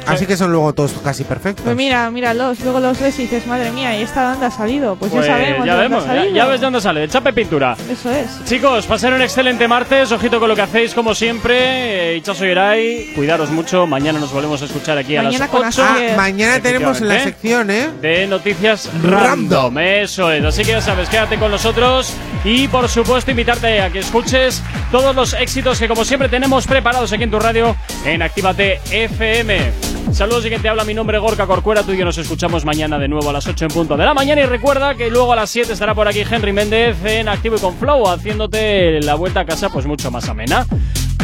[0.06, 1.64] Así que son luego todos casi perfectos.
[1.64, 4.96] Pues mira, míralos, luego los ves y dices, madre mía, ¿y esta dónde ha salido?
[4.96, 5.66] Pues, pues ya sabemos.
[5.66, 6.36] ya vemos, ha ya, salido.
[6.36, 7.76] ya ves de dónde sale, y pintura.
[7.90, 8.44] Eso es.
[8.44, 12.12] Chicos, pasen un excelente martes, ojito con lo que hacéis como siempre.
[12.12, 15.88] Eh, Ichazo Yeray, cuidaros mucho, mañana nos volvemos a escuchar aquí Mañana a las 8.
[15.88, 17.88] Ah, mañana tenemos en la sección, ¿eh?
[18.00, 19.78] de noticias random.
[19.78, 20.44] Eso es.
[20.44, 22.12] Así que ya sabes, quédate con nosotros
[22.44, 27.12] y por supuesto invitarte a que escuches todos los éxitos que como siempre tenemos preparados
[27.12, 29.93] aquí en tu radio en Actívate FM.
[30.12, 32.64] Saludos y quien te habla, mi nombre es Gorka Corcuera, tú y yo nos escuchamos
[32.64, 35.32] mañana de nuevo a las 8 en punto de la mañana y recuerda que luego
[35.32, 39.16] a las 7 estará por aquí Henry Méndez en Activo y con Flow haciéndote la
[39.16, 40.66] vuelta a casa pues mucho más amena.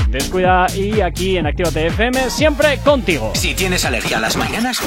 [0.09, 3.31] Descuida y aquí en Actívate FM siempre contigo.
[3.35, 4.81] Si tienes alergia a las mañanas,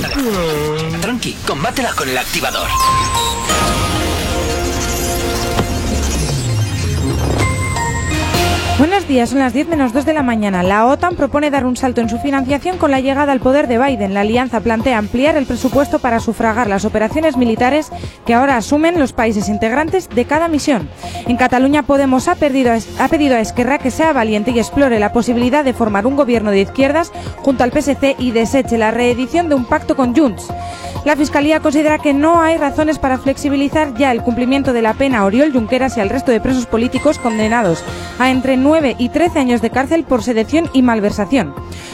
[1.01, 2.67] tranqui, combátela con el activador.
[8.79, 10.63] Buenos días, son las 10 menos 2 de la mañana.
[10.63, 13.77] La OTAN propone dar un salto en su financiación con la llegada al poder de
[13.77, 14.15] Biden.
[14.15, 17.91] La alianza plantea ampliar el presupuesto para sufragar las operaciones militares
[18.25, 20.89] que ahora asumen los países integrantes de cada misión.
[21.27, 22.35] En Cataluña, Podemos ha, ha
[23.09, 26.61] pedido a Esquerra que sea valiente y explore la posibilidad de formar un gobierno de
[26.61, 27.11] izquierdas
[27.43, 30.51] junto al PSC y deseche la reedición de un pacto con Junts.
[31.05, 35.19] La Fiscalía considera que no hay razones para flexibilizar ya el cumplimiento de la pena
[35.19, 37.83] a Oriol Junqueras y al resto de presos políticos condenados
[38.19, 41.53] a entre 9 y 13 años de cárcel por sedición y malversación.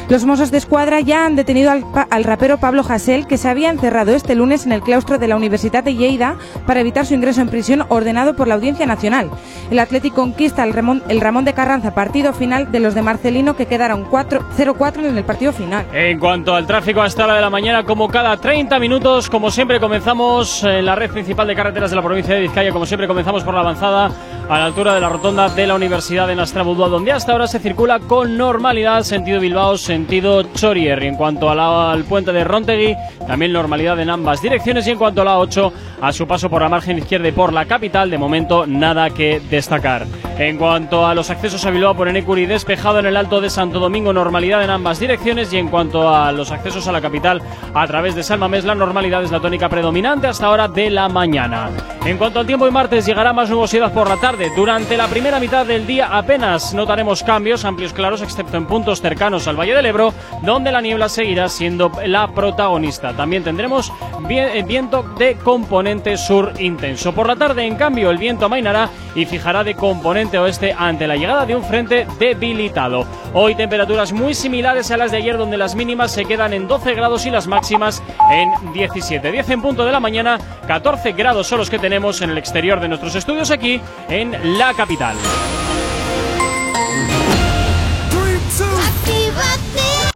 [0.09, 4.13] Los Mossos de Escuadra ya han detenido al, rapero Pablo Hasél, que se había encerrado
[4.13, 7.49] este lunes en el claustro de la Universidad de Lleida para evitar su ingreso en
[7.49, 9.29] prisión ordenado por la Audiencia Nacional.
[9.71, 13.55] El Atlético conquista el Ramón, el Ramón de Carranza, partido final de los de Marcelino,
[13.55, 15.85] que quedaron 4 0-4 en el partido final.
[15.93, 19.49] En cuanto al tráfico a esta hora de la mañana, como cada 30 minutos, como
[19.49, 23.07] siempre comenzamos en la red principal de carreteras de la provincia de Vizcaya, como siempre
[23.07, 24.11] comenzamos por la avanzada
[24.49, 27.59] a la altura de la rotonda de la Universidad de Nastrabudúa, donde hasta ahora se
[27.59, 31.03] circula con normalidad sentido Bilbao, sentido Chorier.
[31.03, 32.95] En cuanto a la- al puente de Rontegui,
[33.27, 34.85] también normalidad en ambas direcciones.
[34.87, 35.71] Y en cuanto a la 8,
[36.01, 39.39] a su paso por la margen izquierda y por la capital, de momento nada que
[39.49, 40.05] destacar.
[40.39, 43.79] En cuanto a los accesos a Bilbao por Enecuri, despejado en el Alto de Santo
[43.79, 45.53] Domingo, normalidad en ambas direcciones.
[45.53, 47.41] Y en cuanto a los accesos a la capital
[47.73, 51.69] a través de Salmamés, la normalidad es la tónica predominante hasta ahora de la mañana.
[52.05, 54.51] En cuanto al tiempo y martes, llegará más nubosidad por la tarde.
[54.55, 59.47] Durante la primera mitad del día apenas notaremos cambios amplios claros, excepto en puntos cercanos
[59.47, 60.11] al Valle del Ebro,
[60.41, 63.13] donde la niebla seguirá siendo la protagonista.
[63.13, 63.91] También tendremos
[64.21, 67.13] vie- viento de componente sur intenso.
[67.13, 71.15] Por la tarde, en cambio, el viento amainará y fijará de componente oeste ante la
[71.15, 73.05] llegada de un frente debilitado.
[73.33, 76.95] Hoy temperaturas muy similares a las de ayer, donde las mínimas se quedan en 12
[76.95, 78.01] grados y las máximas
[78.31, 79.31] en 17.
[79.31, 82.79] 10 en punto de la mañana, 14 grados son los que tenemos en el exterior
[82.79, 85.17] de nuestros estudios aquí en la capital.